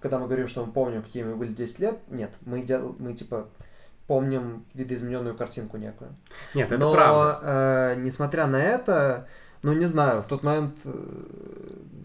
когда 0.00 0.18
мы 0.18 0.26
говорим, 0.26 0.48
что 0.48 0.64
мы 0.64 0.72
помним, 0.72 1.02
какими 1.02 1.24
мы 1.24 1.36
были 1.36 1.52
10 1.52 1.78
лет, 1.80 1.98
нет, 2.08 2.30
мы, 2.40 2.62
дел... 2.62 2.96
мы 2.98 3.12
типа 3.12 3.48
помним 4.06 4.64
видоизмененную 4.74 5.34
картинку 5.34 5.76
некую. 5.76 6.10
Нет, 6.54 6.68
это 6.70 6.78
Но, 6.78 6.92
правда. 6.92 7.40
э, 7.42 8.00
несмотря 8.00 8.46
на 8.46 8.56
это, 8.62 9.26
ну, 9.62 9.72
не 9.72 9.86
знаю, 9.86 10.22
в 10.22 10.26
тот 10.26 10.42
момент... 10.42 10.76
э, 10.84 10.92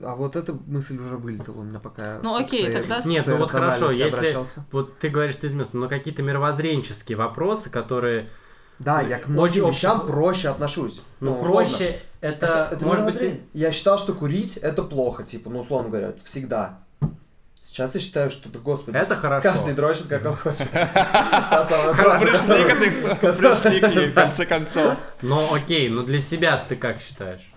а 0.03 0.15
вот 0.15 0.35
эта 0.35 0.53
мысль 0.65 0.97
уже 0.97 1.17
вылетела 1.17 1.59
у 1.59 1.63
меня 1.63 1.79
пока... 1.79 2.19
Ну, 2.23 2.35
окей, 2.35 2.61
своей- 2.63 2.73
тогда 2.81 3.01
Нет, 3.05 3.25
ну 3.27 3.37
вот 3.37 3.51
хорошо, 3.51 3.91
если- 3.91 4.17
обращался. 4.17 4.65
Вот 4.71 4.97
ты 4.97 5.09
говоришь, 5.09 5.35
ты 5.35 5.45
изменился, 5.47 5.77
но 5.77 5.87
какие-то 5.87 6.23
мировоззренческие 6.23 7.17
вопросы, 7.17 7.69
которые, 7.69 8.27
Да, 8.79 9.01
я 9.01 9.17
к 9.19 9.21
Очень 9.25 9.33
многим 9.33 9.65
общих- 9.65 9.77
вещам 9.83 10.07
проще 10.07 10.49
отношусь. 10.49 11.03
ну, 11.19 11.33
условно. 11.33 11.51
проще, 11.51 11.99
это, 12.19 12.69
это 12.71 12.83
может 12.83 13.05
быть. 13.05 13.41
Я 13.53 13.71
считал, 13.71 13.99
что 13.99 14.13
курить 14.13 14.57
это 14.57 14.81
плохо, 14.81 15.23
типа, 15.23 15.51
ну, 15.51 15.59
условно 15.59 15.89
говоря, 15.89 16.13
всегда. 16.25 16.79
Сейчас 17.61 17.93
я 17.95 18.01
считаю, 18.01 18.31
что, 18.31 18.49
да, 18.49 18.59
господи, 18.59 18.97
это 18.97 19.15
хорошо. 19.15 19.43
каждый 19.43 19.75
дрочит, 19.75 20.07
как 20.07 20.25
он 20.25 20.35
хочет. 20.35 20.67
Пришли 23.37 23.79
к 23.79 23.87
ней, 23.89 24.07
в 24.11 24.13
конце 24.13 24.45
концов. 24.47 24.97
Но 25.21 25.53
окей, 25.53 25.87
но 25.89 26.01
для 26.03 26.21
себя 26.21 26.65
ты 26.67 26.75
как 26.75 26.99
считаешь? 26.99 27.53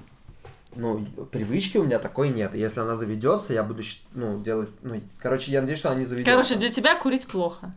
Ну, 0.77 1.07
привычки 1.31 1.79
у 1.79 1.85
меня 1.85 1.99
такой 1.99 2.29
нет. 2.29 2.55
Если 2.55 2.81
она 2.81 2.97
заведется, 2.97 3.55
я 3.55 3.63
буду, 3.63 3.83
ну, 4.13 4.43
делать, 4.43 4.69
ну, 4.83 5.01
короче, 5.19 5.53
я 5.53 5.61
надеюсь, 5.61 5.81
что 5.81 5.91
она 5.91 6.01
не 6.01 6.05
заведется. 6.05 6.33
Короче, 6.33 6.57
для 6.57 6.69
тебя 6.69 6.97
курить 6.97 7.27
плохо. 7.27 7.75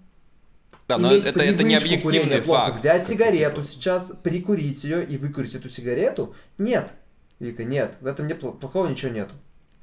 Да, 0.87 0.97
но 0.97 1.13
это, 1.13 1.29
это 1.41 1.63
не 1.63 1.75
объективный 1.75 2.41
факт. 2.41 2.79
Взять 2.79 3.07
сигарету 3.07 3.63
сейчас, 3.63 4.11
прикурить 4.23 4.83
ее 4.83 5.05
и 5.05 5.17
выкурить 5.17 5.55
эту 5.55 5.69
сигарету? 5.69 6.35
Нет. 6.57 6.89
Вика, 7.39 7.63
нет. 7.63 7.95
В 8.01 8.07
этом 8.07 8.27
не 8.27 8.33
пл- 8.33 8.57
плохого 8.57 8.87
ничего 8.87 9.11
нету. 9.11 9.33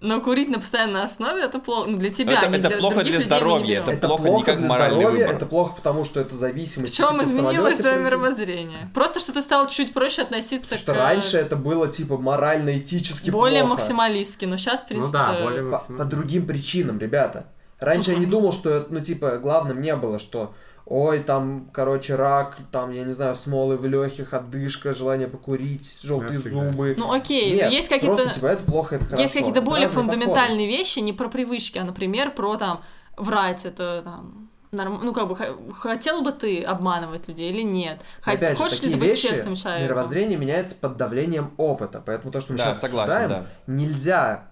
Но 0.07 0.21
курить 0.21 0.51
на 0.51 0.59
постоянной 0.59 1.03
основе 1.03 1.43
это 1.43 1.59
плохо. 1.59 1.89
Ну, 1.89 1.97
для 1.97 2.11
тебя, 2.11 2.35
Это- 2.35 2.47
а 2.47 2.49
не 2.51 2.59
это 2.59 2.69
для 2.69 2.77
плохо 2.79 2.95
других 2.97 3.17
для 3.17 3.25
здоровья, 3.27 3.81
это 3.81 3.93
Это 3.93 4.07
плохо 4.09 4.23
плохо, 4.23 4.37
не 4.39 4.45
как 4.45 4.59
для 4.59 4.69
моральный 4.69 4.99
здоровья, 5.01 5.19
выбор. 5.25 5.37
это 5.37 5.47
плохо, 5.47 5.73
потому 5.77 6.05
что 6.05 6.21
это 6.21 6.35
В 6.35 6.39
зависимость. 6.39 6.95
чем 6.95 7.09
типа, 7.09 7.23
в 7.23 7.27
изменилось 7.27 7.79
твое 7.79 7.99
мировоззрение? 7.99 8.91
Просто 8.93 9.19
что 9.21 9.33
ты 9.33 9.41
стал 9.41 9.67
чуть 9.67 9.95
проще 9.95 10.23
относиться 10.23 10.77
Что 10.77 10.93
к 10.93 10.97
раньше 10.97 11.39
это 11.39 11.57
было 11.57 11.89
типа 11.89 12.19
морально-этически 12.19 13.31
более 13.31 13.61
плохо. 13.61 13.75
максималистски, 13.77 14.45
но 14.45 14.57
сейчас, 14.57 14.81
в 14.81 14.87
принципе, 14.89 15.19
ну 15.19 15.25
да, 15.25 15.43
более 15.43 15.71
По, 15.71 15.79
по 15.79 16.05
другим 16.05 16.47
причинам, 16.47 16.99
ребята. 16.99 17.47
Раньше 17.81 18.13
я 18.13 18.19
не 18.19 18.27
думал, 18.27 18.53
что 18.53 18.87
ну, 18.91 19.01
типа, 19.01 19.39
главным 19.39 19.81
не 19.81 19.95
было, 19.97 20.19
что 20.19 20.55
ой, 20.87 21.21
там, 21.21 21.67
короче, 21.73 22.15
рак, 22.15 22.57
там, 22.71 22.91
я 22.93 23.05
не 23.05 23.13
знаю, 23.13 23.35
смолы 23.37 23.77
в 23.77 23.87
легких, 23.87 24.35
отдышка, 24.35 24.93
желание 24.95 25.29
покурить, 25.29 26.01
желтые 26.03 26.39
всегда. 26.41 26.69
зубы. 26.69 26.95
Ну 26.99 27.13
окей, 27.13 27.55
Нет, 27.55 27.73
есть 27.73 27.89
какие-то... 27.89 28.17
просто, 28.17 28.35
типа, 28.35 28.47
это 28.47 28.65
плохо, 28.65 28.97
это 28.97 29.05
хорошо. 29.07 29.23
Есть 29.23 29.35
какие-то 29.35 29.63
более 29.63 29.87
разные 29.87 30.03
фундаментальные 30.03 30.67
вещи, 30.67 30.99
не 30.99 31.13
про 31.13 31.29
привычки, 31.29 31.79
а, 31.79 31.85
например, 31.85 32.31
про 32.33 32.57
там 32.57 32.83
врать, 33.17 33.65
это 33.65 34.03
там 34.05 34.51
норм- 34.73 35.01
ну 35.05 35.13
как 35.15 35.29
бы 35.29 35.37
хотел 35.73 36.21
бы 36.23 36.33
ты 36.33 36.63
обманывать 36.63 37.29
людей 37.29 37.51
или 37.51 37.63
нет? 37.63 38.01
Хот- 38.21 38.35
Опять 38.35 38.57
же, 38.59 38.63
Хочешь 38.63 38.83
ли 38.83 38.89
такие 38.89 38.93
ты 38.95 38.99
быть 39.01 39.09
вещи, 39.11 39.29
честным 39.29 39.55
человеком? 39.55 39.85
Мировоззрение 39.97 40.37
меняется 40.37 40.75
под 40.81 40.97
давлением 40.97 41.53
опыта, 41.57 42.03
поэтому 42.05 42.33
то, 42.33 42.41
что 42.41 42.53
мы 42.53 42.59
Да, 42.59 42.65
сейчас 42.65 42.81
согласен, 42.81 43.13
обсуждаем, 43.13 43.45
да. 43.67 43.73
нельзя 43.73 44.49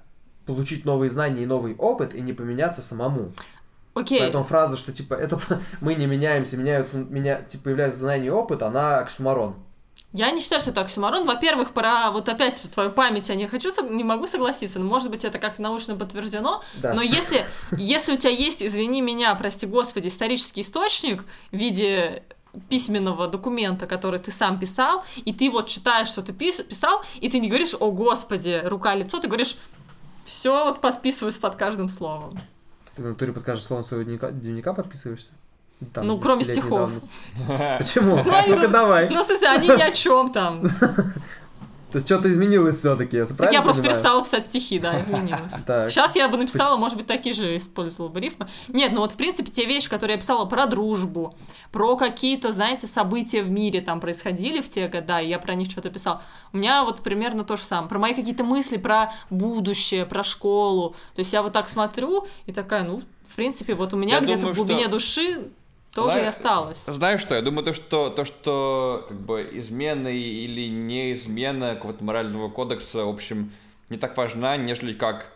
получить 0.47 0.85
новые 0.85 1.11
знания 1.11 1.43
и 1.43 1.47
новый 1.47 1.75
опыт 1.77 2.15
и 2.15 2.21
не 2.21 2.33
поменяться 2.33 2.83
самому. 2.83 3.33
Окей, 3.95 4.21
Поэтому 4.21 4.45
фраза, 4.45 4.77
что 4.77 4.93
типа 4.93 5.15
это 5.15 5.39
мы 5.81 5.95
не 5.95 6.07
меняемся, 6.07 6.57
меняются, 6.57 6.99
меня, 6.99 7.43
типа 7.43 7.65
появляются 7.65 8.01
знания 8.01 8.27
и 8.27 8.31
опыт, 8.31 8.63
она 8.63 8.99
оксюмарон. 8.99 9.55
Я 10.15 10.31
не 10.31 10.41
считаю, 10.41 10.61
что 10.61 10.71
это 10.71 10.83
оксюморон. 10.83 11.25
Во-первых, 11.25 11.73
про 11.73 12.11
вот 12.11 12.29
опять 12.29 12.71
твою 12.71 12.91
память 12.91 13.31
я 13.31 13.35
не 13.35 13.47
хочу, 13.49 13.71
не 13.89 14.05
могу 14.05 14.27
согласиться. 14.27 14.79
Но, 14.79 14.85
может 14.85 15.11
быть, 15.11 15.25
это 15.25 15.39
как 15.39 15.59
научно 15.59 15.97
подтверждено. 15.97 16.63
Да. 16.83 16.93
Но 16.93 17.01
если, 17.01 17.47
если 17.79 18.13
у 18.13 18.17
тебя 18.19 18.31
есть, 18.31 18.63
извини 18.63 19.01
меня, 19.01 19.35
прости 19.37 19.67
господи, 19.67 20.09
исторический 20.09 20.61
источник 20.61 21.25
в 21.51 21.57
виде 21.57 22.23
письменного 22.69 23.27
документа, 23.27 23.87
который 23.87 24.19
ты 24.21 24.31
сам 24.31 24.59
писал, 24.59 25.03
и 25.17 25.33
ты 25.33 25.51
вот 25.51 25.69
читаешь, 25.69 26.09
что 26.09 26.21
ты 26.21 26.33
пис- 26.33 26.63
писал, 26.63 27.03
и 27.21 27.31
ты 27.31 27.39
не 27.39 27.49
говоришь, 27.49 27.75
о 27.81 27.91
господи, 27.91 28.61
рука-лицо, 28.65 29.19
ты 29.19 29.29
говоришь, 29.29 29.57
все, 30.27 30.65
вот 30.67 30.81
подписываюсь 30.83 31.39
под 31.39 31.57
каждым 31.57 31.89
словом. 31.89 32.39
Ты 32.97 33.03
в 33.03 33.07
натуре 33.07 33.33
под 33.33 33.43
каждым 33.45 33.67
словом 33.67 33.85
своего 33.85 34.05
дневника, 34.05 34.31
дневника 34.31 34.73
подписываешься? 34.73 35.33
Там, 35.93 36.07
Ну, 36.07 36.19
кроме 36.19 36.45
стихов. 36.45 36.91
давности. 36.91 37.79
Почему? 37.79 38.23
Ну, 38.23 38.33
они 38.35 38.67
давай. 38.69 39.09
Ну, 39.11 39.23
в 39.23 39.25
смысле, 39.27 39.49
они 39.49 39.69
ни 39.69 39.81
о 39.83 39.91
чем 39.91 40.31
там. 40.33 40.63
То 41.93 41.97
есть 41.97 42.09
что-то 42.09 42.31
изменилось 42.33 42.79
все-таки, 42.79 43.17
я 43.19 43.27
Так 43.27 43.37
правильно 43.37 43.59
я 43.59 43.63
просто 43.63 43.83
понимаю? 43.83 44.01
перестала 44.03 44.23
писать 44.25 44.45
стихи, 44.45 44.79
да, 44.79 45.01
изменилось. 45.01 45.53
Так. 45.67 45.91
Сейчас 45.91 46.17
я 46.17 46.27
бы 46.29 46.39
написала, 46.39 46.77
может 46.79 46.97
быть, 46.97 47.07
такие 47.07 47.35
же 47.35 47.57
использовала 47.57 48.09
бы 48.11 48.19
рифмы. 48.21 48.49
Нет, 48.69 48.93
ну 48.95 49.01
вот, 49.03 49.13
в 49.13 49.17
принципе, 49.17 49.51
те 49.51 49.67
вещи, 49.67 49.91
которые 49.91 50.15
я 50.15 50.21
писала 50.21 50.47
про 50.47 50.67
дружбу, 50.67 51.35
про 51.71 51.97
какие-то, 51.97 52.51
знаете, 52.53 52.87
события 52.87 53.43
в 53.43 53.51
мире 53.51 53.81
там 53.83 54.01
происходили 54.01 54.61
в 54.63 54.69
те 54.71 54.89
года, 54.89 55.21
и 55.21 55.29
я 55.29 55.39
про 55.39 55.55
них 55.55 55.71
что-то 55.71 55.91
писала. 55.91 56.23
У 56.53 56.57
меня 56.57 56.85
вот 56.85 57.03
примерно 57.03 57.45
то 57.45 57.57
же 57.57 57.63
самое. 57.63 57.89
Про 57.89 57.99
мои 57.99 58.15
какие-то 58.15 58.43
мысли 58.45 58.79
про 58.79 59.13
будущее, 59.31 60.07
про 60.07 60.23
школу. 60.25 60.97
То 61.15 61.21
есть 61.21 61.33
я 61.33 61.43
вот 61.43 61.53
так 61.53 61.69
смотрю 61.69 62.27
и 62.47 62.53
такая, 62.53 62.85
ну, 62.85 63.03
в 63.29 63.35
принципе, 63.37 63.75
вот 63.75 63.93
у 63.95 63.97
меня 63.97 64.17
Я 64.17 64.21
где-то 64.21 64.41
думаю, 64.41 64.55
в 64.55 64.57
глубине 64.57 64.83
что- 64.83 64.91
души 64.91 65.51
тоже 65.95 66.19
и 66.19 66.21
Зна- 66.21 66.29
осталось. 66.29 66.85
Знаешь 66.87 67.21
что, 67.21 67.35
я 67.35 67.43
думаю, 67.43 67.65
то, 67.65 67.73
что, 67.73 68.11
то, 68.11 68.25
что 68.25 69.05
как 69.09 69.21
бы 69.21 69.49
измена 69.53 70.09
или 70.09 70.69
не 70.69 71.13
измена 71.13 71.75
какого-то 71.75 72.03
морального 72.05 72.49
кодекса, 72.49 73.05
в 73.05 73.09
общем, 73.09 73.53
не 73.91 73.99
так 73.99 74.17
важна, 74.17 74.57
нежели 74.57 74.93
как 74.95 75.27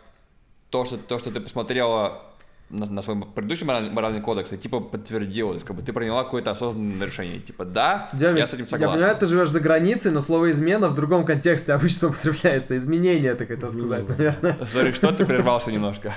то, 0.69 0.85
что, 0.85 0.97
то, 0.97 1.19
что 1.19 1.31
ты 1.31 1.39
посмотрела 1.39 2.23
на, 2.69 2.85
на 2.85 3.01
свой 3.01 3.21
предыдущий 3.23 3.65
моральный, 3.65 3.91
моральный 3.91 4.19
кодекс, 4.21 4.51
и 4.51 4.57
типа 4.57 4.79
подтвердилось, 4.81 5.63
как 5.63 5.75
бы 5.75 5.81
ты 5.81 5.93
приняла 5.93 6.23
какое-то 6.25 6.51
осознанное 6.51 7.07
решение. 7.07 7.39
Типа, 7.39 7.63
да, 7.63 8.09
Демид, 8.13 8.39
я 8.39 8.47
с 8.47 8.53
этим 8.53 8.63
я 8.63 8.69
согласен. 8.69 8.93
понимаю, 8.95 9.17
ты 9.17 9.25
живешь 9.27 9.49
за 9.49 9.59
границей, 9.61 10.11
но 10.11 10.21
слово 10.21 10.51
измена 10.51 10.89
в 10.89 10.95
другом 10.95 11.23
контексте 11.25 11.71
обычно 11.73 12.09
употребляется. 12.09 12.77
Изменение, 12.77 13.35
ты 13.35 13.45
хотел 13.45 13.71
сказать, 13.71 14.09
наверное. 14.09 14.57
Смотри, 14.69 14.91
что 14.91 15.11
ты 15.13 15.25
прервался 15.25 15.71
немножко. 15.71 16.13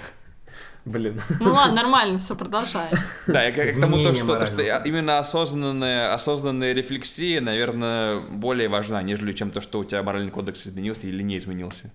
Блин. 0.90 1.20
Ну 1.38 1.52
ладно, 1.52 1.76
нормально, 1.76 2.18
все, 2.18 2.34
продолжай. 2.34 2.88
Да, 3.28 3.44
я 3.44 3.52
к 3.52 3.80
тому, 3.80 4.02
то, 4.02 4.12
что, 4.12 4.26
то, 4.38 4.46
что 4.46 4.56
морального. 4.56 4.84
именно 4.84 5.18
осознанная, 5.20 6.12
осознанная 6.14 6.72
рефлексия, 6.72 7.40
наверное, 7.40 8.18
более 8.20 8.68
важна, 8.68 9.00
нежели 9.02 9.32
чем 9.32 9.52
то, 9.52 9.60
что 9.60 9.78
у 9.78 9.84
тебя 9.84 10.02
моральный 10.02 10.32
кодекс 10.32 10.66
изменился 10.66 11.06
или 11.06 11.22
не 11.22 11.38
изменился. 11.38 11.92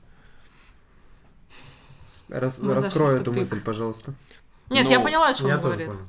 Рас- 2.29 2.57
зашли 2.57 2.83
раскрой 2.83 3.15
эту 3.15 3.33
мысль, 3.33 3.59
пожалуйста. 3.59 4.13
Нет, 4.69 4.85
Ну, 4.85 4.91
я 4.91 4.99
поняла, 4.99 5.27
о 5.29 5.33
чем 5.33 5.51
он 5.51 5.61
говорит. 5.61 5.87
понял. 5.87 5.99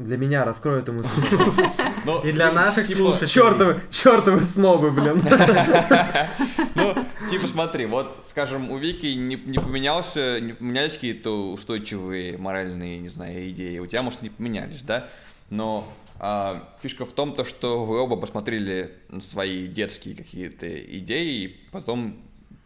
Для 0.00 0.16
меня 0.16 0.44
раскрой 0.46 0.80
эту 0.80 0.94
мысль. 0.94 1.08
Ну, 2.06 2.22
И 2.22 2.32
для 2.32 2.48
ти- 2.48 2.54
наших 2.54 2.86
типа, 2.88 2.98
слушателей. 2.98 3.28
Чёртовы, 3.32 3.80
чёртовы 3.90 4.42
снобы, 4.42 4.90
блин. 4.90 5.20
Ну, 6.74 6.94
типа 7.30 7.46
смотри, 7.46 7.84
вот, 7.86 8.24
скажем, 8.28 8.70
у 8.70 8.78
Вики 8.78 9.06
не, 9.08 9.34
не 9.36 9.58
поменялся, 9.58 10.40
не 10.40 10.52
поменялись 10.54 10.94
какие-то 10.94 11.52
устойчивые 11.52 12.38
моральные, 12.38 12.98
не 12.98 13.08
знаю, 13.08 13.50
идеи. 13.50 13.78
У 13.78 13.86
тебя, 13.86 14.02
может, 14.02 14.22
не 14.22 14.30
поменялись, 14.30 14.80
да? 14.82 15.08
Но 15.50 15.92
а, 16.18 16.74
фишка 16.82 17.04
в 17.04 17.12
том, 17.12 17.34
то, 17.34 17.44
что 17.44 17.84
вы 17.84 17.98
оба 17.98 18.16
посмотрели 18.16 18.94
свои 19.30 19.66
детские 19.66 20.14
какие-то 20.14 20.66
идеи, 20.98 21.44
и 21.44 21.60
потом 21.72 22.16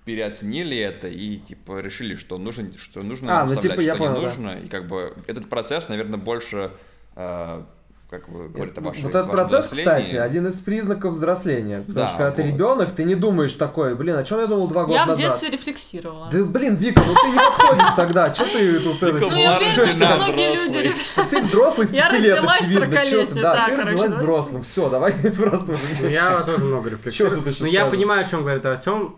переоценили 0.04 0.76
это 0.76 1.08
и 1.08 1.38
типа 1.38 1.80
решили, 1.80 2.14
что 2.14 2.36
нужно, 2.38 2.70
что 2.78 3.02
нужно 3.02 3.40
А, 3.40 3.46
ну, 3.46 3.56
типа, 3.56 3.80
я 3.80 3.94
что 3.94 4.04
не 4.04 4.08
понял, 4.10 4.14
да. 4.14 4.20
нужно, 4.20 4.50
и 4.62 4.68
как 4.68 4.86
бы 4.86 5.16
этот 5.26 5.48
процесс, 5.48 5.88
наверное, 5.88 6.18
больше, 6.18 6.70
как 7.14 8.28
вы 8.28 8.48
говорите, 8.48 8.80
о 8.80 8.84
вашей 8.84 9.02
Вот 9.02 9.14
этот 9.14 9.30
процесс, 9.32 9.66
кстати, 9.68 10.14
один 10.16 10.46
из 10.46 10.60
признаков 10.60 11.14
взросления. 11.14 11.78
Потому 11.80 11.94
Да, 11.94 12.06
что 12.08 12.16
когда 12.18 12.30
ты 12.32 12.42
вот. 12.42 12.48
ребенок, 12.48 12.88
ты 12.94 13.04
не 13.04 13.16
думаешь 13.16 13.52
такой, 13.54 13.96
блин, 13.96 14.16
о 14.16 14.22
чем 14.22 14.38
я 14.40 14.46
думал 14.46 14.68
два 14.68 14.84
года 14.84 14.94
Я 14.94 15.04
в 15.04 15.08
назад? 15.08 15.24
детстве 15.26 15.50
рефлексировала. 15.50 16.28
Да 16.30 16.44
блин, 16.44 16.76
Вика, 16.76 17.02
ну 17.04 17.12
ты 17.12 17.28
не 17.30 17.36
подходишь 17.38 17.94
тогда, 17.96 18.32
что 18.32 18.44
ты 18.44 18.78
тут 18.80 19.02
это 19.02 19.18
Ну, 19.18 19.36
я 19.36 19.56
уверена, 19.56 19.90
что 19.92 20.16
многие 20.16 20.54
люди... 20.54 20.94
Ты 21.30 21.42
взрослый 21.42 21.86
с 21.88 21.92
Я 21.92 22.08
5 22.10 22.20
лет, 22.20 22.36
родилась 22.36 22.60
очевидно. 22.60 22.86
чё 22.86 22.90
ты- 22.92 22.96
40-летие, 23.34 23.42
да, 23.42 23.66
ты 23.68 23.82
родилась 23.82 24.12
взрослым. 24.12 24.62
Все, 24.62 24.88
давай 24.90 25.12
просто 25.36 25.72
Ну, 25.72 25.78
уже. 25.98 26.10
я 26.12 26.40
тоже 26.42 26.64
много 26.64 26.90
рефлексирую. 26.90 27.42
Но 27.42 27.48
я 27.66 27.80
скажешь? 27.80 27.90
понимаю, 27.90 28.24
о 28.24 28.28
чем 28.28 28.40
говорит 28.42 28.64
Артем. 28.66 29.16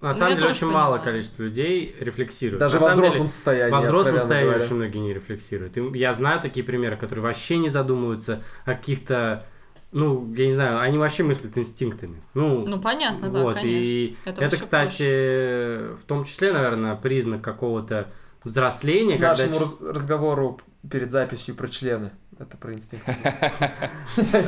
На 0.00 0.08
Ну, 0.08 0.14
самом 0.14 0.36
деле 0.36 0.48
очень 0.50 0.66
мало 0.66 0.96
понимаю. 0.96 1.02
количество 1.04 1.42
людей 1.42 1.96
рефлексируют. 2.00 2.60
Даже 2.60 2.74
На 2.76 2.80
во 2.82 2.88
самом 2.88 3.00
деле, 3.00 3.08
взрослом 3.10 3.28
состоянии. 3.28 3.72
Во 3.72 3.80
взрослом 3.80 4.14
состоянии 4.16 4.48
говоря. 4.50 4.64
очень 4.64 4.76
многие 4.76 4.98
не 4.98 5.14
рефлексируют. 5.14 5.76
И 5.78 5.98
я 5.98 6.12
знаю 6.14 6.40
такие 6.40 6.64
примеры, 6.64 6.96
которые 6.96 7.22
вообще 7.22 7.56
не 7.56 7.70
задумываются 7.70 8.42
о 8.66 8.74
каких-то, 8.74 9.46
ну, 9.92 10.32
я 10.34 10.46
не 10.46 10.52
знаю, 10.54 10.80
они 10.80 10.98
вообще 10.98 11.22
мыслят 11.22 11.56
инстинктами. 11.56 12.22
Ну, 12.34 12.66
Ну, 12.66 12.78
понятно, 12.78 13.30
да, 13.30 13.42
вот, 13.42 13.54
конечно. 13.54 13.70
и 13.88 14.16
Это 14.26 14.44
это, 14.44 14.56
кстати, 14.58 15.94
в 15.96 16.04
том 16.06 16.24
числе, 16.24 16.52
наверное, 16.52 16.94
признак 16.96 17.40
какого-то 17.40 18.08
взросления, 18.44 19.16
К 19.16 19.20
когда 19.20 19.46
нашему 19.46 19.90
разговору 19.92 20.60
перед 20.90 21.10
записью 21.12 21.54
про 21.54 21.68
члены. 21.68 22.10
Это 22.38 22.56
про 22.56 22.72
инстинкт. 22.74 23.06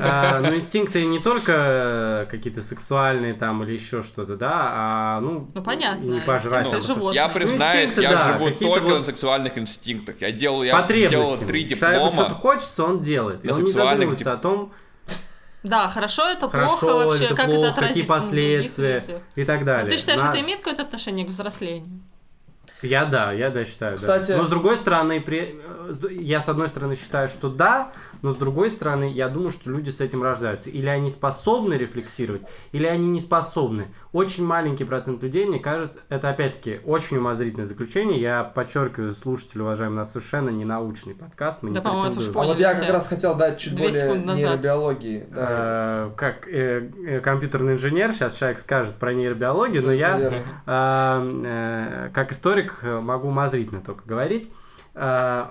А, 0.00 0.40
ну, 0.40 0.54
инстинкты 0.56 1.04
не 1.06 1.18
только 1.20 2.26
какие-то 2.30 2.62
сексуальные 2.62 3.34
там 3.34 3.62
или 3.64 3.72
еще 3.72 4.02
что-то, 4.02 4.36
да, 4.36 4.50
а, 4.54 5.20
ну, 5.20 5.48
Ну, 5.54 5.62
понятно, 5.62 6.04
не 6.04 6.20
пожрать. 6.20 6.72
инстинкты. 6.72 7.14
Я 7.14 7.28
признаюсь, 7.28 7.90
инстинкты, 7.90 8.02
я 8.02 8.32
живу 8.38 8.50
только 8.50 8.88
на 8.98 9.04
сексуальных 9.04 9.58
инстинктах. 9.58 10.16
Я 10.20 10.32
делал, 10.32 10.62
я 10.62 10.82
три 10.82 11.08
Человеку 11.08 11.36
что-то 11.36 11.52
диплома. 11.62 12.34
хочется, 12.34 12.84
он 12.84 13.00
делает. 13.00 13.44
И 13.44 13.50
он 13.50 13.62
не 13.64 13.72
задумывается 13.72 14.32
о 14.32 14.36
том, 14.36 14.72
Да, 15.64 15.88
хорошо 15.88 16.28
это, 16.28 16.48
хорошо 16.48 16.78
плохо 16.78 16.94
вообще, 17.06 17.24
это 17.26 17.34
как 17.34 17.46
плохо, 17.46 17.60
это 17.60 17.70
отразится 17.72 18.00
какие 18.00 18.08
на 18.14 18.20
других 18.20 18.72
последствия 18.72 19.22
и 19.34 19.44
так 19.44 19.62
А 19.62 19.64
далее. 19.64 19.90
ты 19.90 19.96
считаешь, 19.96 20.20
На- 20.22 20.28
это 20.30 20.40
имеет 20.40 20.58
какое-то 20.60 20.82
отношение 20.82 21.26
к 21.26 21.30
взрослению? 21.30 22.00
Я 22.82 23.04
да, 23.06 23.32
я 23.32 23.50
да 23.50 23.64
считаю. 23.64 23.92
да. 23.92 23.96
Кстати- 23.98 24.32
Но 24.32 24.44
с 24.44 24.48
другой 24.48 24.76
стороны, 24.76 25.20
при... 25.20 25.60
э, 25.60 26.08
я 26.12 26.40
с 26.40 26.48
одной 26.48 26.68
стороны 26.68 26.94
считаю, 26.94 27.28
что 27.28 27.48
да, 27.48 27.90
но 28.22 28.32
с 28.32 28.36
другой 28.36 28.70
стороны, 28.70 29.10
я 29.10 29.28
думаю, 29.28 29.50
что 29.50 29.70
люди 29.70 29.90
с 29.90 30.00
этим 30.00 30.22
рождаются. 30.22 30.70
Или 30.70 30.88
они 30.88 31.10
способны 31.10 31.74
рефлексировать, 31.74 32.42
или 32.72 32.86
они 32.86 33.08
не 33.08 33.20
способны. 33.20 33.88
Очень 34.12 34.44
маленький 34.44 34.84
процент 34.84 35.22
людей, 35.22 35.46
мне 35.46 35.58
кажется, 35.58 35.98
это 36.08 36.30
опять-таки 36.30 36.80
очень 36.84 37.18
умозрительное 37.18 37.66
заключение. 37.66 38.20
Я 38.20 38.44
подчеркиваю, 38.44 39.14
слушатели, 39.14 39.60
уважаемые, 39.60 39.96
у 39.96 40.00
нас 40.00 40.12
совершенно 40.12 40.50
не 40.50 40.64
научный 40.64 41.14
подкаст. 41.14 41.62
Мы 41.62 41.70
Да, 41.70 41.80
не 41.80 41.84
по-моему, 41.84 42.08
это 42.08 42.18
уж. 42.18 42.28
А 42.28 42.42
вот 42.42 42.58
я 42.58 42.74
как 42.74 42.90
раз 42.90 43.06
хотел 43.06 43.34
дать 43.34 43.58
чуть 43.58 43.76
более 43.76 44.18
нейробиологии. 44.18 45.26
Да. 45.30 45.46
Э, 45.48 46.10
как 46.16 46.48
э, 46.48 46.90
э, 47.06 47.20
компьютерный 47.20 47.74
инженер, 47.74 48.12
сейчас 48.12 48.34
человек 48.36 48.58
скажет 48.58 48.94
про 48.94 49.12
нейробиологию, 49.12 49.82
но 49.84 49.92
я 49.92 50.18
э, 50.18 50.42
э, 50.66 52.10
как 52.12 52.32
историк 52.32 52.80
э, 52.82 53.00
могу 53.00 53.28
умозрительно 53.28 53.80
только 53.80 54.06
говорить. 54.06 54.50
Э, 54.94 55.44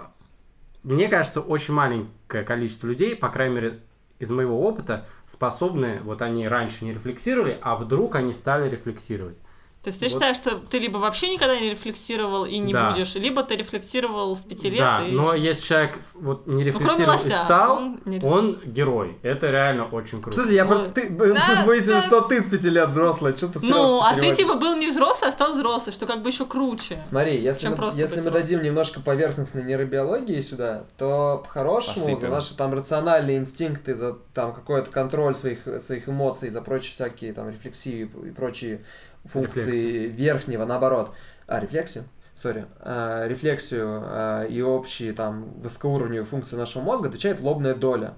Мне 0.88 1.10
кажется, 1.10 1.42
очень 1.42 1.74
маленькое 1.74 2.46
количество 2.46 2.88
людей, 2.88 3.14
по 3.14 3.28
крайней 3.28 3.56
мере, 3.56 3.80
из 4.20 4.32
моего 4.32 4.66
опыта, 4.66 5.06
способны, 5.28 6.00
вот 6.02 6.22
они 6.22 6.48
раньше 6.48 6.86
не 6.86 6.94
рефлексировали, 6.94 7.60
а 7.62 7.76
вдруг 7.76 8.16
они 8.16 8.32
стали 8.32 8.70
рефлексировать. 8.70 9.42
То 9.88 9.90
есть 9.90 10.00
ты 10.02 10.06
Вот. 10.08 10.12
считаешь, 10.12 10.36
что 10.36 10.56
ты 10.56 10.80
либо 10.80 10.98
вообще 10.98 11.34
никогда 11.34 11.58
не 11.58 11.70
рефлексировал 11.70 12.44
и 12.44 12.58
не 12.58 12.74
Да. 12.74 12.90
будешь, 12.90 13.16
либо 13.16 13.42
ты 13.42 13.56
рефлексировал 13.56 14.36
с 14.36 14.42
пяти 14.42 14.70
лет 14.70 14.80
да, 14.80 15.06
и... 15.08 15.14
но 15.14 15.34
если 15.34 15.64
человек 15.66 15.98
вот 16.16 16.46
не 16.46 16.66
Ну, 16.66 16.74
кроме 16.74 17.06
рефлексировал 17.06 17.14
и 17.14 17.24
лося, 17.24 17.38
стал, 17.46 17.78
он 17.78 18.02
не 18.04 18.20
он 18.20 18.60
герой. 18.66 19.18
Это 19.22 19.50
реально 19.50 19.86
очень 19.86 20.22
круто. 20.22 20.34
смысле, 20.34 20.56
я 20.58 20.66
Ну, 20.66 20.92
ты 20.92 21.08
да, 21.10 21.64
выяснил, 21.66 21.94
да. 21.94 22.02
что 22.02 22.20
ты 22.20 22.42
с 22.44 22.50
пяти 22.50 22.70
лет 22.70 22.90
взрослая. 22.90 23.34
Что 23.34 23.48
ты 23.48 23.60
Ну, 23.66 24.02
а 24.02 24.14
ты 24.14 24.36
типа 24.36 24.56
был 24.56 24.76
не 24.76 24.88
взрослый, 24.88 25.30
а 25.30 25.32
стал 25.32 25.54
взрослый, 25.54 25.94
что 25.94 26.06
как 26.06 26.22
бы 26.22 26.32
еще 26.32 26.46
круче. 26.46 27.00
Смотри, 27.06 27.40
если, 27.42 27.62
чем 27.62 27.72
мы, 27.72 27.78
просто 27.78 28.02
если 28.02 28.20
мы 28.20 28.30
дадим 28.32 28.62
немножко 28.62 29.00
поверхностной 29.00 29.64
нейробиологии 29.64 30.42
сюда, 30.42 30.84
то 30.98 31.44
по-хорошему 31.46 32.20
за 32.20 32.28
наши 32.28 32.58
там 32.58 32.74
рациональные 32.74 33.38
инстинкты, 33.38 33.96
за 33.96 34.18
там 34.34 34.54
какой-то 34.54 34.92
контроль 34.92 35.34
своих, 35.34 35.60
своих 35.82 36.10
эмоций, 36.10 36.50
за 36.50 36.62
прочие 36.62 36.94
всякие 36.94 37.32
там 37.32 37.50
рефлексии 37.50 38.02
и 38.26 38.32
прочие 38.32 38.82
функции 39.28 40.08
верхнего, 40.08 40.66
наоборот, 40.66 41.14
а, 41.48 41.60
рефлексию, 41.60 42.06
сори, 42.36 42.66
а, 42.80 43.28
рефлексию 43.28 44.02
а, 44.04 44.44
и 44.46 44.62
общие 44.62 45.14
там 45.14 45.52
высокоуровневые 45.60 46.26
функции 46.26 46.56
нашего 46.56 46.84
мозга 46.84 47.10
отвечает 47.10 47.40
лобная 47.42 47.76
доля 47.76 48.14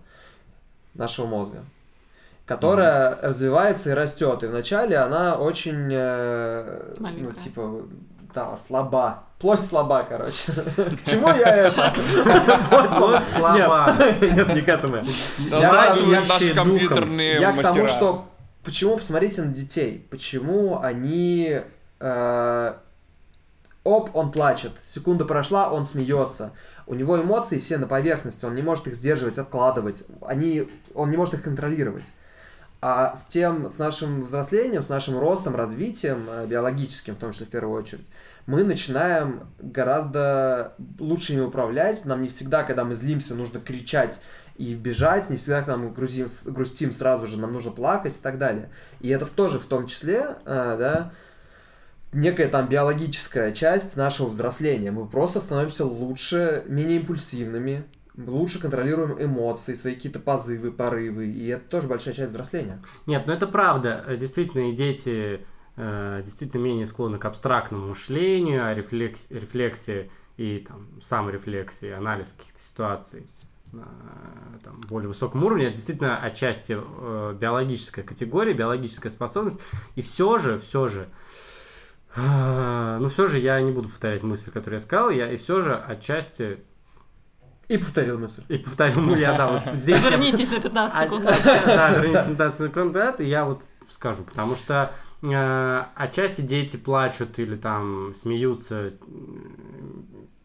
нашего 0.94 1.28
мозга 1.28 1.64
которая 2.46 3.16
развивается 3.22 3.92
и 3.92 3.94
растет. 3.94 4.42
И 4.42 4.48
вначале 4.48 4.98
она 4.98 5.36
очень, 5.36 5.88
э, 5.92 6.96
ну, 6.98 7.32
типа, 7.32 7.84
да, 8.34 8.58
слаба. 8.58 9.24
Плоть 9.38 9.64
слаба, 9.64 10.04
короче. 10.10 10.52
К 10.76 11.04
чему 11.10 11.28
я 11.30 11.58
это? 11.58 11.94
Плоть 12.98 13.28
слова. 13.28 13.96
Нет, 14.20 14.54
не 14.56 14.62
к 14.62 14.68
этому. 14.68 14.96
Я- 15.60 15.70
к 17.54 17.62
тому, 17.62 17.76
что 17.88 18.26
почему, 18.70 18.98
посмотрите 18.98 19.42
на 19.42 19.52
детей, 19.52 20.06
почему 20.12 20.80
они... 20.80 21.60
э, 22.00 22.74
оп, 23.84 24.16
он 24.16 24.32
плачет, 24.32 24.74
секунда 24.84 25.26
прошла, 25.26 25.74
он 25.74 25.88
смеется. 25.88 26.52
У 26.86 26.94
него 26.94 27.20
эмоции 27.20 27.58
все 27.60 27.80
на 27.80 27.88
поверхности, 27.88 28.46
он 28.46 28.54
не 28.54 28.62
может 28.62 28.86
их 28.86 28.94
сдерживать, 28.94 29.40
откладывать, 29.40 30.06
они, 30.22 30.70
он 30.94 31.10
не 31.10 31.18
может 31.18 31.34
их 31.34 31.42
контролировать. 31.42 32.14
А 32.80 33.16
с 33.16 33.26
тем, 33.26 33.72
с 33.72 33.80
нашим 33.80 34.26
взрослением, 34.26 34.84
с 34.84 34.90
нашим 34.90 35.18
ростом, 35.18 35.56
развитием, 35.56 36.28
э, 36.30 36.46
биологическим, 36.46 37.16
в 37.16 37.20
том 37.20 37.32
числе 37.32 37.48
в 37.48 37.50
первую 37.50 37.76
очередь, 37.76 38.06
мы 38.46 38.64
начинаем 38.64 39.50
гораздо 39.58 40.76
лучше 41.00 41.34
ими 41.34 41.42
управлять. 41.42 42.06
Нам 42.06 42.22
не 42.22 42.30
всегда, 42.30 42.64
когда 42.64 42.84
мы 42.84 42.94
злимся, 42.94 43.34
нужно 43.34 43.60
кричать 43.60 44.22
и 44.60 44.76
бежать, 44.76 45.30
не 45.30 45.38
всегда, 45.38 45.62
когда 45.62 45.78
мы 45.78 45.90
грузим, 45.90 46.28
грустим 46.48 46.92
сразу 46.92 47.28
же, 47.28 47.40
нам 47.40 47.54
нужно 47.54 47.72
плакать 47.72 48.18
и 48.18 48.22
так 48.22 48.38
далее. 48.38 48.70
И 49.00 49.08
это 49.08 49.26
тоже 49.26 49.58
в 49.58 49.64
том 49.64 49.88
числе, 49.88 50.36
э, 50.46 50.76
да, 50.78 51.14
некая 52.12 52.50
там 52.50 52.68
биологическая 52.68 53.54
часть 53.54 53.96
нашего 53.96 54.28
взросления. 54.28 54.92
Мы 54.92 55.08
просто 55.08 55.40
становимся 55.40 55.86
лучше, 55.86 56.66
менее 56.68 56.98
импульсивными, 56.98 57.86
лучше 58.18 58.60
контролируем 58.60 59.16
эмоции, 59.24 59.76
свои 59.76 59.96
какие-то 59.96 60.20
позывы, 60.20 60.74
порывы, 60.74 61.28
и 61.28 61.48
это 61.48 61.64
тоже 61.70 61.88
большая 61.88 62.14
часть 62.14 62.32
взросления. 62.32 62.84
Нет, 63.06 63.24
ну 63.28 63.32
это 63.32 63.48
правда. 63.48 64.04
Действительно, 64.20 64.72
и 64.72 64.76
дети 64.76 65.42
э, 65.78 66.22
действительно 66.26 66.62
менее 66.62 66.86
склонны 66.86 67.18
к 67.18 67.24
абстрактному 67.24 67.88
мышлению, 67.88 68.66
а 68.66 68.74
рефлекс, 68.74 69.28
рефлексии 69.30 70.12
и 70.36 70.66
там, 70.68 70.90
саморефлексии, 71.02 71.92
анализ 71.92 72.34
каких-то 72.38 72.62
ситуаций 72.62 73.26
там, 73.72 74.82
более 74.90 75.08
высоком 75.08 75.44
уровне. 75.44 75.66
Это 75.66 75.76
действительно 75.76 76.18
отчасти 76.18 76.78
э, 76.80 77.36
биологическая 77.40 78.04
категория, 78.04 78.54
биологическая 78.54 79.12
способность. 79.12 79.60
И 79.96 80.02
все 80.02 80.40
же, 80.40 80.60
все 80.60 80.88
же, 80.88 81.08
э, 82.16 82.98
ну 83.00 83.08
все 83.08 83.28
же 83.28 83.40
я 83.40 83.60
не 83.62 83.72
буду 83.72 83.90
повторять 83.90 84.24
мысль, 84.24 84.52
которую 84.52 84.80
я 84.80 84.86
сказал, 84.86 85.10
я 85.10 85.32
и 85.32 85.38
все 85.38 85.62
же 85.62 85.76
отчасти 85.76 86.64
И 87.68 87.78
повторил 87.78 88.20
мысль. 88.20 88.44
и 88.50 88.58
повторил, 88.58 89.02
ну 89.02 89.16
я 89.16 89.38
да, 89.38 89.48
вот 89.48 89.76
здесь 89.76 90.04
я 90.04 90.10
Вернитесь 90.10 90.52
на 90.52 90.60
15 90.60 90.98
а, 90.98 91.04
секунд. 91.04 91.26
Да, 91.66 91.90
вернитесь 91.92 92.14
на 92.14 92.30
15 92.30 92.68
секунд 92.68 92.94
назад, 92.94 93.22
и 93.22 93.26
я 93.26 93.46
вот 93.46 93.66
скажу, 93.88 94.24
потому 94.24 94.56
что 94.56 94.92
э, 95.22 95.84
отчасти 95.96 96.42
дети 96.42 96.78
плачут 96.78 97.40
или 97.40 97.56
там 97.56 98.14
смеются 98.14 98.94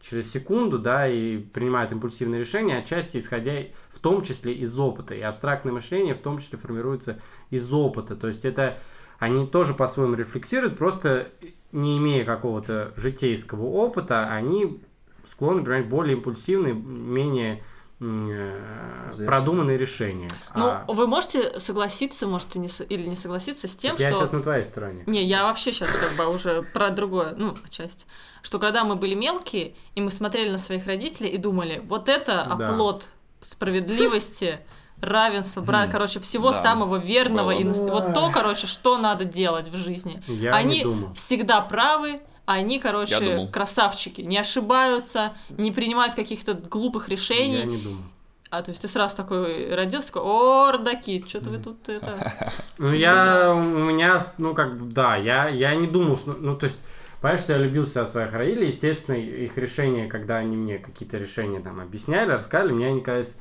через 0.07 0.31
секунду, 0.31 0.77
да, 0.77 1.07
и 1.07 1.37
принимают 1.37 1.91
импульсивные 1.91 2.39
решения, 2.39 2.77
отчасти 2.77 3.17
исходя 3.17 3.53
в 3.89 3.99
том 3.99 4.21
числе 4.21 4.53
из 4.53 4.77
опыта. 4.77 5.15
И 5.15 5.21
абстрактное 5.21 5.73
мышление 5.73 6.13
в 6.13 6.19
том 6.19 6.37
числе 6.39 6.59
формируется 6.59 7.19
из 7.49 7.71
опыта. 7.73 8.15
То 8.15 8.27
есть 8.27 8.45
это 8.45 8.77
они 9.17 9.47
тоже 9.47 9.73
по-своему 9.73 10.15
рефлексируют, 10.15 10.77
просто 10.77 11.29
не 11.71 11.97
имея 11.97 12.23
какого-то 12.23 12.93
житейского 12.95 13.63
опыта, 13.63 14.29
они 14.31 14.81
склонны 15.25 15.63
принимать 15.63 15.89
более 15.89 16.17
импульсивные, 16.17 16.73
менее 16.73 17.63
э, 17.99 19.05
Взвешенные. 19.11 19.27
продуманные 19.27 19.77
решения. 19.77 20.29
Ну, 20.53 20.65
А 20.69 20.85
вы 20.87 21.07
можете 21.07 21.59
согласиться, 21.59 22.27
может, 22.27 22.55
и 22.55 22.59
не, 22.59 22.67
со- 22.67 22.83
или 22.83 23.07
не 23.07 23.15
согласиться 23.15 23.67
с 23.67 23.75
тем, 23.75 23.95
я 23.97 24.09
что... 24.09 24.19
сейчас 24.19 24.31
на 24.33 24.41
твоей 24.43 24.63
стороне. 24.63 25.03
Не, 25.05 25.23
я 25.23 25.43
вообще 25.43 25.71
сейчас 25.71 25.89
как 25.91 26.13
бы 26.17 26.33
уже 26.33 26.61
про 26.61 26.89
другое, 26.89 27.33
ну, 27.37 27.55
часть. 27.69 28.07
Что 28.41 28.59
когда 28.59 28.83
мы 28.83 28.95
были 28.95 29.15
мелкие, 29.15 29.73
и 29.95 30.01
мы 30.01 30.11
смотрели 30.11 30.49
на 30.51 30.57
своих 30.57 30.85
родителей 30.85 31.29
и 31.29 31.37
думали, 31.37 31.81
вот 31.85 32.09
это 32.09 32.45
Да. 32.57 32.67
оплот 32.69 33.09
справедливости, 33.41 34.59
равенства, 35.01 35.61
бра... 35.61 35.87
короче, 35.87 36.19
всего 36.19 36.51
Да. 36.51 36.57
самого 36.57 36.97
верного. 36.97 37.51
И 37.51 37.63
Было. 37.63 37.67
нас- 37.69 37.79
вот 37.81 38.13
то, 38.13 38.31
короче, 38.33 38.67
что 38.67 38.97
надо 38.97 39.25
делать 39.25 39.67
в 39.67 39.75
жизни. 39.75 40.21
Я 40.27 40.53
они 40.55 40.77
не 40.79 40.83
думал. 40.83 41.13
всегда 41.13 41.61
правы, 41.61 42.21
они, 42.45 42.79
короче, 42.79 43.19
думал. 43.19 43.49
красавчики, 43.49 44.21
не 44.21 44.37
ошибаются, 44.37 45.33
не 45.49 45.71
принимают 45.71 46.15
каких-то 46.15 46.53
глупых 46.53 47.09
решений. 47.09 47.59
Я 47.59 47.65
не 47.65 47.77
думал. 47.77 48.03
А, 48.51 48.61
то 48.61 48.69
есть 48.69 48.81
ты 48.81 48.87
сразу 48.87 49.17
такой 49.17 49.73
родился, 49.73 50.07
такой, 50.07 50.21
о, 50.23 50.71
родаки, 50.71 51.25
что-то 51.27 51.49
вы 51.49 51.57
тут 51.57 51.89
это... 51.89 52.33
Ну, 52.77 52.93
я, 52.93 53.51
у 53.53 53.59
меня, 53.59 54.21
ну, 54.37 54.53
как 54.53 54.77
бы, 54.77 54.91
да, 54.93 55.15
я, 55.15 55.49
я 55.49 55.75
не 55.75 55.87
думал, 55.87 56.15
что, 56.15 56.33
ну, 56.33 56.55
то 56.55 56.65
есть, 56.65 56.83
понятно, 57.21 57.43
что 57.43 57.53
я 57.53 57.59
любился 57.59 58.03
от 58.03 58.09
своих 58.09 58.31
родителей, 58.33 58.67
естественно, 58.67 59.15
их 59.15 59.57
решения, 59.57 60.07
когда 60.07 60.37
они 60.37 60.55
мне 60.55 60.77
какие-то 60.77 61.17
решения 61.17 61.59
там 61.59 61.79
объясняли, 61.79 62.31
рассказали, 62.31 62.71
мне 62.71 62.87
они 62.87 63.01
казались, 63.01 63.37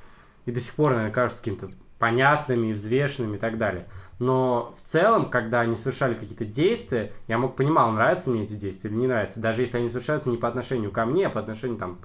и 0.46 0.50
до 0.50 0.60
сих 0.60 0.74
пор, 0.74 0.92
наверное, 0.92 1.12
кажутся 1.12 1.38
какими-то 1.38 1.70
понятными, 1.98 2.72
взвешенными 2.72 3.36
и 3.36 3.38
так 3.38 3.58
далее. 3.58 3.86
Но 4.18 4.74
в 4.82 4.88
целом, 4.88 5.28
когда 5.28 5.60
они 5.60 5.76
совершали 5.76 6.14
какие-то 6.14 6.44
действия, 6.44 7.10
я 7.26 7.38
мог 7.38 7.56
понимал, 7.56 7.90
нравятся 7.90 8.30
мне 8.30 8.44
эти 8.44 8.54
действия 8.54 8.90
или 8.90 8.96
не 8.96 9.06
нравятся, 9.06 9.40
даже 9.40 9.62
если 9.62 9.78
они 9.78 9.88
совершаются 9.88 10.30
не 10.30 10.36
по 10.36 10.48
отношению 10.48 10.92
ко 10.92 11.04
мне, 11.04 11.26
а 11.26 11.30
по 11.30 11.40
отношению 11.40 11.78
там 11.78 11.98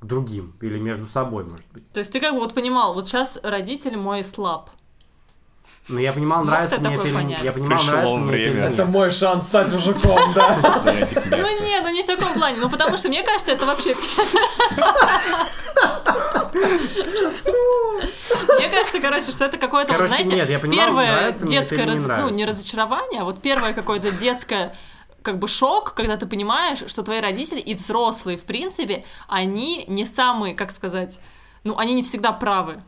к 0.00 0.04
другим 0.04 0.54
или 0.60 0.78
между 0.78 1.06
собой, 1.06 1.44
может 1.44 1.66
быть. 1.72 1.90
То 1.92 1.98
есть 1.98 2.12
ты 2.12 2.20
как 2.20 2.34
бы 2.34 2.40
вот 2.40 2.54
понимал, 2.54 2.94
вот 2.94 3.06
сейчас 3.06 3.38
родитель 3.42 3.96
мой 3.96 4.22
слаб. 4.22 4.70
Но 5.88 6.00
я 6.00 6.12
понимал, 6.12 6.40
Мог 6.40 6.48
нравится 6.48 6.80
мне 6.80 6.96
это 6.96 7.06
или 7.06 7.14
понять? 7.14 7.42
Я 7.42 7.52
понимал, 7.52 7.78
Пришло 7.78 7.92
нравится 7.92 8.18
мне 8.18 8.24
это 8.24 8.32
время. 8.32 8.56
или 8.66 8.74
Это 8.74 8.82
нет. 8.82 8.92
мой 8.92 9.10
шанс 9.12 9.46
стать 9.46 9.72
мужиком, 9.72 10.18
да. 10.34 10.56
Ну 11.30 11.64
не, 11.64 11.80
ну 11.80 11.90
не 11.90 12.02
в 12.02 12.06
таком 12.06 12.32
плане, 12.34 12.58
ну 12.60 12.68
потому 12.68 12.96
что 12.96 13.08
мне 13.08 13.22
кажется, 13.22 13.52
это 13.52 13.66
вообще... 13.66 13.90
Мне 18.58 18.68
кажется, 18.70 19.00
короче, 19.00 19.30
что 19.30 19.44
это 19.44 19.58
какое-то, 19.58 19.92
вот, 19.92 19.98
Короче, 19.98 20.14
знаете, 20.14 20.36
нет, 20.36 20.50
я 20.50 20.58
понимаю, 20.58 20.86
первое 20.86 21.32
детское, 21.32 21.86
не 21.86 22.22
ну, 22.22 22.28
не 22.30 22.44
разочарование, 22.44 23.20
а 23.22 23.24
вот 23.24 23.40
первое 23.42 23.72
какое-то 23.72 24.10
детское 24.10 24.74
как 25.22 25.38
бы 25.40 25.48
шок, 25.48 25.94
когда 25.94 26.16
ты 26.16 26.26
понимаешь, 26.26 26.84
что 26.86 27.02
твои 27.02 27.20
родители 27.20 27.58
и 27.58 27.74
взрослые, 27.74 28.38
в 28.38 28.44
принципе, 28.44 29.04
они 29.28 29.84
не 29.88 30.04
самые, 30.04 30.54
как 30.54 30.70
сказать, 30.70 31.18
ну, 31.64 31.76
они 31.76 31.94
не 31.94 32.04
всегда 32.04 32.32
правы. 32.32 32.80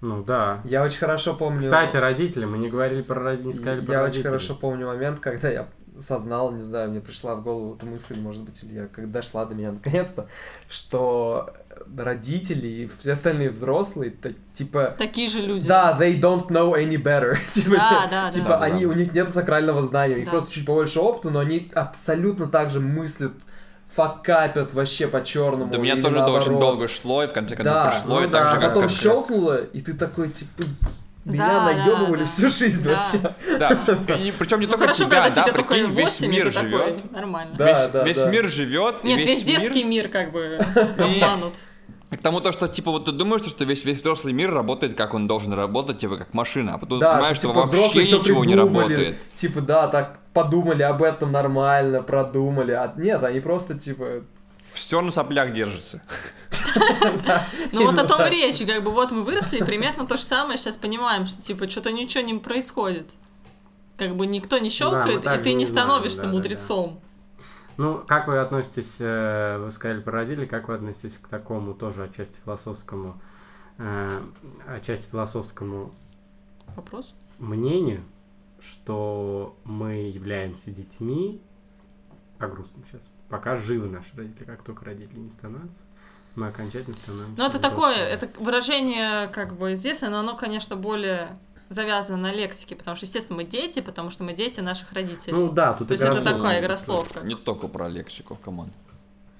Ну 0.00 0.22
да. 0.22 0.60
Я 0.64 0.84
очень 0.84 0.98
хорошо 0.98 1.34
помню... 1.34 1.60
Кстати, 1.60 1.96
родители, 1.96 2.44
мы 2.44 2.58
не 2.58 2.68
говорили 2.68 3.02
про 3.02 3.20
родителей, 3.20 3.48
не 3.48 3.54
сказали 3.54 3.80
про 3.80 3.92
Я 3.92 3.98
очень 4.00 4.06
родителей. 4.06 4.30
хорошо 4.30 4.54
помню 4.54 4.86
момент, 4.86 5.18
когда 5.18 5.50
я 5.50 5.66
сознал, 6.00 6.50
не 6.52 6.62
знаю, 6.62 6.90
мне 6.90 7.00
пришла 7.00 7.34
в 7.34 7.42
голову 7.42 7.76
эта 7.76 7.86
мысль, 7.86 8.18
может 8.20 8.42
быть, 8.42 8.62
или 8.64 8.74
я 8.80 8.86
как 8.86 9.10
дошла 9.10 9.44
до 9.44 9.54
меня 9.54 9.72
наконец-то, 9.72 10.26
что 10.68 11.50
родители 11.96 12.66
и 12.66 12.90
все 13.00 13.12
остальные 13.12 13.50
взрослые, 13.50 14.10
та- 14.10 14.30
типа, 14.54 14.94
Такие 14.98 15.28
же 15.28 15.40
люди. 15.40 15.66
да, 15.68 15.96
they 16.00 16.20
don't 16.20 16.48
know 16.48 16.72
any 16.74 16.96
better. 16.96 17.36
типа, 17.52 17.76
Да, 17.76 18.06
да, 18.10 18.30
типа 18.30 18.48
да. 18.48 18.60
они, 18.62 18.86
у 18.86 18.92
них 18.92 19.12
нет 19.12 19.28
сакрального 19.30 19.82
знания, 19.82 20.14
у 20.14 20.18
них 20.18 20.26
Да. 20.26 20.32
просто 20.32 20.52
чуть 20.52 20.66
побольше 20.66 21.00
опыта, 21.00 21.30
но 21.30 21.40
они 21.40 21.70
абсолютно 21.74 22.46
так 22.48 22.70
же 22.70 22.80
мыслят, 22.80 23.32
факапят 23.94 24.74
вообще 24.74 25.06
по-черному. 25.06 25.70
До 25.70 25.78
меня 25.78 25.96
тоже 26.02 26.18
это 26.18 26.30
очень 26.32 26.58
долго 26.58 26.88
шло, 26.88 27.22
и 27.22 27.26
в 27.28 27.32
конце 27.32 27.54
концов 27.54 27.72
Да, 27.74 27.90
пришло, 27.90 28.20
ну 28.20 28.26
и 28.26 28.30
так 28.30 28.44
да. 28.44 28.50
же, 28.50 28.56
А 28.56 28.60
как... 28.60 28.68
потом 28.70 28.82
как- 28.82 28.90
щелкнуло, 28.92 29.64
и 29.64 29.80
ты 29.80 29.94
такой, 29.94 30.30
типа, 30.30 30.64
меня 31.24 31.46
Да, 31.48 31.64
наебывали 31.64 32.20
да. 32.20 32.24
всю 32.26 32.48
жизнь 32.48 32.84
Да. 32.84 32.90
вообще. 32.92 33.34
Да, 33.58 34.14
и 34.16 34.32
причем 34.38 34.60
не 34.60 34.66
Ну 34.66 34.72
только 34.72 34.84
хорошо, 34.86 35.04
тебя, 35.04 35.22
когда 35.22 35.34
да, 35.34 35.42
тебе 35.42 35.52
только 35.56 35.74
прикинь, 35.74 35.90
весь 35.94 36.20
8, 36.20 36.24
и 36.24 36.28
мир 36.28 36.44
ты 36.46 36.52
такой, 36.52 36.68
живет, 36.70 37.12
нормально. 37.12 37.54
Да, 37.56 37.66
весь, 37.70 37.90
да, 37.92 38.04
весь 38.04 38.16
да. 38.18 38.30
мир 38.30 38.48
живет, 38.48 39.04
Нет, 39.04 39.18
весь, 39.18 39.28
весь 39.40 39.46
мир- 39.48 39.60
детский 39.60 39.84
мир 39.84 40.08
как 40.08 40.32
бы 40.32 40.58
обманут. 40.98 41.54
К 42.10 42.18
тому, 42.18 42.40
то, 42.40 42.52
что, 42.52 42.68
типа, 42.68 42.92
вот 42.92 43.06
ты 43.06 43.12
думаешь, 43.12 43.44
что 43.44 43.64
весь, 43.64 43.84
весь 43.84 43.98
взрослый 43.98 44.32
мир 44.32 44.52
работает, 44.54 44.94
как 44.96 45.14
он 45.14 45.26
должен 45.26 45.52
работать, 45.52 45.98
типа, 45.98 46.16
как 46.18 46.32
машина, 46.32 46.74
а 46.74 46.78
потом 46.78 47.00
ты 47.00 47.04
Да, 47.06 47.14
понимаешь, 47.14 47.36
что, 47.38 47.48
типа, 47.48 47.60
вообще 47.60 47.76
взрослые 47.76 48.06
всё 48.06 48.18
ничего 48.20 48.44
не 48.44 48.52
придумали, 48.52 48.82
работает. 48.94 49.16
Типа, 49.34 49.60
да, 49.62 49.88
так 49.88 50.18
подумали 50.32 50.82
об 50.84 51.02
этом 51.02 51.32
нормально, 51.32 52.02
продумали. 52.02 52.70
А 52.70 52.92
нет, 52.96 53.24
они 53.24 53.40
просто, 53.40 53.76
типа, 53.76 54.22
Все 54.74 55.00
на 55.00 55.10
соплях 55.10 55.52
держится. 55.52 56.02
Ну 57.72 57.84
вот 57.84 57.98
о 57.98 58.06
том 58.06 58.26
речь, 58.26 58.64
как 58.66 58.82
бы 58.82 58.90
вот 58.90 59.12
мы 59.12 59.22
выросли, 59.22 59.58
и 59.58 59.64
примерно 59.64 60.06
то 60.06 60.16
же 60.16 60.22
самое 60.22 60.58
сейчас 60.58 60.76
понимаем, 60.76 61.26
что 61.26 61.40
типа 61.40 61.68
что-то 61.68 61.92
ничего 61.92 62.24
не 62.24 62.34
происходит. 62.34 63.14
Как 63.96 64.16
бы 64.16 64.26
никто 64.26 64.58
не 64.58 64.70
щелкает, 64.70 65.24
и 65.24 65.42
ты 65.42 65.52
не 65.54 65.64
становишься 65.64 66.26
мудрецом. 66.26 67.00
Ну, 67.76 68.02
как 68.06 68.28
вы 68.28 68.38
относитесь, 68.38 68.96
э, 69.00 69.58
вы 69.58 69.70
сказали 69.72 70.00
про 70.00 70.12
родителей, 70.12 70.46
как 70.46 70.68
вы 70.68 70.74
относитесь 70.74 71.18
к 71.18 71.26
такому 71.26 71.74
тоже 71.74 72.04
отчасти 72.04 72.38
философскому, 72.44 73.20
э, 73.78 74.20
отчасти 74.68 75.10
философскому 75.10 75.92
Вопрос? 76.76 77.14
мнению, 77.40 78.04
что 78.60 79.56
мы 79.64 79.94
являемся 79.94 80.70
детьми, 80.70 81.40
по 82.48 82.54
грустному 82.54 82.84
сейчас, 82.90 83.10
пока 83.28 83.56
живы 83.56 83.88
наши 83.88 84.16
родители, 84.16 84.44
как 84.44 84.62
только 84.62 84.84
родители 84.84 85.18
не 85.18 85.30
становятся, 85.30 85.84
мы 86.34 86.48
окончательно 86.48 86.94
становимся 86.96 87.34
Ну 87.36 87.46
это 87.46 87.58
такое, 87.58 87.96
это 87.96 88.28
выражение 88.40 89.28
как 89.28 89.56
бы 89.56 89.72
известное, 89.74 90.10
но 90.10 90.18
оно, 90.18 90.36
конечно, 90.36 90.76
более 90.76 91.36
завязано 91.68 92.18
на 92.18 92.32
лексике, 92.32 92.76
потому 92.76 92.96
что, 92.96 93.06
естественно, 93.06 93.38
мы 93.38 93.44
дети, 93.44 93.80
потому 93.80 94.10
что 94.10 94.24
мы 94.24 94.32
дети 94.32 94.60
наших 94.60 94.92
родителей. 94.92 95.32
Ну 95.32 95.50
да, 95.50 95.72
тут 95.72 95.88
То 95.88 95.94
есть 95.94 96.04
это 96.04 96.20
слов. 96.20 96.24
такая 96.24 96.60
игра 96.60 96.76
слов. 96.76 97.08
Как... 97.12 97.24
Не 97.24 97.34
только 97.34 97.68
про 97.68 97.88
лексику, 97.88 98.36
команд. 98.36 98.72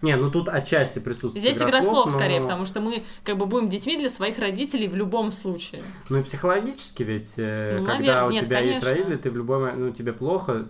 Не, 0.03 0.17
ну 0.17 0.31
тут 0.31 0.49
отчасти 0.49 0.99
присутствует 0.99 1.39
Здесь 1.39 1.63
игра 1.63 1.81
слов 1.83 2.11
скорее, 2.11 2.39
но- 2.41 2.45
потому 2.45 2.65
что 2.67 2.81
мы 2.81 3.05
как 3.25 3.39
бы 3.39 3.47
будем 3.47 3.69
детьми 3.71 3.97
для 3.97 4.11
своих 4.11 4.39
родителей 4.39 4.87
в 4.89 4.95
любом 4.95 5.33
случае. 5.33 5.83
Ну 6.11 6.19
и 6.19 6.23
психологически 6.23 7.03
ведь, 7.03 7.35
э, 7.39 7.79
Ну, 7.79 7.87
когда 7.87 7.99
наверное, 7.99 8.25
у 8.27 8.31
нет, 8.31 8.45
тебя 8.45 8.59
есть 8.59 8.81
конечно. 8.81 8.91
родители, 8.91 9.17
ты 9.17 9.31
в 9.31 9.37
любой 9.37 9.61
момент, 9.61 9.79
ну 9.79 9.91
тебе 9.93 10.13
плохо, 10.13 10.69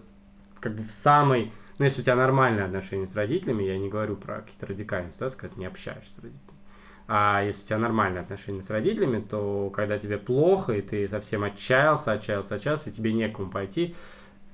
как 0.60 0.76
бы 0.76 0.84
в 0.84 0.92
самой... 0.92 1.52
Ну 1.78 1.84
если 1.84 2.00
у 2.00 2.04
тебя 2.04 2.16
нормальные 2.16 2.64
отношения 2.64 3.06
с 3.06 3.16
родителями, 3.16 3.64
я 3.64 3.76
не 3.78 3.88
говорю 3.88 4.16
про 4.16 4.40
какие-то 4.42 4.66
радикальные 4.66 5.12
ситуации, 5.12 5.38
когда 5.38 5.54
ты 5.54 5.60
не 5.60 5.66
общаешься 5.66 6.12
с 6.12 6.18
родителями. 6.18 6.58
А 7.06 7.42
если 7.44 7.62
у 7.62 7.66
тебя 7.66 7.78
нормальные 7.78 8.22
отношения 8.22 8.62
с 8.62 8.70
родителями, 8.70 9.18
то 9.18 9.70
когда 9.70 9.98
тебе 9.98 10.16
плохо, 10.16 10.72
и 10.72 10.80
ты 10.80 11.06
совсем 11.08 11.44
отчаялся, 11.44 12.12
отчаялся, 12.12 12.54
отчаялся, 12.54 12.90
и 12.90 12.92
тебе 12.92 13.12
некому 13.12 13.50
пойти, 13.50 13.94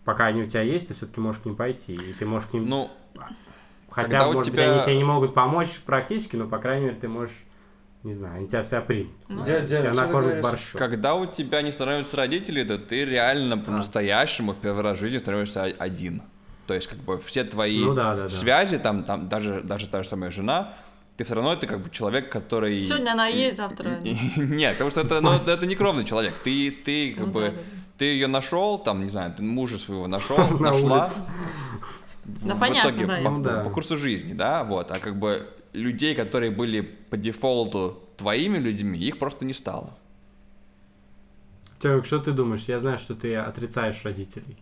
пока 0.05 0.27
они 0.27 0.43
у 0.43 0.47
тебя 0.49 0.63
есть, 0.63 0.89
ты 0.89 0.95
все-таки 0.95 1.21
можешь 1.21 1.43
к 1.43 1.45
ним 1.45 1.57
пойти. 1.57 1.95
И 1.95 2.13
ты 2.15 2.27
можешь 2.27 2.49
к 2.49 2.55
ним... 2.55 2.69
Ну, 2.69 2.91
Хотя, 3.91 4.09
когда 4.21 4.27
может 4.27 4.53
быть, 4.53 4.53
тебя- 4.55 4.75
они 4.75 4.85
тебе 4.85 4.97
не 4.97 5.05
могут 5.05 5.35
помочь 5.35 5.81
практически, 5.85 6.37
но, 6.37 6.47
по 6.47 6.59
крайней 6.59 6.87
мере, 6.87 6.97
ты 6.99 7.09
можешь... 7.09 7.35
Не 8.03 8.15
знаю, 8.15 8.37
они 8.37 8.49
тебя 8.49 8.63
вся 8.63 8.81
примут. 8.81 9.13
Ну, 9.29 9.43
Дя- 9.43 9.67
Дя- 9.67 9.81
тебя 9.83 9.93
накормят 9.93 10.41
борщом. 10.41 10.79
когда 10.79 11.15
у 11.17 11.27
тебя 11.27 11.61
не 11.61 11.71
становятся 11.71 12.17
родители, 12.17 12.65
то 12.65 12.79
ты 12.79 13.05
реально 13.05 13.59
по-настоящему 13.59 14.53
в 14.53 14.57
первый 14.57 14.83
раз 14.83 14.97
в 14.97 15.01
жизни 15.01 15.19
становишься 15.19 15.65
один. 15.65 16.23
То 16.71 16.75
есть, 16.75 16.87
как 16.87 17.01
бы, 17.01 17.19
все 17.19 17.43
твои 17.43 17.81
Ну 17.81 17.95
да, 17.95 18.15
да, 18.15 18.23
да. 18.23 18.29
связи, 18.29 18.79
там, 18.79 19.03
там 19.03 19.29
даже, 19.29 19.61
даже 19.65 19.89
та 19.89 20.05
же 20.05 20.09
самая 20.09 20.31
жена, 20.31 20.73
ты 21.17 21.25
все 21.25 21.35
равно 21.35 21.53
это 21.53 21.67
как 21.67 21.81
бы 21.81 21.91
человек, 21.91 22.31
который... 22.31 22.81
Сегодня 22.81 23.11
она 23.11 23.27
есть, 23.27 23.57
завтра 23.57 23.99
Нет, 24.37 24.75
потому 24.75 24.93
что 24.93 25.01
это, 25.01 25.21
ну, 25.21 25.33
это 25.49 25.67
не 25.67 25.75
кровный 25.75 26.05
человек. 26.05 26.33
Ты, 26.45 26.71
ты 26.71 27.13
как 27.15 27.27
Ну 27.27 27.33
бы, 27.33 27.41
да, 27.41 27.47
да, 27.49 27.57
да. 27.57 27.61
ты 27.99 28.05
ее 28.05 28.29
нашел, 28.29 28.79
там, 28.79 29.03
не 29.03 29.11
знаю, 29.11 29.35
ты 29.37 29.43
мужа 29.43 29.79
своего 29.79 30.07
нашел, 30.07 30.37
На 30.61 30.71
нашла. 30.71 31.11
Да, 32.25 32.55
в 32.55 32.61
понятно, 32.61 32.91
итоге 32.91 33.07
да, 33.07 33.17
по, 33.17 33.31
Ну 33.31 33.43
да. 33.43 33.65
по 33.65 33.71
курсу 33.71 33.97
жизни, 33.97 34.33
да, 34.33 34.63
вот, 34.63 34.93
а 34.93 35.01
как 35.01 35.19
бы 35.19 35.49
людей, 35.73 36.15
которые 36.15 36.53
были 36.53 36.83
по 36.83 37.17
дефолту 37.17 38.01
твоими 38.17 38.59
людьми, 38.59 38.97
их 38.97 39.19
просто 39.19 39.45
не 39.45 39.55
стало. 39.55 39.91
Тёмик, 41.81 42.07
что 42.07 42.21
ты 42.21 42.31
думаешь? 42.31 42.63
Я 42.69 42.79
знаю, 42.79 43.01
что 43.01 43.17
ты 43.17 43.35
отрицаешь 43.35 44.01
родителей. 44.05 44.57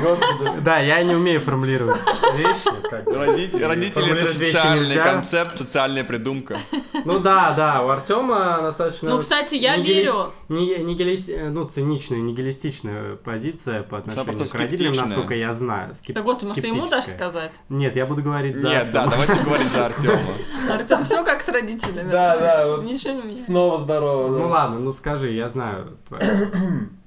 Господи. 0.00 0.60
Да, 0.60 0.78
я 0.78 1.02
не 1.02 1.14
умею 1.14 1.40
формулировать 1.40 2.00
вещи. 2.34 2.70
как. 2.88 3.06
Родители, 3.06 4.18
это 4.18 4.32
социальный 4.32 4.96
концепт, 4.96 5.58
социальная 5.58 6.04
придумка. 6.04 6.56
Ну 7.04 7.18
да, 7.18 7.52
да, 7.52 7.82
у 7.82 7.88
Артема 7.88 8.60
достаточно... 8.62 9.10
Ну, 9.10 9.18
кстати, 9.18 9.56
я 9.56 9.76
верю. 9.76 10.32
ну, 10.48 11.64
циничная, 11.64 12.18
нигилистичная 12.18 13.16
позиция 13.16 13.82
по 13.82 13.98
отношению 13.98 14.48
к 14.48 14.54
родителям, 14.54 14.94
насколько 14.94 15.34
я 15.34 15.52
знаю. 15.52 15.94
Да, 16.08 16.22
господи, 16.22 16.48
может, 16.48 16.62
ты 16.62 16.68
ему 16.68 16.86
дашь 16.88 17.06
сказать? 17.06 17.52
Нет, 17.68 17.96
я 17.96 18.06
буду 18.06 18.22
говорить 18.22 18.56
за 18.56 18.68
Нет, 18.68 18.92
да, 18.92 19.06
давайте 19.06 19.34
говорить 19.42 19.68
за 19.68 19.86
Артема. 19.86 20.20
Артем, 20.70 21.04
все 21.04 21.24
как 21.24 21.42
с 21.42 21.48
родителями. 21.48 22.10
Да, 22.10 22.36
да, 22.36 22.66
вот 22.66 22.84
Ничего 22.84 23.22
не 23.22 23.36
снова 23.36 23.78
здорово. 23.78 24.28
Ну 24.38 24.48
ладно, 24.48 24.78
ну 24.78 24.92
скажи, 24.92 25.32
я 25.32 25.48
знаю 25.48 25.98
твое. 26.08 26.21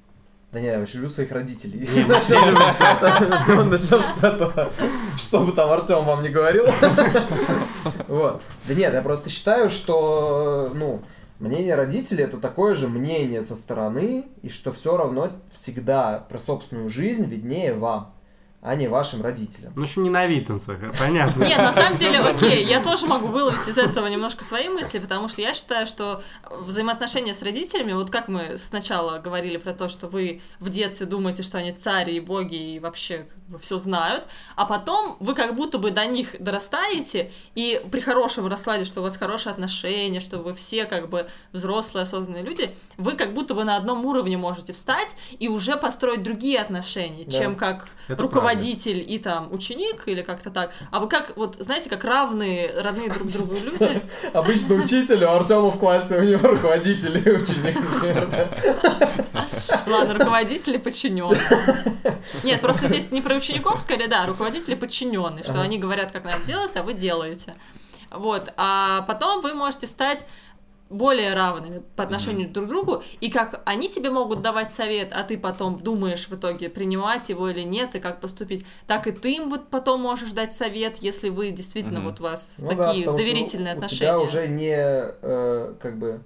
Да 0.51 0.61
не, 0.61 0.67
я 0.67 0.79
очень 0.79 0.99
люблю 0.99 1.09
своих 1.09 1.33
родителей. 1.33 1.79
Начнем 2.07 4.01
с 4.01 4.23
этого. 4.23 4.71
Что 5.17 5.41
бы 5.41 5.51
там 5.51 5.69
Артем 5.69 6.05
вам 6.05 6.23
не 6.23 6.29
говорил. 6.29 6.65
Вот. 8.07 8.41
Да 8.65 8.73
нет, 8.73 8.93
я 8.93 9.01
просто 9.01 9.29
считаю, 9.29 9.69
что, 9.69 10.71
ну, 10.73 11.01
мнение 11.39 11.75
родителей 11.75 12.23
это 12.23 12.37
такое 12.37 12.73
же 12.73 12.87
мнение 12.87 13.43
со 13.43 13.55
стороны, 13.55 14.27
и 14.41 14.49
что 14.49 14.71
все 14.71 14.95
равно 14.95 15.29
всегда 15.51 16.25
про 16.29 16.39
собственную 16.39 16.89
жизнь 16.89 17.25
виднее 17.25 17.73
вам, 17.73 18.14
а 18.65 18.75
не 18.75 18.87
вашим 18.87 19.21
родителям. 19.21 19.73
Ну, 19.75 19.81
в 19.81 19.83
общем, 19.85 20.03
не 20.03 20.09
на 20.09 20.25
вид 20.25 20.49
он 20.49 20.59
свой, 20.59 20.77
понятно. 20.99 21.43
Нет, 21.43 21.57
на 21.59 21.71
самом 21.71 21.97
деле, 21.97 22.19
окей, 22.19 22.65
я 22.65 22.81
тоже 22.81 23.05
могу 23.05 23.27
выловить 23.27 23.67
из 23.67 23.77
этого 23.77 24.07
немножко 24.07 24.43
свои 24.43 24.69
мысли, 24.69 24.97
потому 24.99 25.27
что 25.27 25.41
я 25.41 25.53
считаю, 25.53 25.85
что 25.85 26.23
взаимоотношения 26.49 27.33
с 27.33 27.41
родителями, 27.43 27.93
вот 27.93 28.09
как 28.09 28.27
мы 28.27 28.57
сначала 28.57 29.19
говорили 29.19 29.57
про 29.57 29.73
то, 29.73 29.87
что 29.87 30.07
вы 30.07 30.41
в 30.59 30.69
детстве 30.69 31.05
думаете, 31.05 31.43
что 31.43 31.59
они 31.59 31.71
цари 31.73 32.15
и 32.15 32.19
боги 32.19 32.75
и 32.75 32.79
вообще 32.79 33.27
все 33.59 33.77
знают, 33.77 34.27
а 34.55 34.65
потом 34.65 35.17
вы 35.19 35.35
как 35.35 35.55
будто 35.55 35.77
бы 35.77 35.91
до 35.91 36.05
них 36.05 36.35
дорастаете, 36.39 37.31
и 37.53 37.81
при 37.91 37.99
хорошем 37.99 38.47
раскладе, 38.47 38.85
что 38.85 39.01
у 39.01 39.03
вас 39.03 39.15
хорошие 39.17 39.51
отношения, 39.53 40.19
что 40.19 40.39
вы 40.39 40.53
все 40.55 40.85
как 40.85 41.09
бы 41.09 41.27
взрослые, 41.51 42.03
осознанные 42.03 42.43
люди, 42.43 42.75
вы 42.97 43.13
как 43.13 43.33
будто 43.33 43.53
бы 43.53 43.63
на 43.63 43.75
одном 43.75 44.05
уровне 44.05 44.37
можете 44.37 44.73
встать 44.73 45.15
и 45.37 45.47
уже 45.47 45.77
построить 45.77 46.23
другие 46.23 46.59
отношения, 46.59 47.25
Да. 47.25 47.31
чем 47.31 47.55
как 47.55 47.89
Это 48.07 48.15
руководитель 48.55 49.05
и 49.07 49.19
там 49.19 49.51
ученик 49.51 50.03
или 50.07 50.21
как-то 50.21 50.49
так. 50.49 50.71
А 50.91 50.99
вы 50.99 51.07
как, 51.07 51.35
вот 51.35 51.57
знаете, 51.59 51.89
как 51.89 52.03
равные, 52.03 52.71
родные 52.81 53.09
друг 53.09 53.27
другу 53.27 53.55
люди. 53.65 54.01
Обычно 54.33 54.75
учитель, 54.75 55.23
у 55.23 55.29
Артема 55.29 55.69
в 55.71 55.79
классе 55.79 56.17
у 56.17 56.23
него 56.23 56.47
руководитель 56.47 57.17
и 57.17 57.31
ученик. 57.31 57.77
Ладно, 59.87 60.13
руководители 60.13 60.77
подчиненные. 60.77 61.39
Нет, 62.43 62.61
просто 62.61 62.87
здесь 62.87 63.11
не 63.11 63.21
про 63.21 63.35
учеников, 63.35 63.81
скорее, 63.81 64.07
да, 64.07 64.25
руководители 64.25 64.75
подчиненные, 64.75 65.43
что 65.43 65.61
они 65.61 65.77
говорят, 65.77 66.11
как 66.11 66.23
надо 66.23 66.43
делать, 66.45 66.75
а 66.75 66.83
вы 66.83 66.93
делаете. 66.93 67.55
Вот, 68.11 68.53
а 68.55 69.01
потом 69.01 69.41
вы 69.41 69.53
можете 69.53 69.87
стать 69.87 70.25
более 70.89 71.33
равными 71.33 71.81
по 71.95 72.03
отношению 72.03 72.49
друг 72.49 72.65
к 72.67 72.69
другу, 72.69 73.03
и 73.19 73.29
как 73.31 73.61
они 73.65 73.89
тебе 73.89 74.11
могут 74.11 74.41
давать 74.43 74.71
совет, 74.71 75.11
а 75.13 75.23
ты 75.23 75.37
потом 75.37 75.79
думаешь 75.79 76.27
в 76.27 76.35
итоге, 76.35 76.69
принимать 76.69 77.27
его 77.29 77.49
или 77.49 77.61
нет, 77.61 77.95
и 77.95 77.99
как 77.99 78.21
поступить, 78.21 78.65
так 78.85 79.07
и 79.07 79.11
ты 79.11 79.35
им 79.37 79.49
вот 79.49 79.69
потом 79.69 80.01
можешь 80.01 80.31
дать 80.31 80.53
совет, 80.53 80.97
если 80.97 81.29
вы 81.29 81.49
действительно 81.51 81.99
Мгм. 81.99 82.09
вот 82.09 82.19
у 82.19 82.23
вас 82.23 82.53
Ну 82.59 82.69
да, 82.69 82.87
такие 82.87 83.05
потому 83.05 83.17
что 83.17 83.25
доверительные 83.27 83.73
у 83.73 83.77
отношения. 83.77 83.99
тебя 83.99 84.19
уже 84.19 84.47
не, 84.47 84.75
э, 84.77 85.73
как 85.81 85.97
бы, 85.97 86.21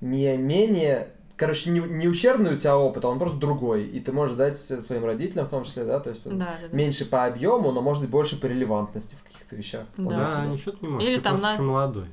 не 0.00 0.34
менее, 0.38 1.08
короче, 1.36 1.70
не, 1.70 1.80
не 1.80 2.08
ущербный 2.08 2.54
у 2.54 2.58
тебя 2.58 2.78
опыт, 2.78 3.04
а 3.04 3.08
он 3.08 3.18
просто 3.18 3.38
другой. 3.38 3.84
И 3.86 4.00
ты 4.00 4.12
можешь 4.12 4.34
дать 4.36 4.58
своим 4.58 5.04
родителям 5.04 5.44
в 5.46 5.50
том 5.50 5.64
числе, 5.64 5.84
да, 5.84 6.00
то 6.00 6.08
есть 6.10 6.26
он 6.26 6.38
Да, 6.38 6.46
да, 6.60 6.68
да. 6.68 6.76
меньше 6.76 7.04
по 7.04 7.26
объему, 7.26 7.70
но 7.70 7.82
может 7.82 8.02
быть 8.02 8.10
больше 8.10 8.40
по 8.40 8.46
релевантности 8.46 9.16
в 9.16 9.22
каких-то 9.24 9.56
вещах. 9.56 9.82
Да. 9.98 10.26
Да, 10.26 10.46
ничего 10.46 10.72
ты 10.72 10.78
не 10.80 10.88
можешь. 10.88 11.06
Или 11.08 11.16
ты 11.18 11.22
там 11.22 11.38
просто 11.38 11.62
на- 11.62 11.68
молодой. 11.68 12.06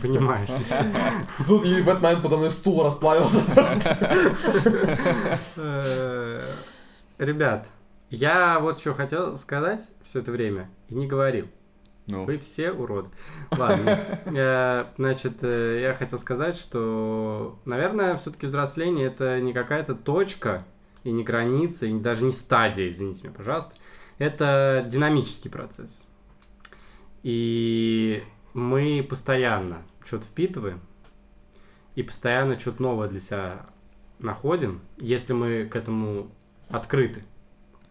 Понимаешь. 0.00 0.48
Тут 1.46 1.64
и 1.64 1.80
в 1.82 1.88
этот 1.88 2.02
момент 2.02 2.22
подо 2.22 2.36
мной 2.36 2.50
стул 2.50 2.82
расплавился 2.84 3.44
просто. 3.52 4.36
Э, 5.56 6.42
Ребят, 7.18 7.68
я 8.10 8.58
вот 8.58 8.80
что 8.80 8.94
хотел 8.94 9.38
сказать 9.38 9.90
все 10.02 10.20
это 10.20 10.32
время 10.32 10.70
и 10.88 10.94
не 10.94 11.06
говорил. 11.06 11.46
Ну, 12.06 12.24
Вы 12.24 12.38
все 12.38 12.72
уроды. 12.72 13.10
Ладно. 13.50 13.98
Э, 14.26 14.86
Значит, 14.96 15.38
э, 15.42 15.78
я 15.80 15.94
хотел 15.94 16.18
сказать, 16.18 16.56
что, 16.56 17.58
наверное, 17.64 18.16
все-таки 18.16 18.46
взросление 18.46 19.06
это 19.06 19.40
не 19.40 19.52
какая-то 19.52 19.94
точка 19.94 20.64
и 21.04 21.12
не 21.12 21.22
граница, 21.22 21.86
и 21.86 21.92
даже 21.98 22.24
не 22.24 22.32
стадия, 22.32 22.90
извините 22.90 23.24
меня, 23.24 23.34
пожалуйста. 23.36 23.74
Это 24.18 24.84
динамический 24.88 25.50
процесс. 25.50 26.08
И 27.22 28.22
мы 28.54 29.06
постоянно 29.08 29.82
что-то 30.04 30.24
впитываем 30.24 30.80
и 31.94 32.02
постоянно 32.02 32.58
что-то 32.58 32.82
новое 32.82 33.08
для 33.08 33.20
себя 33.20 33.66
находим, 34.18 34.80
если 34.98 35.32
мы 35.32 35.64
к 35.66 35.76
этому 35.76 36.30
открыты, 36.70 37.22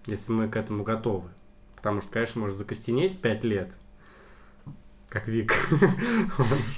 если 0.06 0.32
мы 0.32 0.48
к 0.50 0.56
этому 0.56 0.84
готовы. 0.84 1.30
Потому 1.76 2.02
что, 2.02 2.12
конечно, 2.12 2.42
может 2.42 2.58
закостенеть 2.58 3.20
5 3.20 3.44
лет, 3.44 3.74
как 5.10 5.28
Вик. 5.28 5.52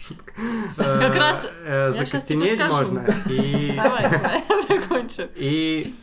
Шутка. 0.02 0.34
Как 0.76 1.16
Э, 1.16 1.20
раз 1.20 1.52
э, 1.66 1.92
Закостенеть 1.92 2.60
можно 2.68 3.02
давай, 3.76 4.06
закончу. 4.68 5.30
и 5.36 5.94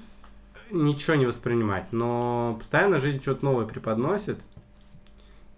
ничего 0.70 1.16
не 1.16 1.26
воспринимать. 1.26 1.92
Но 1.92 2.56
постоянно 2.58 3.00
жизнь 3.00 3.20
что-то 3.20 3.44
новое 3.44 3.66
преподносит, 3.66 4.38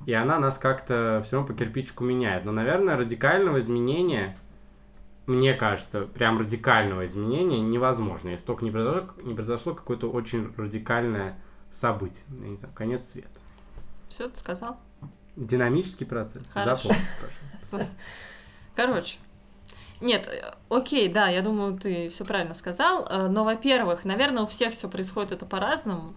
и 0.07 0.13
она 0.13 0.39
нас 0.39 0.59
как-то 0.59 1.23
все 1.25 1.37
равно 1.37 1.53
по 1.53 1.59
кирпичику 1.59 2.05
меняет. 2.05 2.45
Но, 2.45 2.53
наверное, 2.53 2.97
радикального 2.97 3.61
изменения, 3.61 4.37
мне 5.27 5.55
кажется, 5.55 6.03
прям 6.03 6.39
радикального 6.39 7.07
изменения 7.07 7.61
невозможно, 7.61 8.31
если 8.31 8.47
только 8.47 8.65
не 8.65 8.71
произошло, 8.71 9.09
не 9.23 9.35
произошло 9.35 9.75
какое-то 9.75 10.11
очень 10.11 10.53
радикальное 10.57 11.39
событие. 11.71 12.25
Я 12.43 12.49
не 12.49 12.57
знаю, 12.57 12.75
конец 12.75 13.09
света. 13.09 13.29
Все, 14.09 14.29
ты 14.29 14.39
сказал? 14.39 14.77
Динамический 15.37 16.05
процесс. 16.07 16.43
Хорошо. 16.53 16.89
Запомните, 16.89 17.09
пожалуйста. 17.71 17.95
Короче. 18.75 19.19
Нет, 20.01 20.27
э, 20.27 20.53
окей, 20.69 21.09
да, 21.09 21.29
я 21.29 21.43
думаю, 21.43 21.79
ты 21.79 22.09
все 22.09 22.25
правильно 22.25 22.55
сказал. 22.55 23.07
э, 23.09 23.29
Но, 23.29 23.45
во-первых, 23.45 24.05
наверное, 24.05 24.43
у 24.43 24.47
всех 24.47 24.73
все 24.73 24.89
происходит 24.89 25.33
это 25.33 25.47
по-разному. 25.47 26.15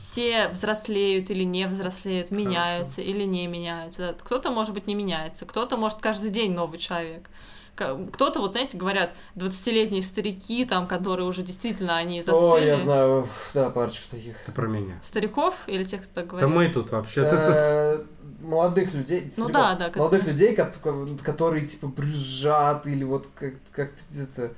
Все 0.00 0.48
взрослеют 0.48 1.28
или 1.30 1.44
не 1.44 1.66
взрослеют, 1.66 2.30
меняются 2.30 3.02
или 3.02 3.24
не 3.24 3.46
меняются. 3.46 4.14
Кто-то, 4.18 4.50
может 4.50 4.72
быть, 4.72 4.86
не 4.86 4.94
меняется, 4.94 5.44
кто-то, 5.44 5.76
может, 5.76 5.98
каждый 6.00 6.30
день 6.30 6.52
новый 6.52 6.78
человек. 6.78 7.28
Кто-то, 7.74 8.40
вот 8.40 8.52
знаете, 8.52 8.78
говорят, 8.78 9.10
20-летние 9.36 10.02
старики, 10.02 10.64
там, 10.64 10.86
которые 10.86 11.26
уже 11.26 11.42
действительно, 11.42 11.96
они 11.96 12.20
О, 12.20 12.22
застыли. 12.22 12.66
я 12.66 12.78
знаю, 12.78 13.28
да, 13.54 13.68
парочку 13.70 14.04
таких. 14.10 14.40
Это 14.42 14.52
про 14.52 14.66
меня. 14.68 14.98
Стариков 15.02 15.54
или 15.66 15.84
тех, 15.84 16.02
кто 16.02 16.14
так 16.14 16.24
Да 16.30 16.46
говорит? 16.46 16.56
мы 16.56 16.68
тут 16.68 16.90
вообще-то... 16.92 17.36
Э, 17.36 18.04
Молодых 18.40 18.94
людей. 18.94 19.30
Ну 19.36 19.48
стариков. 19.48 19.52
да, 19.52 19.74
да, 19.74 19.98
Молодых 19.98 20.26
людей, 20.26 20.56
кот- 20.56 21.22
которые 21.22 21.66
типа 21.66 21.88
брюзжат 21.88 22.86
или 22.86 23.04
вот 23.04 23.26
как, 23.34 23.52
как 23.72 23.90
это... 24.16 24.52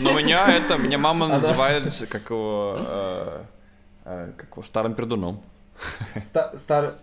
Но 0.00 0.12
меня 0.12 0.46
это, 0.56 0.76
меня 0.76 0.98
мама 0.98 1.26
называет 1.26 1.92
как 2.08 2.30
его, 2.30 2.78
э, 2.78 3.42
как 4.04 4.46
его 4.52 4.62
старым 4.62 4.94
пердуном. 4.94 5.42
ста- 6.24 6.52
стар... 6.58 6.94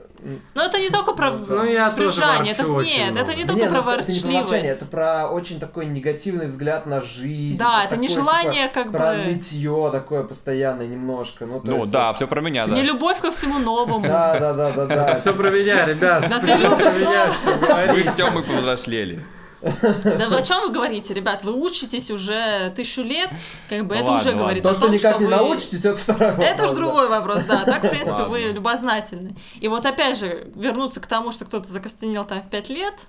Но 0.54 0.64
это 0.64 0.78
не 0.80 0.90
только 0.90 1.14
про 1.14 1.32
Ну. 1.32 1.46
Ну, 1.48 1.64
я 1.64 1.90
тоже 1.92 2.02
брюзжание, 2.08 2.54
это 2.54 2.64
нет, 2.64 3.16
это 3.18 3.34
не 3.36 3.46
только 3.46 3.62
нет, 3.62 3.70
про 3.70 3.82
ну, 3.82 3.92
это 3.92 4.12
не 4.12 4.20
про 4.20 4.28
ворчание, 4.28 4.42
ворчливость. 4.42 4.82
это 4.82 4.86
про 4.92 5.28
очень 5.30 5.60
такой 5.60 5.86
негативный 5.86 6.48
взгляд 6.48 6.86
на 6.86 7.02
жизнь. 7.02 7.58
Да, 7.58 7.84
это 7.86 7.96
не 7.98 8.08
такое, 8.08 8.24
желание 8.24 8.68
типа, 8.68 8.84
как 8.84 8.92
Про 8.92 9.14
бы... 9.14 9.32
нытье 9.32 9.90
такое 9.92 10.24
постоянное 10.24 10.88
немножко. 10.88 11.46
Ну, 11.46 11.62
Ну 11.64 11.78
есть, 11.78 11.92
да, 11.92 12.14
все 12.14 12.28
про 12.28 12.42
меня, 12.42 12.64
Не 12.66 12.76
да. 12.76 12.82
любовь 12.82 13.20
ко 13.20 13.32
всему 13.32 13.60
новому. 13.60 14.06
Да, 14.06 14.38
да, 14.40 14.54
да, 14.54 14.72
да, 14.72 14.86
да. 14.86 15.16
Все 15.20 15.34
про 15.34 15.50
меня, 15.52 15.86
ребят. 15.86 16.26
Да 16.30 16.40
ты 16.40 16.48
любишь 16.48 16.78
про 16.78 17.00
меня 17.00 17.32
всё 17.32 17.94
Вы 17.94 18.04
с 18.04 18.12
Тёмой 18.16 18.44
повзрослели. 18.44 19.26
Да 19.62 20.30
вы 20.30 20.38
о 20.38 20.42
чем 20.42 20.62
вы 20.62 20.72
говорите, 20.72 21.14
ребят? 21.14 21.44
Вы 21.44 21.54
учитесь 21.54 22.10
уже 22.12 22.72
тысячу 22.76 23.02
лет, 23.02 23.30
как 23.70 23.86
бы 23.86 23.96
Ну 23.96 24.02
это 24.02 24.12
ладно, 24.12 24.22
уже 24.22 24.30
ладно. 24.30 24.42
говорит 24.42 24.64
То, 24.64 24.70
о 24.70 24.74
что 24.74 24.86
том, 24.86 24.92
никак 24.94 25.16
что 25.16 25.22
не 25.22 25.26
вы... 25.26 25.36
научитесь, 25.36 25.86
это 25.86 25.98
второй 25.98 26.30
вопрос. 26.30 26.46
Это 26.46 26.64
уж 26.64 26.70
да. 26.70 26.76
другой 26.76 27.10
вопрос, 27.10 27.44
да. 27.44 27.66
Так, 27.66 27.84
в 27.84 27.90
принципе, 27.90 28.24
вы 28.24 28.40
Ладно. 28.44 28.54
любознательны. 28.54 29.36
И 29.60 29.68
вот 29.68 29.86
опять 29.86 30.18
же, 30.18 30.52
вернуться 30.56 31.00
к 31.00 31.08
тому, 31.08 31.32
что 31.32 31.46
кто-то 31.46 31.68
закостенел 31.70 32.24
там 32.26 32.42
в 32.42 32.50
пять 32.50 32.70
лет, 32.70 33.08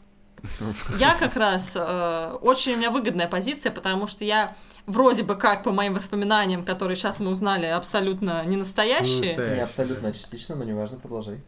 я 0.98 1.14
как 1.14 1.36
раз... 1.36 1.72
э, 1.76 2.32
очень 2.40 2.74
у 2.74 2.76
меня 2.78 2.90
выгодная 2.90 3.28
позиция, 3.28 3.70
потому 3.70 4.06
что 4.06 4.24
я 4.24 4.56
вроде 4.86 5.22
бы 5.22 5.36
как, 5.36 5.62
по 5.62 5.70
моим 5.70 5.94
воспоминаниям, 5.94 6.64
которые 6.64 6.96
сейчас 6.96 7.20
мы 7.20 7.30
узнали, 7.30 7.66
абсолютно 7.66 8.42
не 8.46 8.56
настоящие. 8.56 9.36
Не 9.36 9.56
Не 9.56 9.60
абсолютно, 9.60 10.08
а 10.08 10.12
частично, 10.12 10.56
но 10.56 10.64
неважно, 10.64 10.98
продолжай. 10.98 11.40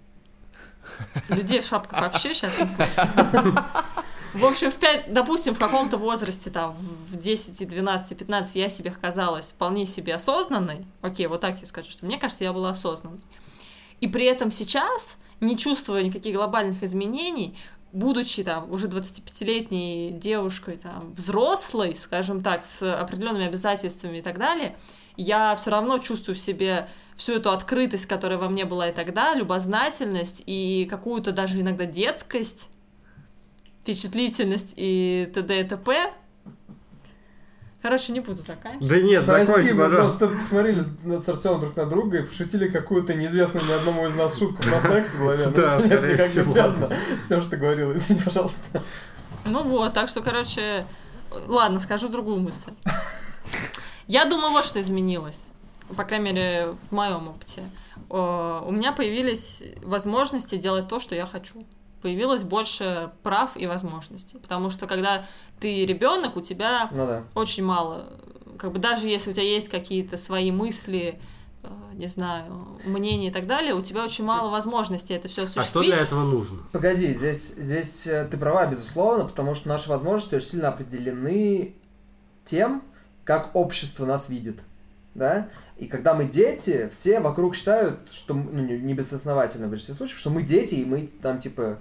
Людей 1.29 1.61
в 1.61 1.67
шапках 1.67 2.01
вообще 2.01 2.35
сейчас 2.35 2.59
не 2.59 2.67
слышно. 2.67 3.67
В 4.35 4.47
общем, 4.47 4.71
в 4.71 4.77
5, 4.77 5.13
допустим, 5.13 5.55
в 5.55 5.59
каком-то 5.59 5.99
возрасте, 5.99 6.51
там, 6.51 6.75
в 7.11 7.17
10, 7.17 7.69
12, 7.69 8.19
15 8.19 8.57
я 8.57 8.69
себе 8.71 8.91
казалась 8.91 9.53
вполне 9.53 9.85
себе 9.85 10.15
осознанной. 10.15 10.87
Окей, 11.03 11.27
вот 11.27 11.43
так 11.43 11.61
я 11.61 11.67
скажу, 11.67 11.91
что 11.91 12.07
мне 12.07 12.19
кажется, 12.19 12.45
я 12.45 12.55
была 12.55 12.71
осознанной. 12.71 13.21
И 14.01 14.09
при 14.09 14.25
этом 14.25 14.51
сейчас, 14.51 15.19
не 15.41 15.59
чувствуя 15.59 16.03
никаких 16.03 16.35
глобальных 16.35 16.83
изменений, 16.83 17.59
будучи 17.93 18.43
там 18.43 18.73
уже 18.73 18.89
25-летней 18.89 20.13
девушкой, 20.13 20.79
там, 20.79 21.13
взрослой, 21.13 21.95
скажем 21.95 22.43
так, 22.43 22.63
с 22.63 22.83
определенными 22.83 23.47
обязательствами 23.47 24.19
и 24.19 24.23
так 24.23 24.39
далее, 24.39 24.75
я 25.19 25.55
все 25.57 25.71
равно 25.71 25.99
чувствую 25.99 26.35
в 26.35 26.39
себе 26.39 26.89
всю 27.17 27.35
эту 27.35 27.51
открытость, 27.51 28.07
которая 28.07 28.39
во 28.39 28.49
мне 28.49 28.65
была 28.65 28.89
и 28.89 28.93
тогда, 28.93 29.35
любознательность 29.35 30.43
и 30.47 30.87
какую-то 30.91 31.33
даже 31.33 31.61
иногда 31.61 31.85
детскость, 31.85 32.71
впечатлительность 33.83 34.75
и 34.77 35.31
т.д. 35.35 35.61
и 35.61 35.65
т.п. 35.65 36.13
Короче, 37.83 38.13
не 38.13 38.21
буду 38.21 38.41
заканчивать. 38.41 38.89
Да 38.89 39.01
нет, 39.01 39.25
Прости, 39.27 39.47
закончи, 39.47 39.73
мы 39.73 39.85
пожалуйста. 39.89 40.19
просто 40.29 40.41
посмотрели 40.45 40.85
на- 41.03 41.21
с 41.21 41.29
Артемом 41.29 41.61
друг 41.63 41.77
на 41.77 41.87
друга 41.87 42.19
и 42.19 42.23
пошутили 42.23 42.69
какую-то 42.69 43.15
неизвестную 43.15 43.67
ни 43.67 43.73
одному 43.73 44.07
из 44.07 44.15
нас 44.15 44.39
шутку 44.39 44.63
про 44.63 44.81
секс 44.81 45.15
в 45.15 45.19
голове. 45.19 45.47
Да, 45.49 45.81
это 45.81 45.89
нет 45.89 45.93
скорее 45.99 46.13
никак 46.13 46.35
не 46.37 46.53
связано 46.53 46.97
с 47.21 47.27
тем, 47.29 47.41
что 47.43 47.51
ты 47.51 47.57
говорила. 47.57 47.93
Извини, 47.93 48.21
пожалуйста. 48.25 48.83
Ну 49.47 49.63
вот, 49.65 49.93
так 49.95 50.09
что, 50.09 50.23
короче, 50.23 50.87
ладно, 51.49 51.81
скажу 51.81 52.09
другую 52.09 52.39
мысль. 52.39 52.71
Я 54.07 54.27
думаю, 54.27 54.53
вот 54.53 54.65
что 54.65 54.81
изменилось. 54.81 55.49
По 55.97 56.05
крайней 56.05 56.27
мере, 56.33 56.77
в 56.89 56.93
моем 56.95 57.27
опыте. 57.29 57.65
Э, 58.11 58.63
У 58.65 58.71
меня 58.71 58.93
появились 58.93 59.65
возможности 59.83 60.55
делать 60.55 60.87
то, 60.87 61.01
что 61.01 61.17
я 61.17 61.27
хочу. 61.27 61.67
Появилось 62.03 62.43
больше 62.43 63.11
прав 63.23 63.57
и 63.57 63.67
возможностей. 63.67 64.39
Потому 64.39 64.71
что 64.71 64.87
когда 64.87 65.25
ты 65.61 65.87
ребенок, 65.87 66.37
у 66.37 66.41
тебя 66.41 66.89
Ну 66.93 67.07
да. 67.07 67.23
очень 67.35 67.65
мало. 67.65 68.07
Как 68.59 68.73
бы 68.73 68.79
даже 68.79 69.09
если 69.09 69.31
у 69.31 69.33
тебя 69.33 69.45
есть 69.45 69.69
какие-то 69.69 70.17
свои 70.17 70.51
мысли, 70.51 71.21
э, 71.63 71.69
не 71.95 72.07
знаю, 72.07 72.77
мнения 72.85 73.29
и 73.29 73.31
так 73.31 73.47
далее, 73.47 73.75
у 73.75 73.81
тебя 73.81 74.05
очень 74.05 74.25
мало 74.25 74.51
возможностей 74.51 75.15
это 75.15 75.29
все 75.29 75.45
А 75.45 75.47
что 75.47 75.61
осуществить. 75.61 75.87
для 75.91 75.97
этого 75.99 76.25
нужно? 76.25 76.59
Погоди, 76.73 77.13
здесь, 77.15 77.55
здесь 77.55 78.07
э, 78.07 78.27
ты 78.31 78.37
права, 78.37 78.67
безусловно, 78.67 79.25
потому 79.25 79.55
что 79.55 79.69
наши 79.69 79.89
возможности 79.89 80.35
очень 80.35 80.49
сильно 80.49 80.69
определены 80.69 81.75
тем, 82.45 82.83
как 83.25 83.55
общество 83.55 84.05
нас 84.05 84.29
видит. 84.29 84.61
Да? 85.15 85.49
И 85.77 85.87
когда 85.87 86.15
мы 86.15 86.25
дети, 86.25 86.89
все 86.91 87.21
вокруг 87.21 87.55
считают, 87.55 88.11
что, 88.11 88.35
ну, 88.35 88.63
не, 88.63 88.79
не 88.79 88.95
безосновательно 88.95 89.67
в 89.67 89.71
большинстве 89.71 89.95
случаев, 89.95 90.19
что 90.19 90.31
мы 90.31 90.43
дети, 90.43 90.77
и 90.77 90.85
мы 90.85 91.09
там, 91.21 91.39
типа, 91.39 91.79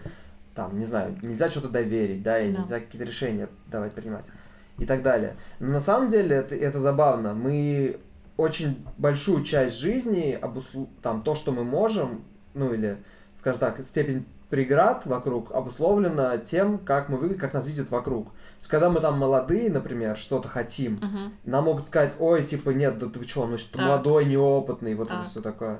там, 0.53 0.77
не 0.77 0.85
знаю, 0.85 1.17
нельзя 1.21 1.49
что-то 1.49 1.69
доверить, 1.69 2.23
да, 2.23 2.39
и 2.41 2.51
Да. 2.51 2.61
нельзя 2.61 2.79
какие-то 2.79 3.07
решения 3.07 3.47
давать, 3.67 3.93
принимать, 3.93 4.29
и 4.77 4.85
так 4.85 5.01
далее. 5.01 5.35
Но 5.59 5.69
на 5.69 5.81
самом 5.81 6.09
деле 6.09 6.35
это, 6.35 6.55
это 6.55 6.79
забавно. 6.79 7.33
Мы 7.33 7.99
очень 8.35 8.85
большую 8.97 9.43
часть 9.43 9.75
жизни, 9.77 10.37
обуслу... 10.41 10.89
там, 11.01 11.23
то, 11.23 11.35
что 11.35 11.51
мы 11.51 11.63
можем, 11.63 12.25
ну, 12.53 12.73
или, 12.73 12.97
скажем 13.35 13.59
так, 13.59 13.83
степень 13.83 14.25
преград 14.51 15.05
вокруг 15.05 15.51
обусловлена 15.51 16.37
тем, 16.37 16.77
как 16.77 17.09
мы 17.09 17.17
выглядим, 17.17 17.39
как 17.39 17.53
нас 17.53 17.65
видят 17.65 17.89
вокруг. 17.89 18.25
То 18.27 18.33
есть, 18.59 18.69
когда 18.69 18.89
мы 18.89 18.99
там 18.99 19.17
молодые, 19.17 19.71
например, 19.71 20.17
что-то 20.17 20.49
хотим, 20.49 20.97
Мгм. 20.97 21.33
нам 21.45 21.63
могут 21.63 21.87
сказать, 21.87 22.15
ой, 22.19 22.43
типа, 22.43 22.71
нет, 22.71 22.97
да 22.99 23.07
ты 23.07 23.25
что, 23.27 23.47
ну, 23.47 23.57
что 23.57 23.77
Так. 23.77 23.87
молодой, 23.87 24.25
неопытный, 24.25 24.93
вот 24.93 25.07
это 25.07 25.19
Так. 25.19 25.27
все 25.27 25.41
такое. 25.41 25.79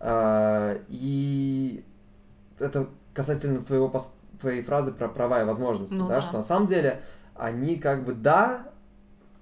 А, 0.00 0.80
и 0.88 1.84
это 2.60 2.86
касательно 3.12 3.64
твоего, 3.64 3.92
твоей 4.40 4.62
фразы 4.62 4.92
про 4.92 5.08
права 5.08 5.42
и 5.42 5.44
возможности, 5.44 5.94
Ну 5.94 6.06
да, 6.08 6.16
да. 6.16 6.22
что 6.22 6.36
на 6.36 6.42
самом 6.42 6.68
деле 6.68 7.02
они 7.34 7.76
как 7.76 8.04
бы, 8.04 8.14
да, 8.14 8.62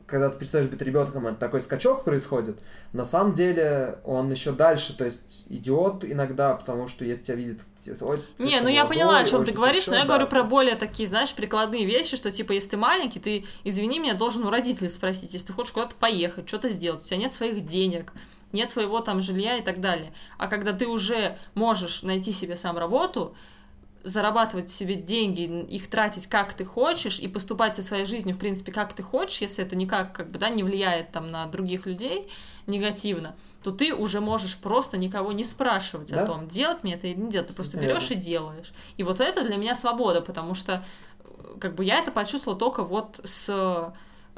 когда 0.07 0.31
ты 0.31 0.39
перестаешь 0.39 0.69
быть 0.69 0.81
ребенком, 0.83 1.27
это 1.27 1.37
такой 1.37 1.61
скачок 1.61 2.05
происходит, 2.05 2.61
на 2.93 3.05
самом 3.05 3.35
деле 3.35 3.99
он 4.05 4.31
еще 4.31 4.53
дальше, 4.53 4.97
то 4.97 5.05
есть 5.05 5.47
идиот 5.49 6.05
иногда, 6.05 6.55
потому 6.55 6.89
что 6.89 7.05
если 7.05 7.25
тебя 7.25 7.37
видит... 7.37 7.61
ой, 8.01 8.23
Не, 8.39 8.61
ну 8.61 8.69
я 8.69 8.85
молодой, 8.85 8.89
поняла, 8.89 9.19
о 9.19 9.25
чем 9.25 9.45
ты 9.45 9.53
говоришь, 9.53 9.83
еще, 9.83 9.91
но 9.91 9.97
я 9.97 10.03
да. 10.03 10.09
говорю 10.09 10.27
про 10.29 10.45
более 10.45 10.77
такие, 10.77 11.09
знаешь, 11.09 11.35
прикладные 11.35 11.85
вещи, 11.85 12.17
что 12.17 12.31
типа, 12.31 12.53
если 12.53 12.71
ты 12.71 12.77
маленький, 12.77 13.19
ты, 13.19 13.45
извини 13.65 13.99
меня, 13.99 14.15
должен 14.15 14.45
у 14.45 14.51
родителей 14.51 14.89
спросить, 14.89 15.35
если 15.35 15.49
ты 15.49 15.53
хочешь 15.53 15.73
куда-то 15.73 15.97
поехать, 15.97 16.49
что-то 16.49 16.69
сделать, 16.69 17.03
у 17.03 17.05
тебя 17.05 17.19
нет 17.19 17.33
своих 17.33 17.65
денег, 17.67 18.13
нет 18.53 18.71
своего 18.71 19.01
там 19.01 19.21
жилья 19.21 19.57
и 19.57 19.63
так 19.63 19.81
далее. 19.81 20.13
А 20.39 20.47
когда 20.47 20.73
ты 20.73 20.87
уже 20.87 21.37
можешь 21.55 22.03
найти 22.03 22.33
себе 22.33 22.57
сам 22.57 22.79
работу, 22.79 23.35
зарабатывать 24.07 24.71
себе 24.71 24.95
деньги, 24.95 25.43
их 25.69 25.89
тратить 25.91 26.29
как 26.29 26.55
ты 26.55 26.65
хочешь 26.65 27.19
и 27.19 27.27
поступать 27.27 27.75
со 27.75 27.83
своей 27.83 28.05
жизнью, 28.05 28.35
в 28.37 28.39
принципе, 28.39 28.71
как 28.71 28.93
ты 28.93 29.03
хочешь, 29.03 29.41
если 29.41 29.65
это 29.65 29.75
никак, 29.77 30.13
как 30.15 30.31
бы, 30.31 30.39
да, 30.39 30.49
не 30.49 30.63
влияет 30.63 31.11
там 31.11 31.27
на 31.27 31.45
других 31.47 31.87
людей 31.87 32.31
негативно, 32.67 33.35
то 33.63 33.73
ты 33.73 33.93
уже 33.93 34.21
можешь 34.21 34.57
просто 34.59 34.97
никого 34.97 35.33
не 35.33 35.43
спрашивать 35.45 36.11
Да. 36.13 36.23
о 36.23 36.27
том, 36.27 36.47
делать 36.47 36.85
мне 36.85 36.95
это 36.95 37.09
или 37.09 37.19
не 37.19 37.31
делать. 37.31 37.49
Ты 37.49 37.55
просто 37.55 37.79
берешь 37.79 38.11
и 38.11 38.15
делаешь. 38.15 38.73
И 38.97 39.03
вот 39.03 39.21
это 39.21 39.45
для 39.45 39.57
меня 39.57 39.75
свобода, 39.75 40.21
потому 40.21 40.55
что 40.55 40.85
э, 41.25 41.59
как 41.61 41.75
бы 41.75 41.85
я 41.85 41.99
это 41.99 42.13
почувствовала 42.13 42.59
только 42.59 42.85
вот 42.85 43.21
с 43.25 43.93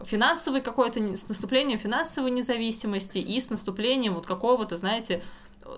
финансовой 0.04 0.60
какой-то, 0.62 1.00
с 1.16 1.28
наступлением 1.28 1.78
финансовой 1.78 2.30
независимости 2.30 3.18
и 3.18 3.40
с 3.40 3.50
наступлением 3.50 4.14
вот 4.14 4.26
какого-то, 4.26 4.76
знаете, 4.76 5.22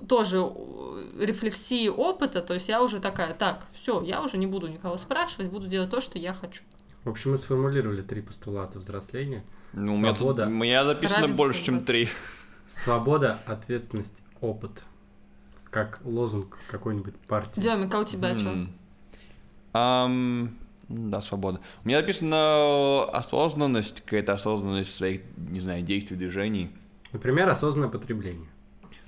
тоже 0.07 0.39
э, 0.39 1.25
рефлексии 1.25 1.89
опыта, 1.89 2.41
то 2.41 2.55
есть 2.55 2.69
я 2.69 2.83
уже 2.83 3.01
такая, 3.01 3.35
так, 3.35 3.67
все, 3.73 4.03
я 4.03 4.23
уже 4.23 4.37
не 4.39 4.47
буду 4.47 4.69
никого 4.69 4.97
спрашивать, 4.97 5.51
буду 5.51 5.67
делать 5.67 5.91
то, 5.91 6.01
что 6.01 6.19
я 6.19 6.35
хочу. 6.35 6.63
В 7.05 7.09
общем, 7.11 7.33
мы 7.33 7.39
сформулировали 7.39 8.03
три 8.03 8.21
постулата 8.21 8.79
взросления. 8.79 9.45
Ну, 9.73 9.95
у 9.95 9.99
меня, 9.99 10.11
тут, 10.11 10.19
Свобода. 10.19 10.47
у 10.47 10.51
меня 10.51 10.85
записано 10.85 11.21
Равенство 11.21 11.45
больше, 11.45 11.65
чем 11.65 11.83
три. 11.83 12.09
Свобода, 12.69 13.39
ответственность, 13.47 14.23
опыт. 14.41 14.83
Как 15.71 16.01
лозунг 16.05 16.59
какой-нибудь 16.69 17.15
партии. 17.29 17.61
Демик, 17.61 17.95
а 17.95 18.01
у 18.01 18.05
тебя 18.05 18.37
что? 18.37 18.51
М. 18.51 18.73
Ам, 19.73 20.59
да, 20.89 21.21
свобода. 21.21 21.61
У 21.85 21.89
меня 21.89 22.01
написано 22.01 23.05
осознанность, 23.05 24.01
какая-то 24.01 24.33
осознанность 24.33 24.93
своих, 24.93 25.23
не 25.37 25.61
знаю, 25.61 25.83
действий, 25.83 26.17
движений. 26.17 26.71
Например, 27.13 27.49
осознанное 27.49 27.89
потребление. 27.91 28.49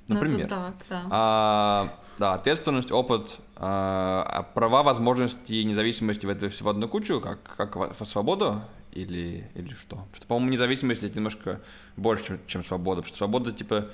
Например. 0.07 0.47
так, 0.49 0.73
да. 0.89 1.03
А, 1.09 1.89
да, 2.19 2.33
ответственность, 2.33 2.91
опыт, 2.91 3.37
а, 3.55 4.23
а 4.27 4.43
права, 4.43 4.83
возможности, 4.83 5.53
независимости 5.63 6.25
в 6.25 6.29
это 6.29 6.49
все 6.49 6.63
в 6.63 6.69
одну 6.69 6.87
кучу, 6.87 7.21
как, 7.21 7.39
как 7.55 7.75
во- 7.75 7.93
во 7.97 8.05
свободу 8.05 8.61
или, 8.91 9.49
или 9.55 9.69
что? 9.73 9.95
Потому 9.95 10.15
что, 10.15 10.27
по-моему, 10.27 10.51
независимость 10.51 11.03
это 11.03 11.15
немножко 11.15 11.61
больше, 11.95 12.25
чем, 12.25 12.39
чем 12.47 12.63
свобода. 12.65 13.01
Потому 13.01 13.07
что 13.09 13.17
свобода, 13.17 13.51
типа, 13.51 13.87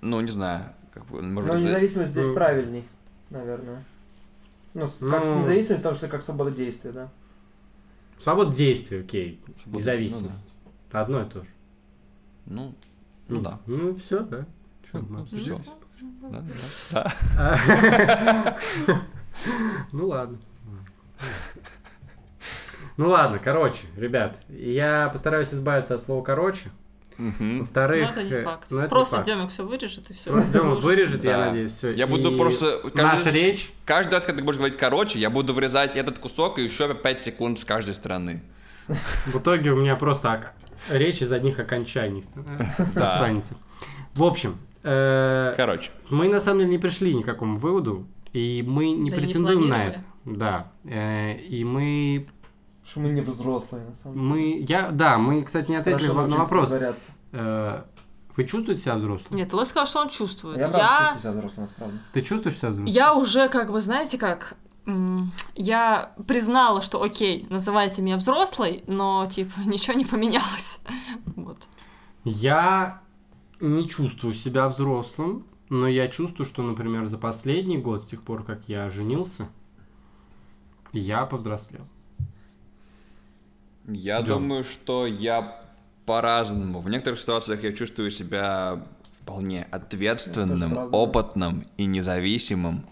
ну, 0.00 0.20
не 0.20 0.30
знаю, 0.30 0.64
как 0.92 1.06
бы, 1.06 1.22
может 1.22 1.48
Ну, 1.52 1.58
быть, 1.60 1.68
независимость 1.68 2.10
здесь 2.10 2.26
Ну. 2.26 2.34
правильней, 2.34 2.84
наверное. 3.30 3.84
Ну, 4.74 4.86
как 5.10 5.24
Ну. 5.24 5.40
независимость, 5.40 5.82
потому 5.82 5.94
что 5.94 6.08
как 6.08 6.22
свобода 6.22 6.50
действия, 6.50 6.90
да. 6.92 7.08
Свобода 8.18 8.54
действий, 8.54 9.00
окей. 9.00 9.40
Свобода- 9.62 9.78
Независимость. 9.78 10.56
Одно 10.90 11.22
и 11.22 11.24
то 11.26 11.42
же. 11.42 11.48
Ну, 12.46 12.74
ну 13.28 13.40
да. 13.40 13.60
Ну, 13.66 13.94
все, 13.94 14.20
да. 14.20 14.46
Чё, 15.00 15.06
мы 15.08 15.16
Ну, 15.18 15.22
обсудили? 15.22 15.58
Ну 19.92 20.06
ладно. 20.08 20.38
Ну 22.96 23.08
ладно, 23.10 23.38
короче, 23.38 23.82
ребят, 23.96 24.38
я 24.48 25.08
постараюсь 25.12 25.52
избавиться 25.52 25.96
от 25.96 26.02
слова 26.02 26.22
короче. 26.22 26.70
Мгм. 27.18 27.60
Во-вторых, 27.60 28.04
Ну, 28.04 28.10
это 28.10 28.22
не 28.24 28.32
э, 28.32 28.44
факт. 28.44 28.66
ну, 28.70 28.76
это 28.78 28.86
не 28.86 28.90
Просто 28.90 29.16
факт. 29.16 29.26
Демик 29.26 29.48
все 29.50 29.64
вырежет 29.66 30.10
и 30.10 30.12
все. 30.12 30.30
Просто 30.30 30.52
Дема 30.52 30.74
вырежет, 30.74 31.24
я 31.24 31.36
Да. 31.38 31.46
надеюсь, 31.46 31.70
все. 31.72 31.90
Я 31.92 32.06
буду 32.06 32.36
просто- 32.36 32.82
Наша 32.94 33.24
каждый- 33.24 33.32
речь. 33.32 33.70
Каждый 33.86 34.14
раз, 34.14 34.24
когда 34.24 34.38
ты 34.40 34.44
будешь 34.44 34.58
говорить 34.58 34.76
короче, 34.78 35.18
я 35.18 35.30
буду 35.30 35.54
вырезать 35.54 35.96
этот 35.96 36.18
кусок 36.18 36.58
и 36.58 36.62
еще 36.64 36.92
5 36.94 37.22
секунд 37.22 37.58
с 37.58 37.64
каждой 37.64 37.94
стороны. 37.94 38.42
В 38.88 39.36
итоге 39.38 39.72
у 39.72 39.76
меня 39.76 39.96
просто 39.96 40.52
речь 40.90 41.22
из 41.22 41.32
одних 41.32 41.58
окончаний 41.58 42.22
останется. 42.94 43.56
В 44.14 44.22
общем, 44.22 44.56
Короче. 45.56 45.90
мы 46.10 46.28
на 46.28 46.40
самом 46.40 46.60
деле 46.60 46.72
не 46.72 46.78
пришли 46.78 47.14
ни 47.14 47.22
к 47.22 47.26
какому 47.26 47.58
выводу, 47.58 48.06
и 48.32 48.62
мы 48.66 48.90
не 48.90 49.10
Да 49.10 49.16
и 49.16 49.20
не 49.20 49.26
претендуем 49.26 49.68
на 49.68 49.86
это. 49.86 50.00
Да. 50.24 50.72
Э, 50.84 51.36
И 51.38 51.64
мы, 51.64 52.26
Что 52.84 53.00
мы 53.00 53.08
не 53.10 53.20
взрослые, 53.20 53.84
на 53.86 53.94
самом 53.94 54.14
деле. 54.16 54.28
мы, 54.28 54.64
я, 54.68 54.90
да, 54.90 55.18
мы, 55.18 55.42
кстати, 55.42 55.70
не 55.70 55.76
ответили 55.76 56.08
Хорошо 56.08 56.20
вам 56.20 56.30
на 56.30 56.36
вопрос. 56.38 56.72
Э, 57.32 57.82
Вы 58.36 58.44
чувствуете 58.44 58.82
себя 58.82 58.96
взрослым? 58.96 59.38
Нет, 59.38 59.52
Лой 59.52 59.64
сказал, 59.66 59.86
что 59.86 60.00
он 60.00 60.08
чувствует. 60.08 60.58
Я 60.58 60.64
Я, 60.66 60.70
чувствую 60.70 61.20
себя 61.20 61.32
взрослым, 61.32 61.66
это 61.66 61.74
правда. 61.76 61.98
Ты 62.12 62.20
чувствуешь 62.22 62.56
себя 62.58 62.70
взрослым? 62.70 62.94
я 62.94 63.14
уже 63.14 63.48
как 63.48 63.72
бы, 63.72 63.80
знаете 63.80 64.18
как, 64.18 64.56
я 65.54 66.12
признала, 66.28 66.80
что 66.82 67.02
окей, 67.02 67.46
называйте 67.50 68.02
меня 68.02 68.16
взрослой, 68.16 68.84
но 68.86 69.26
типа 69.26 69.52
ничего 69.66 69.96
не 69.96 70.04
поменялось. 70.04 70.80
Вот. 71.36 71.58
Я 72.24 73.00
не 73.60 73.88
чувствую 73.88 74.34
себя 74.34 74.68
взрослым, 74.68 75.44
но 75.68 75.86
я 75.88 76.08
чувствую, 76.08 76.46
что, 76.46 76.62
например, 76.62 77.06
за 77.06 77.18
последний 77.18 77.78
год, 77.78 78.04
с 78.04 78.06
тех 78.06 78.22
пор, 78.22 78.44
как 78.44 78.68
я 78.68 78.88
женился, 78.90 79.48
я 80.92 81.26
повзрослел. 81.26 81.86
Я 83.88 84.20
Идём. 84.20 84.40
думаю, 84.42 84.64
что 84.64 85.06
я 85.06 85.60
по-разному. 86.06 86.80
В 86.80 86.88
некоторых 86.88 87.20
ситуациях 87.20 87.62
я 87.62 87.72
чувствую 87.72 88.10
себя 88.10 88.84
вполне 89.20 89.64
ответственным, 89.70 90.92
опытным 90.92 91.66
и 91.76 91.84
независимым. 91.86 92.86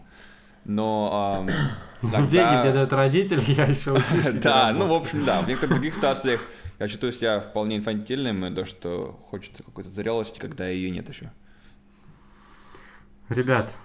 Но 0.65 1.11
ам, 1.41 1.47
Деньги 2.03 2.37
иногда- 2.37 2.63
мне 2.63 2.73
дают 2.73 2.93
родители, 2.93 3.43
я 3.49 3.65
еще 3.67 3.93
учусь. 3.93 4.35
Да, 4.35 4.73
ну, 4.73 4.87
в 4.87 4.93
общем, 4.93 5.25
да. 5.25 5.41
В 5.43 5.49
некоторых 5.49 5.75
других 5.77 5.95
ситуациях 5.97 6.41
я 6.79 6.89
чувствую 6.89 7.13
себя 7.13 7.41
вполне 7.41 7.77
инфантильным, 7.77 8.45
и 8.47 8.55
то, 8.55 8.65
что 8.65 9.19
хочется 9.27 9.63
какой-то 9.63 9.91
зрелости, 9.91 10.39
когда 10.39 10.69
ее 10.69 10.91
нет 10.91 11.09
еще. 11.09 11.33
Ребят, 13.29 13.77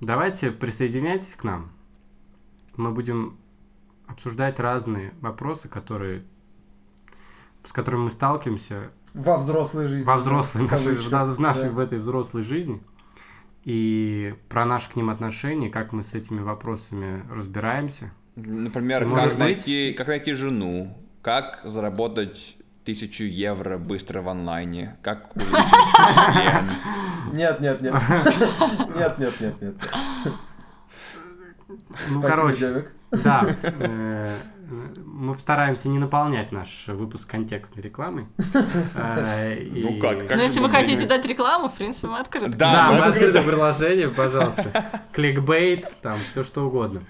давайте 0.00 0.50
присоединяйтесь 0.50 1.34
к 1.34 1.44
нам. 1.44 1.72
Мы 2.76 2.90
будем 2.90 3.38
обсуждать 4.06 4.58
разные 4.58 5.14
вопросы, 5.20 5.68
которые 5.68 6.24
с 7.64 7.72
которыми 7.72 8.02
мы 8.02 8.10
сталкиваемся 8.10 8.90
Во 9.14 9.38
взрослой 9.38 9.88
жизни. 9.88 10.06
во 10.06 10.16
взрослой 10.16 10.66
в 10.66 10.70
нашей, 10.70 10.94
в, 10.94 11.40
нашей 11.40 11.64
да. 11.64 11.70
в 11.70 11.78
этой 11.78 11.98
взрослой 11.98 12.42
жизни 12.42 12.82
и 13.64 14.34
про 14.50 14.66
наши 14.66 14.90
к 14.90 14.96
ним 14.96 15.08
отношения, 15.08 15.70
как 15.70 15.92
мы 15.92 16.02
с 16.02 16.12
этими 16.14 16.40
вопросами 16.40 17.22
разбираемся. 17.30 18.12
Например, 18.36 19.06
Может 19.06 19.24
как 19.24 19.32
быть. 19.32 19.40
найти, 19.40 19.94
как 19.96 20.08
найти 20.08 20.34
жену, 20.34 20.98
как 21.24 21.60
заработать 21.64 22.56
тысячу 22.84 23.24
евро 23.24 23.78
быстро 23.78 24.20
в 24.20 24.28
онлайне, 24.28 24.96
как. 25.02 25.30
Нет, 27.32 27.60
нет, 27.60 27.80
нет. 27.80 27.94
Нет, 28.94 29.18
нет, 29.18 29.40
нет, 29.40 29.62
нет. 29.62 29.74
Ну, 32.10 32.20
короче, 32.20 32.84
да, 33.10 33.56
э, 33.62 34.36
мы 35.06 35.34
постараемся 35.34 35.88
не 35.88 35.98
наполнять 35.98 36.52
наш 36.52 36.84
выпуск 36.88 37.30
контекстной 37.30 37.82
рекламой. 37.82 38.26
Э, 38.94 39.56
Ну 39.70 39.98
как, 39.98 40.28
Но 40.30 40.42
если 40.42 40.60
вы 40.60 40.68
хотите 40.68 41.06
дать 41.08 41.24
рекламу, 41.24 41.68
в 41.68 41.74
принципе, 41.74 42.08
мы 42.08 42.18
открыты. 42.18 42.50
Да, 42.58 42.92
мы 42.92 42.98
открыты. 43.06 43.40
приложение, 43.42 44.08
пожалуйста. 44.08 44.84
Кликбейт, 45.12 45.90
там 46.02 46.18
все 46.30 46.44
что 46.44 46.66
угодно. 46.66 47.02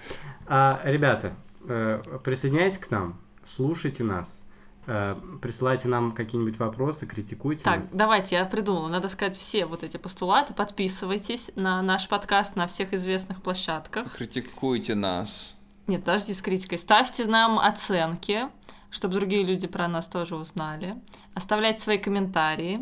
А, 0.46 0.80
ребята, 0.84 1.34
э, 1.66 2.00
присоединяйтесь 2.22 2.78
к 2.78 2.90
нам, 2.90 3.18
слушайте 3.46 4.04
нас, 4.04 4.42
э, 4.86 5.16
присылайте 5.40 5.88
нам 5.88 6.12
какие-нибудь 6.12 6.58
вопросы, 6.58 7.06
критикуйте 7.06 7.64
Так, 7.64 7.78
нас. 7.78 7.92
давайте, 7.92 8.36
я 8.36 8.44
придумала. 8.44 8.88
Надо 8.88 9.08
сказать 9.08 9.36
все 9.36 9.66
вот 9.66 9.82
эти 9.82 9.96
постулаты. 9.96 10.54
Подписывайтесь 10.54 11.50
на 11.56 11.80
наш 11.82 12.08
подкаст 12.08 12.56
на 12.56 12.66
всех 12.66 12.92
известных 12.92 13.42
площадках. 13.42 14.12
Критикуйте 14.16 14.94
нас. 14.94 15.54
Нет, 15.86 16.00
подожди 16.00 16.32
с 16.32 16.40
критикой. 16.42 16.78
Ставьте 16.78 17.26
нам 17.26 17.58
оценки, 17.58 18.48
чтобы 18.94 19.14
другие 19.14 19.42
люди 19.42 19.66
про 19.66 19.88
нас 19.88 20.06
тоже 20.08 20.36
узнали. 20.36 20.94
Оставляйте 21.34 21.80
свои 21.80 21.98
комментарии. 21.98 22.80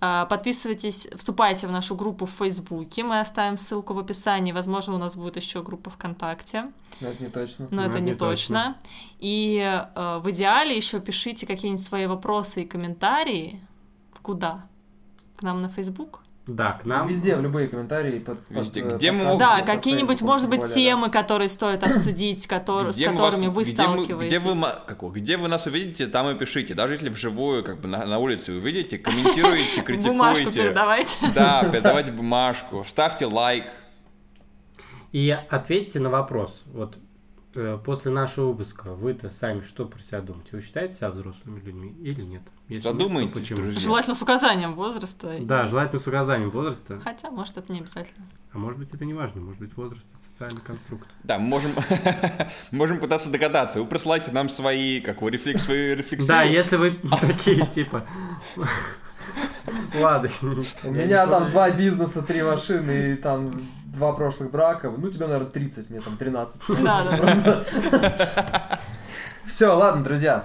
А, 0.00 0.24
Подписывайтесь, 0.24 1.06
вступайте 1.14 1.66
в 1.66 1.70
нашу 1.72 1.94
группу 1.94 2.24
в 2.24 2.30
Фейсбуке. 2.30 3.04
Мы 3.04 3.20
оставим 3.20 3.58
ссылку 3.58 3.92
в 3.92 3.98
описании. 3.98 4.52
Возможно, 4.52 4.94
у 4.94 4.98
нас 4.98 5.16
будет 5.16 5.36
еще 5.36 5.62
группа 5.62 5.90
ВКонтакте. 5.90 6.72
Но 7.02 7.08
это 7.08 7.22
не 7.22 7.28
точно. 7.28 7.68
Но 7.70 7.76
Ну, 7.76 7.82
это 7.82 7.90
это 7.90 8.00
не 8.00 8.12
не 8.12 8.16
точно. 8.16 8.74
точно. 8.74 8.76
И 9.18 9.58
э, 9.94 10.18
в 10.24 10.30
идеале 10.30 10.74
еще 10.74 10.98
пишите 11.00 11.46
какие-нибудь 11.46 11.84
свои 11.84 12.06
вопросы 12.06 12.62
и 12.62 12.66
комментарии. 12.66 13.60
Куда? 14.22 14.66
К 15.36 15.42
нам 15.42 15.60
на 15.60 15.68
Facebook? 15.68 16.22
Да, 16.56 16.72
к 16.72 16.84
нам. 16.84 17.06
Везде, 17.06 17.36
в 17.36 17.42
любые 17.42 17.68
комментарии. 17.68 18.18
Под, 18.18 18.44
под, 18.46 18.56
Везде. 18.56 18.80
э, 18.80 18.96
Где 18.96 19.12
мы 19.12 19.24
подкастом, 19.24 19.38
Да, 19.38 19.56
под 19.58 19.66
какие-нибудь, 19.76 20.22
может 20.22 20.48
быть, 20.48 20.60
более, 20.60 20.74
темы, 20.74 21.10
которые 21.10 21.48
стоит 21.48 21.82
обсудить, 21.84 22.46
которые, 22.46 22.92
с 22.92 22.96
Где 22.96 23.08
мы 23.10 23.16
которыми 23.16 23.46
вас- 23.46 23.56
вы 23.56 23.62
где 23.62 23.70
мы- 23.72 23.76
сталкиваетесь. 23.84 24.42
Где 24.42 24.50
вы, 24.52 24.66
как 24.86 25.02
где 25.12 25.36
вы 25.36 25.48
нас 25.48 25.66
увидите, 25.66 26.06
там 26.06 26.28
и 26.30 26.34
пишите. 26.38 26.74
Даже 26.74 26.94
если 26.94 27.08
вживую, 27.08 27.62
как 27.62 27.80
бы 27.80 27.88
на, 27.88 28.04
на 28.04 28.18
улице 28.18 28.52
увидите, 28.52 28.98
комментируйте, 28.98 29.82
Бумажку 30.02 30.44
критикуйте. 30.44 30.62
передавайте. 30.68 31.18
Да, 31.34 31.68
передавайте 31.70 32.10
бумажку, 32.10 32.84
ставьте 32.88 33.26
лайк. 33.26 33.64
И 35.12 35.36
ответьте 35.48 36.00
на 36.00 36.08
вопрос. 36.10 36.62
Вот 36.66 36.96
после 37.84 38.10
нашего 38.10 38.52
выпуска 38.52 38.92
вы-то 38.92 39.30
сами 39.30 39.60
что 39.62 39.84
про 39.86 40.00
себя 40.00 40.20
думаете? 40.20 40.50
Вы 40.52 40.62
считаете 40.62 40.94
себя 40.94 41.10
взрослыми 41.10 41.60
людьми 41.60 41.94
или 42.00 42.22
нет? 42.22 42.42
Если 42.68 42.84
нет, 42.86 42.92
Задумайтесь, 42.92 43.34
почему? 43.34 43.62
друзья. 43.62 43.80
Желательно 43.80 44.14
с 44.14 44.22
указанием 44.22 44.74
возраста. 44.74 45.36
Да, 45.40 45.66
желательно 45.66 46.00
с 46.00 46.06
указанием 46.06 46.50
возраста. 46.50 47.00
Хотя, 47.02 47.30
может, 47.30 47.56
это 47.56 47.72
не 47.72 47.80
обязательно. 47.80 48.26
А 48.52 48.58
может 48.58 48.78
быть 48.78 48.92
это 48.92 49.04
не 49.04 49.14
важно, 49.14 49.40
может 49.40 49.60
быть 49.60 49.76
возраст 49.76 50.06
это 50.12 50.22
социальный 50.32 50.64
конструкт. 50.64 51.08
Да, 51.24 51.38
мы 51.38 51.48
можем, 51.48 51.72
можем 52.70 53.00
пытаться 53.00 53.28
догадаться. 53.28 53.80
Вы 53.80 53.86
присылайте 53.86 54.30
нам 54.32 54.48
свои, 54.48 55.00
как 55.00 55.22
вы, 55.22 55.30
рефлекс, 55.30 55.64
свои 55.64 55.94
рефлексии. 55.94 56.28
Да, 56.28 56.42
если 56.42 56.76
вы 56.76 56.92
такие 57.20 57.66
типа... 57.66 58.06
Ладно. 60.00 60.28
У 60.84 60.90
меня 60.90 61.26
там 61.26 61.50
два 61.50 61.70
бизнеса, 61.70 62.22
три 62.22 62.42
машины 62.42 63.12
и 63.12 63.16
там 63.16 63.68
два 63.92 64.12
прошлых 64.12 64.50
брака. 64.50 64.90
Ну, 64.90 65.10
тебе, 65.10 65.26
наверное, 65.26 65.50
30, 65.50 65.90
мне 65.90 66.00
там 66.00 66.16
13. 66.16 66.60
Да, 66.82 67.04
да. 67.04 68.80
Все, 69.46 69.66
ладно, 69.68 70.04
друзья. 70.04 70.44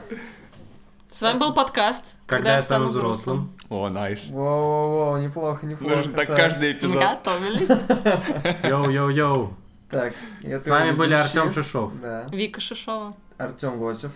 С 1.09 1.21
вами 1.21 1.37
был 1.39 1.53
подкаст 1.53 2.17
«Когда, 2.25 2.55
я 2.55 2.61
стану 2.61 2.89
взрослым». 2.89 3.51
О, 3.69 3.87
nice. 3.89 4.27
Воу-воу-воу, 4.29 5.21
неплохо, 5.21 5.65
неплохо. 5.65 5.95
Нужно 5.95 6.13
так 6.13 6.27
каждый 6.27 6.73
Мы 6.73 6.79
эпизод. 6.79 7.01
готовились. 7.01 7.69
Йоу-йоу-йоу. 8.63 9.53
Так, 9.89 10.13
С 10.43 10.67
вами 10.67 10.91
были. 10.91 11.13
Артем 11.13 11.51
Шишов. 11.51 11.93
Вика 12.31 12.59
Шишова. 12.59 13.13
Артем 13.37 13.81
Лосев. 13.81 14.11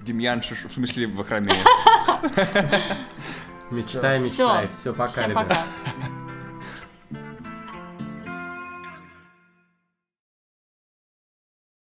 Демьян 0.00 0.40
Шиш... 0.42 0.64
в 0.64 0.72
смысле 0.72 1.08
в 1.08 1.20
Ахраме. 1.20 1.52
Мечтай, 3.70 4.18
мечтай. 4.20 4.68
Все, 4.68 4.92
пока, 4.92 5.08
Всем 5.08 5.30
ребят. 5.30 5.48
пока. 5.48 5.64